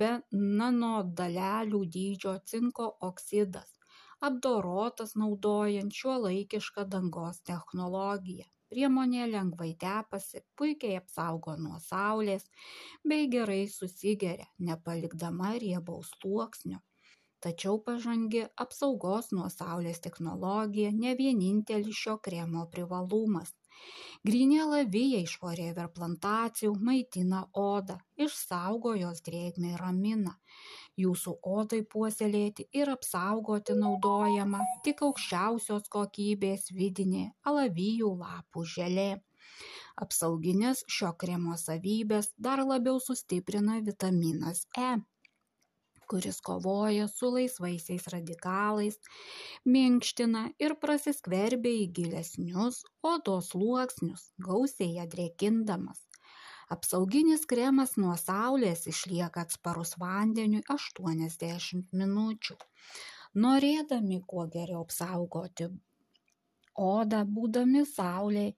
be 0.03 0.15
nanodalelių 0.63 1.85
dydžio 1.99 2.39
cinko 2.53 2.89
oksidas 3.11 3.79
apdorotas 4.27 5.15
naudojant 5.19 5.95
šiuolaikišką 5.99 6.85
dangos 6.95 7.41
technologiją. 7.49 8.47
Priemonė 8.73 9.25
lengvai 9.31 9.73
tepasi 9.83 10.41
puikiai 10.61 11.01
apsaugo 11.01 11.57
nuo 11.65 11.81
saulės 11.87 12.47
bei 13.13 13.27
gerai 13.35 13.65
susigeria 13.75 14.49
nepalikdama 14.69 15.51
riebaus 15.65 16.15
sluoksnio 16.15 16.81
tačiau 17.47 17.78
pažangi 17.86 18.45
apsaugos 18.64 19.32
nuo 19.36 19.49
saulės 19.57 20.03
technologija 20.07 20.93
ne 20.99 21.16
vienintelis 21.22 21.99
šio 22.05 22.18
kremo 22.26 22.68
privalumas. 22.74 23.55
Gryni 24.28 24.61
alavijai 24.62 25.24
iš 25.26 25.32
forever 25.43 25.88
plantacijų 25.97 26.76
maitina 26.88 27.40
odą 27.62 27.97
išsaugo 28.26 28.93
jos 29.01 29.24
drėgmę 29.26 29.72
ir 29.74 29.82
ramina 29.82 30.36
jūsų 31.01 31.34
odai 31.57 31.80
puoselėti 31.95 32.68
ir 32.78 32.93
apsaugoti 32.95 33.76
naudojama 33.78 34.62
tik 34.86 35.03
aukščiausios 35.09 35.88
kokybės 35.97 36.70
vidinė 36.78 37.24
alavijų 37.53 38.12
lapų 38.24 38.66
želė. 38.74 39.11
Apsauginės 40.05 40.84
šio 40.88 41.12
kremo 41.22 41.57
savybės 41.61 42.30
dar 42.47 42.62
labiau 42.68 43.01
sustiprina 43.07 43.80
vitaminas 43.88 44.66
e 44.78 44.93
kuris 46.13 46.41
kovoja 46.45 47.09
su 47.09 47.33
laisvaisiais 47.33 48.07
radikalais 48.15 49.01
minkština 49.75 50.47
ir 50.67 50.77
prasiskverbia 50.85 51.75
į 51.83 51.91
gilesnius 51.99 52.85
odos 53.15 53.53
sluoksnius 53.55 54.31
gausiai 54.49 55.11
drėkindamas 55.17 56.07
apsauginis 56.73 57.45
kremas 57.49 57.97
nuo 58.01 58.15
saulės 58.21 58.87
išlieka 58.93 59.45
atsparus 59.47 59.97
vandeniui 60.01 60.63
aštuoniasdešimt 60.75 61.93
minučių. 62.01 62.57
Norėdami 63.45 64.21
kuo 64.29 64.47
geriau 64.55 64.83
apsaugoti 64.87 65.69
odą 66.87 67.23
būdami 67.37 67.85
saulėj 67.89 68.51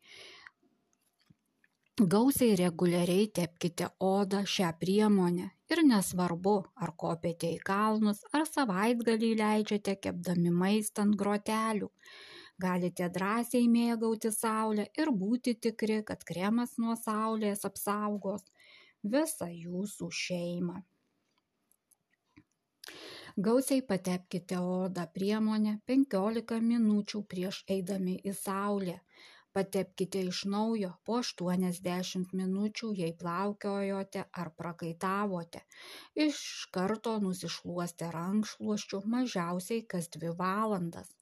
gausiai 2.15 2.57
reguliariai 2.59 3.27
tepkite 3.39 3.91
odą 4.13 4.43
šia 4.55 4.73
priemone 4.79 5.51
ir 5.75 5.83
nesvarbu 5.87 6.55
ar 6.87 6.93
kopiate 7.03 7.51
į 7.57 7.59
kalnus 7.69 8.23
ar 8.39 8.47
savaitgalį 8.51 9.31
leidžiate 9.41 9.97
kepdami 10.07 10.53
maistą 10.63 11.05
ant 11.07 11.19
grotelių. 11.23 11.91
Galite 12.65 13.09
drąsiai 13.17 13.67
mėgautis 13.71 14.39
saule 14.45 14.87
ir 15.03 15.11
būti 15.23 15.57
tikri 15.67 16.01
kad 16.11 16.23
kremas 16.29 16.77
nuo 16.79 16.95
saulės 17.01 17.67
apsaugos 17.69 18.45
visą 19.15 19.49
jūsų 19.51 20.11
šeimą. 20.23 20.77
Gausiai 23.47 23.83
patepkite 23.83 24.61
odą 24.63 25.09
priemone 25.15 25.79
penkiolika 25.91 26.61
minučių 26.63 27.25
prieš 27.33 27.65
eidami 27.77 28.21
į 28.31 28.35
saulę 28.39 29.01
patepkite 29.57 30.21
iš 30.29 30.41
naujo 30.53 30.91
po 31.09 31.19
aštuoniasdešimt 31.23 32.33
minučių 32.41 32.91
jei 33.01 33.15
plaukiojote 33.23 34.25
ar 34.43 34.51
prakaitavote. 34.61 35.63
Iš 36.27 36.39
karto 36.77 37.17
nusišluostę 37.27 38.11
rankšluosčiu 38.17 39.03
mažiausiai 39.17 39.85
kas 39.95 40.11
dvi 40.17 40.33
valandas. 40.41 41.13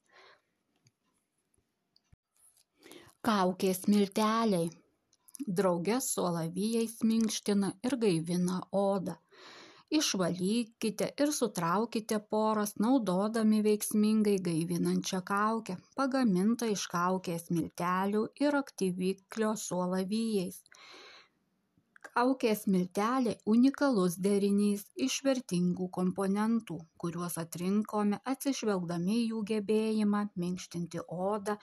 Kaukės 3.29 3.85
milteliai. 3.95 4.71
Drauge 5.59 5.99
su 6.05 6.25
alavijais 6.29 6.99
minkština 7.09 7.73
ir 7.89 7.99
gaivina 8.05 8.59
odą 8.85 9.15
išvalykite 9.99 11.07
ir 11.25 11.31
sutraukite 11.37 12.19
poras 12.35 12.73
naudodami 12.85 13.61
veiksmingai 13.67 14.35
gaivinančią 14.47 15.21
kaukę 15.29 15.77
pagamintą 16.01 16.69
iš 16.75 16.89
kaukės 16.95 17.49
miltelių 17.57 18.25
ir 18.47 18.59
aktyviklio 18.63 19.55
su 19.67 19.81
alavijais 19.87 20.61
kaukės 22.13 22.67
milteliai 22.69 23.39
unikalus 23.49 24.15
derinys 24.25 24.83
iš 25.05 25.15
vertingų 25.25 25.87
komponentų 25.95 26.75
kuriuos 27.01 27.39
atrinkome 27.41 28.19
atsižvelgdami 28.33 29.15
jų 29.21 29.39
gebėjimą 29.51 30.21
minkštinti 30.43 31.01
odą 31.15 31.55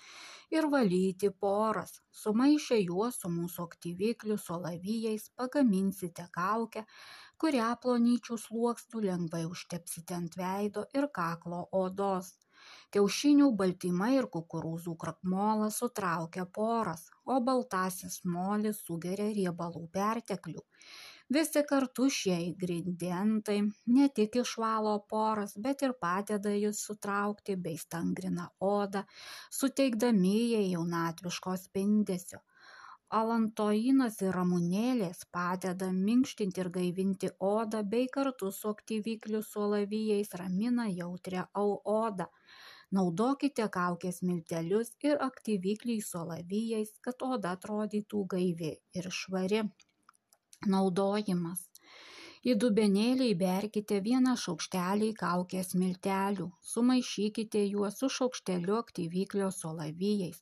ir 0.56 0.66
valyti 0.72 1.30
poras. 1.44 2.00
Sumaišę 2.22 2.80
juos 2.80 3.20
su 3.22 3.30
mūsų 3.30 3.68
aktyvikliu 3.68 4.38
su 4.42 4.56
alavijais 4.56 5.28
pagaminsite 5.38 6.26
kaukę 6.34 6.82
kurią 7.42 7.68
plonyčiu 7.82 8.36
sluoksniu 8.44 9.00
lengvai 9.06 9.42
užtepsite 9.48 10.16
ant 10.20 10.34
veido 10.40 10.82
ir 10.98 11.06
kaklo 11.18 11.60
odos. 11.84 12.32
Kiaušinių 12.94 13.46
baltymai 13.60 14.10
ir 14.16 14.26
kukurūzų 14.34 14.96
krakmolas 15.04 15.78
sutraukia 15.82 16.44
poras 16.58 17.06
o 17.34 17.38
baltasis 17.46 18.18
molis 18.34 18.82
sugeria 18.88 19.30
riebalų 19.38 19.86
perteklių. 19.96 20.64
Visi 21.36 21.62
kartu 21.70 22.08
šie 22.18 22.36
ingredientai 22.48 23.58
ne 23.96 24.10
tik 24.20 24.40
išvalo 24.42 24.94
poras 25.14 25.56
bet 25.66 25.86
ir 25.88 25.96
padeda 26.04 26.54
jas 26.56 26.84
sutraukti 26.88 27.56
bei 27.66 27.80
stangrina 27.84 28.48
odą 28.70 29.04
suteikdami 29.60 30.36
jai 30.54 30.64
jaunatviško 30.72 31.56
spindesio 31.64 32.42
alantoinas 33.18 34.20
ir 34.22 34.36
ramunėlės 34.38 35.22
padeda 35.36 35.88
minkštinti 35.94 36.60
ir 36.62 36.68
gaivinti 36.76 37.30
odą 37.46 37.80
bei 37.94 38.10
kartu 38.16 38.50
su 38.58 38.68
aktyvikliu 38.70 39.40
su 39.46 39.62
alavijais 39.66 40.30
ramina 40.40 40.86
jautrią 40.88 41.46
odą. 41.94 42.26
Naudokite 42.98 43.66
kaukės 43.76 44.20
miltelius 44.28 44.92
ir 45.08 45.18
aktyviklį 45.26 45.96
su 46.06 46.20
alavijais 46.20 46.92
kad 47.06 47.24
oda 47.26 47.56
atrodytų 47.58 48.22
gaivi 48.34 48.70
ir 49.00 49.10
švari. 49.18 49.64
Naudojimas. 50.74 51.66
Į 52.46 52.54
dubenėlį 52.62 53.32
įberkite 53.34 53.98
vieną 54.06 54.36
šaukštelį 54.44 55.10
kaukės 55.24 55.74
miltelių. 55.82 56.46
Sumaišykite 56.74 57.66
juos 57.66 57.98
su 58.00 58.08
šaukšteliu 58.18 58.78
aktyviklio 58.78 59.50
su 59.56 59.68
alavijais 59.74 60.40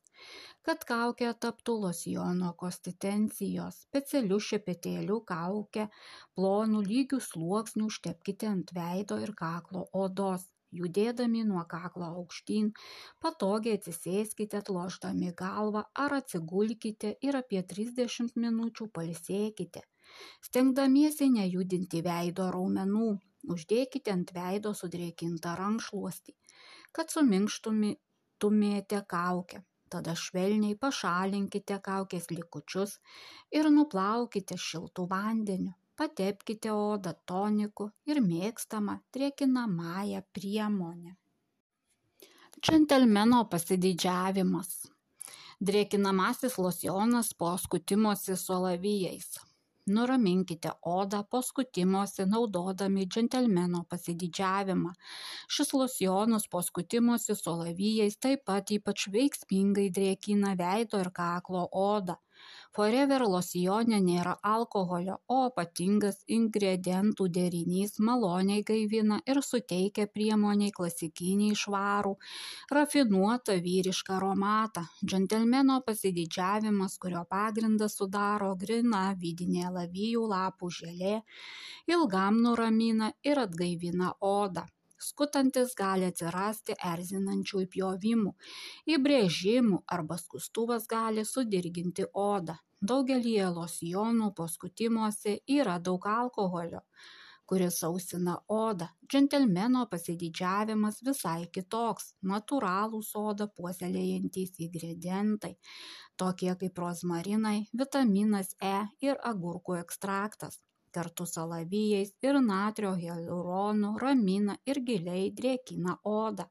kad 0.68 0.84
kaukė 0.90 1.30
taptų 1.44 1.74
losjono 1.84 2.52
konsistencijos 2.62 3.80
specialiu 3.86 4.38
šepetėliu 4.48 5.18
kaukę 5.30 5.86
plonu 6.38 6.82
lygiu 6.86 7.20
sluoksniu 7.26 7.88
užtepkite 7.92 8.48
ant 8.52 8.72
veido 8.78 9.18
ir 9.26 9.34
kaklo 9.42 9.84
odos. 10.04 10.46
Judėdami 10.78 11.42
nuo 11.48 11.62
kaklo 11.68 12.08
aukštyn 12.22 12.66
patogiai 13.24 13.78
atsisėskite 13.78 14.58
atlošdami 14.58 15.30
galvą 15.38 15.84
ar 16.02 16.16
atsigulkite 16.18 17.14
ir 17.28 17.38
apie 17.40 17.62
trisdešimt 17.70 18.36
minučių 18.42 18.90
pailsėkite. 18.98 19.84
Stengdamiesi 20.48 21.30
nejudinti 21.38 22.02
veido 22.04 22.50
raumenų 22.58 23.08
uždėkite 23.54 24.12
ant 24.18 24.34
veido 24.36 24.74
sudrėkintą 24.82 25.56
rankšluostį 25.62 26.36
kad 26.96 27.12
suminkštumėte 27.14 29.02
kaukę 29.14 29.64
tada 29.94 30.14
švelniai 30.24 30.78
pašalinkite 30.86 31.78
kaukės 31.90 32.30
likučius 32.34 32.98
ir 33.60 33.70
nuplaukite 33.74 34.58
šiltu 34.68 35.06
vandeniu. 35.12 35.76
Patepkite 35.98 36.70
odą 36.70 37.14
toniku 37.26 37.88
ir 38.06 38.20
mėgstama 38.22 39.00
drėkinamąja 39.16 40.22
priemone 40.36 41.16
džentelmeno 42.58 43.44
pasididžiavimas. 43.50 44.70
Drėkinamasis 45.68 46.56
losjonas 46.62 47.32
po 47.34 47.52
skutimosi 47.58 48.36
su 48.38 48.54
alavijais 48.54 49.36
nuraminkite 49.96 50.72
odą 50.92 51.22
po 51.30 51.40
skutimosi 51.48 52.26
naudodami 52.34 53.06
džentelmeno 53.06 53.84
pasididžiavimą. 53.90 54.92
Šis 55.56 55.72
losjonas 55.80 56.48
po 56.54 56.62
skutimosi 56.62 57.36
su 57.40 57.50
alavijais 57.54 58.18
taip 58.26 58.46
pat 58.50 58.72
ypač 58.78 59.08
veiksmingai 59.18 59.88
drėkina 60.00 60.54
veido 60.62 61.02
ir 61.04 61.12
kaklo 61.22 61.68
odą 61.84 62.16
forever 62.76 63.24
losjone 63.32 63.98
nėra 64.04 64.34
alkoholio 64.50 65.16
o 65.34 65.38
ypatingas 65.48 66.20
ingredientų 66.36 67.28
derinys 67.38 67.98
maloniai 68.08 68.64
gaivina 68.70 69.18
ir 69.32 69.42
suteikia 69.48 70.06
priemonei 70.14 70.70
klasikinį 70.78 71.50
švarų 71.62 72.14
rafinuotą 72.78 73.58
vyrišką 73.66 74.16
aromatą. 74.20 74.86
Džentelmeno 75.04 75.80
pasididžiavimas 75.90 76.98
kurio 77.02 77.24
pagrindą 77.36 77.90
sudaro 77.92 78.54
gryna 78.64 79.04
vidinė 79.22 79.68
alavijų 79.72 80.26
lapų 80.32 80.72
želė 80.80 81.14
ilgam 81.94 82.42
nuramina 82.46 83.12
ir 83.26 83.44
atgaivina 83.46 84.14
odą 84.32 84.68
skutantis 85.06 85.74
gali 85.78 86.08
atsirasti 86.10 86.76
erzinančių 86.92 87.62
įpjovimų. 87.66 88.32
Įbrėžimų 88.96 89.82
arba 89.98 90.18
skustuvas 90.22 90.88
gali 90.90 91.24
sudirginti 91.28 92.08
odą. 92.24 92.58
Daugelyje 92.80 93.46
losjonų 93.54 94.32
po 94.38 94.46
skutimuose 94.50 95.38
yra 95.60 95.78
daug 95.82 96.06
alkoholio 96.06 96.84
kuris 97.48 97.78
sausina 97.80 98.34
odą. 98.52 98.86
Džentelmeno 99.08 99.86
pasididžiavimas 99.92 101.00
visai 101.06 101.46
kitoks. 101.56 102.10
Natūralūs 102.32 103.14
odą 103.22 103.48
puoselėjantys 103.56 104.60
ingredientai 104.66 105.54
tokie 106.20 106.52
kaip 106.62 106.82
rozmarinai 106.84 107.58
vitaminas 107.82 108.52
e 108.74 108.76
ir 109.08 109.20
agurkų 109.32 109.78
ekstraktas 109.80 110.60
kartu 110.94 111.26
su 111.26 111.40
alavijais 111.42 112.12
ir 112.26 112.38
natrio 112.44 112.92
hialuronu 113.00 113.94
ramina 114.02 114.56
ir 114.66 114.80
giliai 114.90 115.28
drėkina 115.40 115.98
odą. 116.12 116.46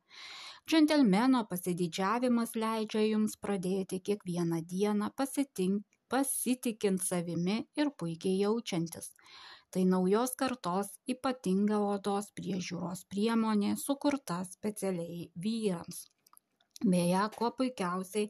Džentelmeno 0.68 1.44
pasididžiavimas 1.50 2.56
leidžia 2.62 3.04
jums 3.06 3.38
pradėti 3.44 4.02
kiekvieną 4.10 4.58
dieną 4.74 5.12
pasitikint 5.18 7.06
savimi 7.10 7.58
ir 7.80 7.94
puikiai 8.02 8.42
jaučiantis. 8.42 9.14
Tai 9.72 9.84
naujos 9.94 10.36
kartos 10.40 10.92
ypatinga 11.14 11.80
odos 11.94 12.30
priežiūros 12.40 13.08
priemonė 13.14 13.74
sukurta 13.80 14.44
specialiai 14.52 15.26
vyrams. 15.48 16.06
Beje 16.86 17.24
kuo 17.36 17.50
puikiausiai 17.58 18.28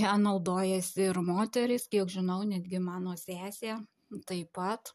ją 0.00 0.14
naudojasi 0.22 1.02
ir 1.10 1.20
moterys 1.26 1.84
kiek 1.92 2.08
žinau 2.14 2.40
netgi 2.48 2.80
mano 2.80 3.16
sesė 3.20 3.76
taip 4.30 4.54
pat 4.56 4.94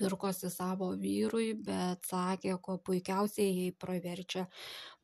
pirkosi 0.00 0.50
savo 0.56 0.90
vyrui 1.06 1.48
bet 1.70 2.10
sakė 2.10 2.58
kuo 2.66 2.76
puikiausiai 2.88 3.50
jai 3.62 3.72
praverčia 3.86 4.46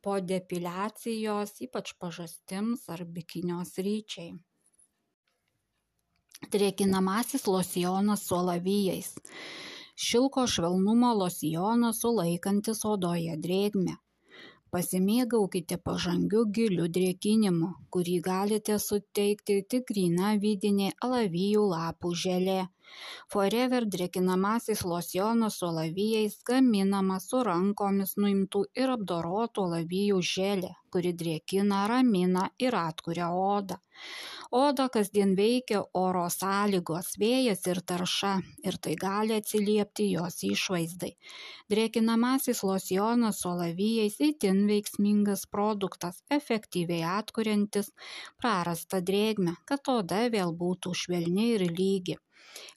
po 0.02 0.20
depiliacijos 0.34 1.58
ypač 1.66 1.96
pažastims 2.04 2.86
ar 2.94 3.04
bikinio 3.18 3.64
sryčiai 3.72 4.30
drėkinamasis 6.48 7.46
losjonas 7.46 8.22
su 8.26 8.36
alavijais. 8.36 9.10
Šilko 10.00 10.46
švelnumo 10.48 11.10
losjonas 11.14 12.00
sulaikantis 12.00 12.84
odoje 12.88 13.36
drėgmę. 13.46 13.96
Pasimėgaukite 14.70 15.76
pažangiu 15.86 16.44
giliu 16.56 16.86
drėkinimu 16.96 17.70
kurį 17.94 18.16
galite 18.26 18.78
suteikti 18.78 19.56
tik 19.72 19.88
gryna 19.90 20.36
vidinė 20.44 20.92
alavijų 21.06 21.64
lapų 21.72 22.12
želė 22.24 22.60
forever 23.34 23.86
drėkinamasis 23.96 24.84
losjonas 24.92 25.60
su 25.60 25.70
alavijais 25.70 26.38
gaminamas 26.52 27.30
su 27.32 27.44
rankomis 27.50 28.16
nuimtų 28.24 28.66
ir 28.82 28.94
apdorotų 28.98 29.66
alavijų 29.70 30.22
želė 30.34 30.74
kuri 30.94 31.12
drėkina 31.22 31.84
ramina 31.90 32.48
ir 32.66 32.76
atkuria 32.76 33.30
odą. 33.36 33.78
Odą 34.60 34.86
kasdien 34.94 35.34
veikia 35.38 35.82
oro 36.00 36.24
sąlygos 36.34 37.12
vėjas 37.22 37.66
ir 37.72 37.80
tarša 37.92 38.32
ir 38.66 38.78
tai 38.86 38.94
gali 39.02 39.36
atsiliepti 39.36 40.08
jos 40.10 40.40
išvaizdai. 40.48 41.12
Drėkinamasis 41.74 42.64
losjonas 42.70 43.42
su 43.42 43.52
alavijais 43.52 44.18
itin 44.30 44.64
veiksmingas 44.70 45.46
produktas 45.56 46.22
efektyviai 46.38 47.04
atkuriantis 47.18 47.92
prarastą 48.42 49.04
drėgmę 49.12 49.54
kad 49.70 49.94
oda 49.98 50.24
vėl 50.34 50.56
būtų 50.64 50.96
švelni 51.04 51.52
ir 51.58 51.68
lygi 51.70 52.18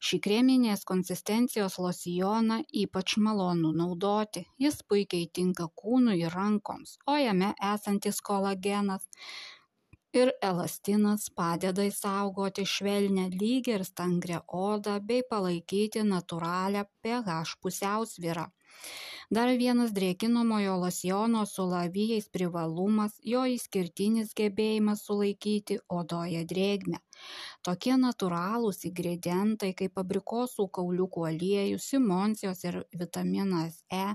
šį 0.07 0.19
kreminės 0.27 0.85
konsistencijos 0.89 1.79
losjoną 1.85 2.59
ypač 2.83 3.17
malonu 3.27 3.73
naudoti. 3.79 4.45
Jis 4.65 4.81
puikiai 4.89 5.29
tinka 5.39 5.69
kūnui 5.81 6.19
ir 6.21 6.35
rankoms 6.37 6.97
o 7.07 7.17
jame 7.21 7.53
esantis 7.73 8.21
kolagenas 8.29 9.09
ir 10.13 10.31
elastinas 10.45 11.29
padeda 11.39 11.85
išsaugoti 11.89 12.65
švelnią 12.75 13.29
lygią 13.33 13.79
ir 13.79 13.85
stangrią 13.87 14.41
odą 14.63 14.99
bei 15.11 15.25
palaikyti 15.29 16.03
natūralią 16.09 16.85
ph 17.05 17.55
pusiausvyrą 17.65 18.45
dar 19.33 19.49
vienas 19.57 19.91
drėkinamojo 19.95 20.73
losjono 20.81 21.41
su 21.49 21.63
alavijais 21.63 22.27
privalumas 22.35 23.15
jo 23.31 23.41
išskirtinis 23.49 24.33
gebėjimas 24.39 25.01
sulaikyti 25.07 25.77
odoje 25.99 26.43
drėgmę. 26.51 26.99
Tokie 27.65 27.95
natūralūs 28.01 28.83
ingredientai 28.89 29.71
kaip 29.79 29.97
abrikosų 30.03 30.67
kauliukų 30.77 31.25
aliejus 31.31 31.87
simoncijos 31.93 32.63
ir 32.69 32.79
vitaminas 33.01 33.79
e 34.03 34.05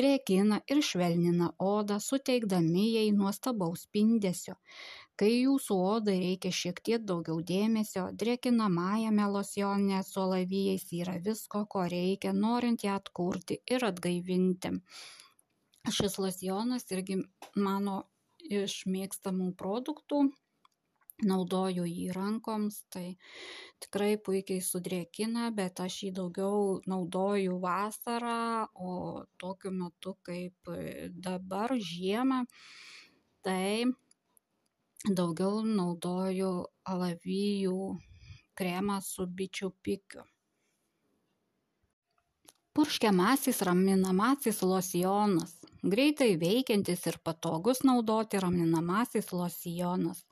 drėkina 0.00 0.60
ir 0.70 0.80
švelnina 0.90 1.50
odą 1.68 2.00
suteikdami 2.08 2.86
jai 2.94 3.08
nuostabaus 3.18 3.84
spindesio 3.88 4.56
kai 5.20 5.30
jūsų 5.32 5.76
odai 5.88 6.16
reikia 6.20 6.50
šiek 6.54 6.80
tiek 6.86 7.04
daugiau 7.06 7.42
dėmesio 7.46 8.08
drėkinamajame 8.22 9.26
losjone 9.30 10.00
su 10.06 10.22
alavijais 10.24 10.88
yra 10.98 11.18
visko 11.26 11.64
ko 11.70 11.84
reikia 11.90 12.32
norint 12.34 12.86
ją 12.86 12.96
atkurti 13.00 13.60
ir 13.70 13.86
atgaivinti. 13.90 14.74
Šis 15.94 16.18
losjonas 16.18 16.88
irgi 16.96 17.20
mano 17.54 18.00
iš 18.50 18.82
mėgstamų 18.90 19.52
produktų. 19.60 20.24
Naudoju 21.24 21.84
jį 21.86 22.08
rankoms 22.10 22.80
tai 22.90 23.04
tikrai 23.84 24.16
puikiai 24.18 24.58
sudrėkina 24.66 25.52
bet 25.54 25.78
aš 25.84 26.00
jį 26.02 26.10
daugiau 26.16 26.80
naudoju 26.90 27.60
vasarą 27.62 28.66
o 28.74 29.22
tokiu 29.38 29.70
metu 29.70 30.16
kaip 30.26 30.72
dabar 31.28 31.76
žiemą 31.78 32.40
tai 33.46 33.84
daugiau 35.04 35.60
naudoju 35.64 36.52
alavijų 36.88 37.80
kremą 38.56 39.00
su 39.04 39.26
bičių 39.26 39.68
pikiu. 39.84 40.24
Purškiamasis 42.74 43.60
raminamasis 43.62 44.62
losjonas 44.64 45.52
greitai 45.84 46.34
veikiantis 46.40 47.04
ir 47.06 47.18
patogus 47.22 47.84
naudoti 47.84 48.40
raminamasis 48.40 49.28
losjonas 49.32 50.24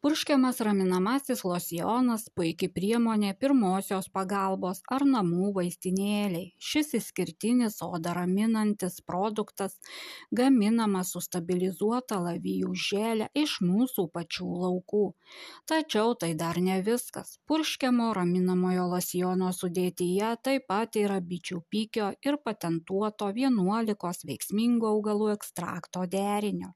purškiamas 0.00 0.60
raminamasis 0.62 1.40
losjonas 1.42 2.28
puiki 2.38 2.68
priemonė 2.70 3.32
pirmosios 3.42 4.06
pagalbos 4.14 4.78
ar 4.94 5.02
namų 5.02 5.48
vaistinėlei 5.56 6.44
šis 6.62 6.92
išskirtinis 6.98 7.80
odą 7.82 8.12
raminantis 8.14 9.00
produktas 9.10 9.74
gaminamas 10.40 11.10
su 11.14 11.22
stabilizuota 11.24 12.20
alavijų 12.20 12.74
žele 12.88 13.26
iš 13.42 13.56
mūsų 13.64 14.04
pačių 14.14 14.46
laukų. 14.66 15.02
Tačiau 15.66 16.14
tai 16.14 16.30
dar 16.44 16.62
ne 16.62 16.78
viskas. 16.86 17.34
Purškiamo 17.50 18.12
raminamojo 18.20 18.86
losjono 18.94 19.50
sudėtyje 19.56 20.30
taip 20.46 20.68
pat 20.70 21.00
yra 21.02 21.18
bičių 21.18 21.60
pikio 21.74 22.12
ir 22.22 22.38
patentuoto 22.46 23.32
vienuolikos 23.34 24.22
veiksmingų 24.30 24.92
augalų 24.94 25.32
ekstrakto 25.34 26.06
derinio. 26.06 26.70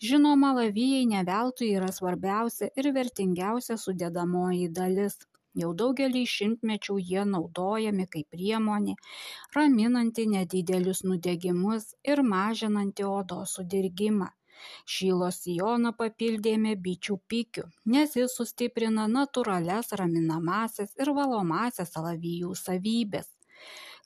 Žinoma 0.00 0.54
alavijai 0.56 1.04
ne 1.12 1.22
veltui 1.28 1.74
yra 1.76 1.92
svarbiausia 1.92 2.37
svarbiausia 2.38 2.68
ir 2.78 2.92
vertingiausia 2.94 3.76
sudėdamoji 3.76 4.68
dalis. 4.70 5.16
Jau 5.58 5.72
daugelį 5.74 6.20
šimtmečių 6.30 6.98
jie 7.02 7.24
naudojami 7.26 8.06
kaip 8.06 8.28
priemonė 8.30 8.94
raminanti 9.56 10.26
nedidelius 10.34 11.02
nudegimus 11.02 11.94
ir 12.04 12.22
mažinanti 12.22 13.02
odos 13.02 13.56
sudirgimą. 13.56 14.28
Šį 14.86 15.10
losjoną 15.22 15.92
papildėme 15.98 16.76
bičių 16.86 17.18
pikiu 17.28 17.64
nes 17.86 18.14
jis 18.14 18.36
sustiprina 18.38 19.08
natūralias 19.08 19.92
raminamąsias 19.98 20.94
ir 21.02 21.10
valomąsias 21.18 21.96
alavijų 21.98 22.54
savybes 22.62 23.28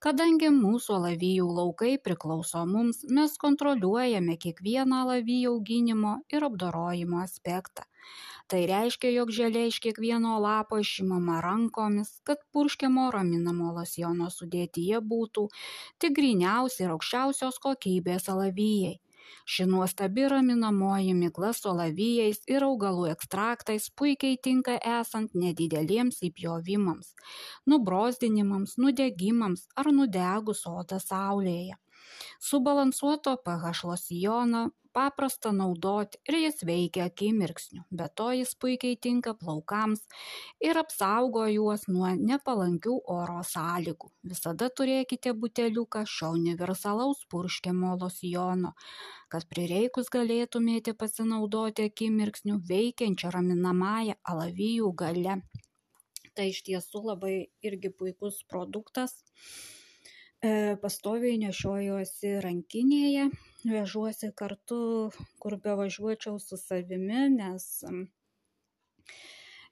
kadangi 0.04 0.48
mūsų 0.52 0.94
alavijų 0.98 1.48
laukai 1.60 1.94
priklauso 2.06 2.64
mums 2.66 3.04
mes 3.18 3.36
kontroliuojame 3.44 4.36
kiekvieną 4.44 5.04
alavijų 5.06 5.56
auginimo 5.56 6.18
ir 6.36 6.48
apdorojimo 6.48 7.20
aspektą 7.24 7.88
tai 8.52 8.66
reiškia 8.68 9.10
jog 9.14 9.30
želė 9.32 9.62
iš 9.70 9.78
kiekvieno 9.84 10.34
lapo 10.44 10.76
išimama 10.82 11.38
rankomis 11.44 12.10
kad 12.28 12.42
purškiamo 12.52 13.06
raminamo 13.14 13.70
losjono 13.78 14.26
sudėtyje 14.34 15.00
būtų 15.12 15.44
tik 16.04 16.18
gryniausi 16.18 16.84
ir 16.84 16.92
aukščiausios 16.92 17.56
kokybės 17.66 18.28
alavijai. 18.34 18.98
Ši 19.52 19.64
nuostabi 19.70 20.26
raminamoji 20.28 21.14
migla 21.16 21.54
su 21.56 21.70
alavijais 21.70 22.42
ir 22.54 22.66
augalų 22.66 23.08
ekstraktais 23.14 23.88
puikiai 24.00 24.36
tinka 24.48 24.76
esant 24.98 25.32
nedideliems 25.44 26.20
įpjovimams 26.28 27.14
nubrozdinimams 27.72 28.76
nudegimams 28.84 29.64
ar 29.80 29.90
nudegus 29.96 30.66
odą 30.74 31.00
saulėje. 31.06 31.80
Subalansuoto 32.50 33.38
ph 33.48 33.84
losjoną 33.88 34.66
paprasta 34.96 35.52
naudoti 35.56 36.18
ir 36.28 36.36
jis 36.40 36.62
veikia 36.68 37.06
akimirksniu. 37.10 37.82
Be 38.00 38.08
to 38.20 38.28
jis 38.38 38.52
puikiai 38.64 38.98
tinka 39.06 39.34
plaukams 39.40 40.04
ir 40.68 40.80
apsaugo 40.82 41.46
juos 41.52 41.88
nuo 41.88 42.12
nepalankių 42.30 42.94
oro 43.16 43.40
sąlygų. 43.48 44.12
Visada 44.34 44.70
turėkite 44.80 45.34
buteliuką 45.44 46.04
šio 46.14 46.32
universalaus 46.38 47.24
purškimo 47.34 47.96
losjono, 48.04 48.72
kad 49.32 49.48
prireikus 49.50 50.12
galėtumėte 50.16 50.96
pasinaudoti 51.02 51.90
akimirksniu 51.90 52.60
veikiančią 52.70 53.34
raminamąją 53.36 54.16
alavijų 54.34 54.94
gale. 55.04 55.42
Tai 56.32 56.48
iš 56.48 56.62
tiesų 56.64 57.06
labai 57.10 57.36
irgi 57.60 57.90
puikus 57.92 58.40
produktas 58.48 59.18
E, 60.42 60.74
pastoviai 60.82 61.36
nešiojuosi 61.38 62.30
rankinėje, 62.42 63.28
vežuosi 63.68 64.32
kartu, 64.36 65.10
kur 65.42 65.56
bevažiuočiau 65.64 66.38
su 66.42 66.56
savimi, 66.60 67.28
nes 67.36 67.66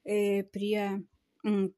e, 0.05 0.43
prie 0.53 0.85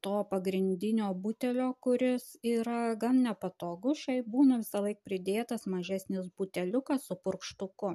to 0.01 0.15
pagrindinio 0.29 1.13
butelio, 1.13 1.69
kuris 1.79 2.25
yra 2.43 2.95
gan 2.99 3.21
nepatogus, 3.23 4.01
šiaip 4.05 4.27
būna 4.35 4.59
visą 4.63 4.81
laiką 4.83 5.01
pridėtas 5.07 5.65
mažesnis 5.73 6.27
buteliukas 6.37 7.07
su 7.07 7.15
purkštuku. 7.15 7.93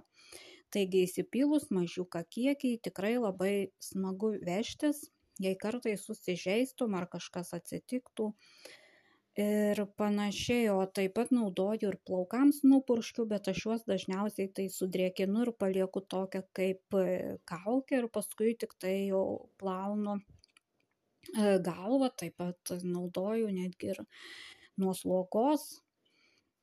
Taigi 0.73 1.05
įsipylus 1.05 1.69
mažiuką 1.73 2.25
kiekį 2.37 2.75
tikrai 2.89 3.15
labai 3.21 3.53
smagu 3.85 4.35
vežtis, 4.49 5.03
jei 5.41 5.57
kartai 5.61 5.97
susižeistum 6.01 6.97
ar 6.99 7.09
kažkas 7.13 7.55
atsitiktų, 7.57 8.33
ir 9.39 9.81
panašiai 10.01 10.67
o 10.73 10.79
taip 10.99 11.15
pat 11.19 11.31
naudoju 11.35 11.93
ir 11.93 11.97
plaukams 12.11 12.65
nupurškiu 12.67 13.27
bet 13.33 13.51
aš 13.53 13.61
juos 13.67 13.85
dažniausiai 13.91 14.51
tai 14.55 14.67
sudrėkinu 14.75 15.45
ir 15.45 15.53
palieku 15.63 16.03
tokią 16.15 16.43
kaip 16.59 16.99
e, 16.99 17.05
kaukę 17.53 18.01
ir 18.01 18.09
paskui 18.17 18.57
tiktai 18.65 18.97
jau 19.13 19.23
plaunu 19.63 20.17
e, 20.19 21.59
galvą 21.71 22.11
taip 22.23 22.35
pat 22.43 22.75
naudoju 22.83 23.53
netgi 23.61 23.93
ir 23.95 24.03
nuo 24.83 24.97
slogos 24.99 25.69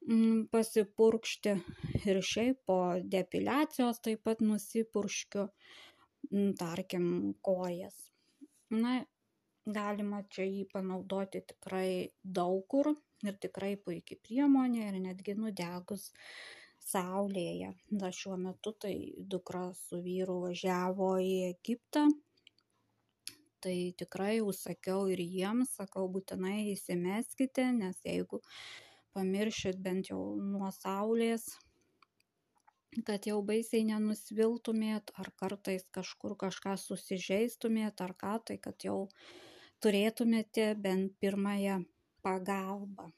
mm, 0.09 0.45
pasipurkšti 0.51 1.55
ir 2.03 2.21
šiaip 2.33 2.59
po 2.67 2.79
depiliacijos 3.17 4.03
taip 4.03 4.27
pat 4.27 4.43
nusipurškiu 4.43 5.47
mm, 5.47 6.55
tarkim 6.59 7.07
kojas. 7.39 8.09
Na 8.73 8.99
galima 9.65 10.21
čia 10.29 10.45
jį 10.45 10.65
panaudoti 10.73 11.41
tikrai 11.51 12.11
daug 12.23 12.61
kur 12.69 12.91
ir 13.25 13.37
tikrai 13.41 13.73
puikiai 13.87 14.21
priemonė 14.27 14.85
ir 14.89 14.99
netgi 15.07 15.35
nudegus 15.39 16.11
saulėje. 16.85 17.71
Da 17.89 18.11
šiuo 18.13 18.37
metu 18.37 18.75
tai 18.85 18.95
dukra 19.33 19.65
su 19.79 20.01
vyru 20.05 20.39
važiavo 20.45 21.15
į 21.25 21.33
Egiptą. 21.49 22.05
Tai 23.65 23.77
tikrai 23.97 24.41
užsakiau 24.45 25.07
ir 25.09 25.21
jiems, 25.25 25.71
sakau, 25.79 26.05
būtinai 26.13 26.59
įsimeskite, 26.75 27.71
nes 27.73 27.97
jeigu 28.05 28.43
pamiršit 29.17 29.79
bent 29.81 30.11
jau 30.11 30.19
nuo 30.37 30.69
saulės, 30.75 31.47
kad 33.07 33.25
jau 33.25 33.39
baisiai 33.47 33.87
nenusviltumėt, 33.89 35.09
ar 35.17 35.31
kartais 35.41 35.87
kažkur 35.97 36.37
kažką 36.45 36.75
susižeistumėt, 36.83 38.05
ar 38.05 38.13
ką, 38.21 38.37
tai 38.45 38.59
kad 38.61 38.85
jau 38.85 38.99
turėtumėte 39.85 40.69
bent 40.87 41.11
pirmąją 41.23 41.75
pagalbą 42.27 43.11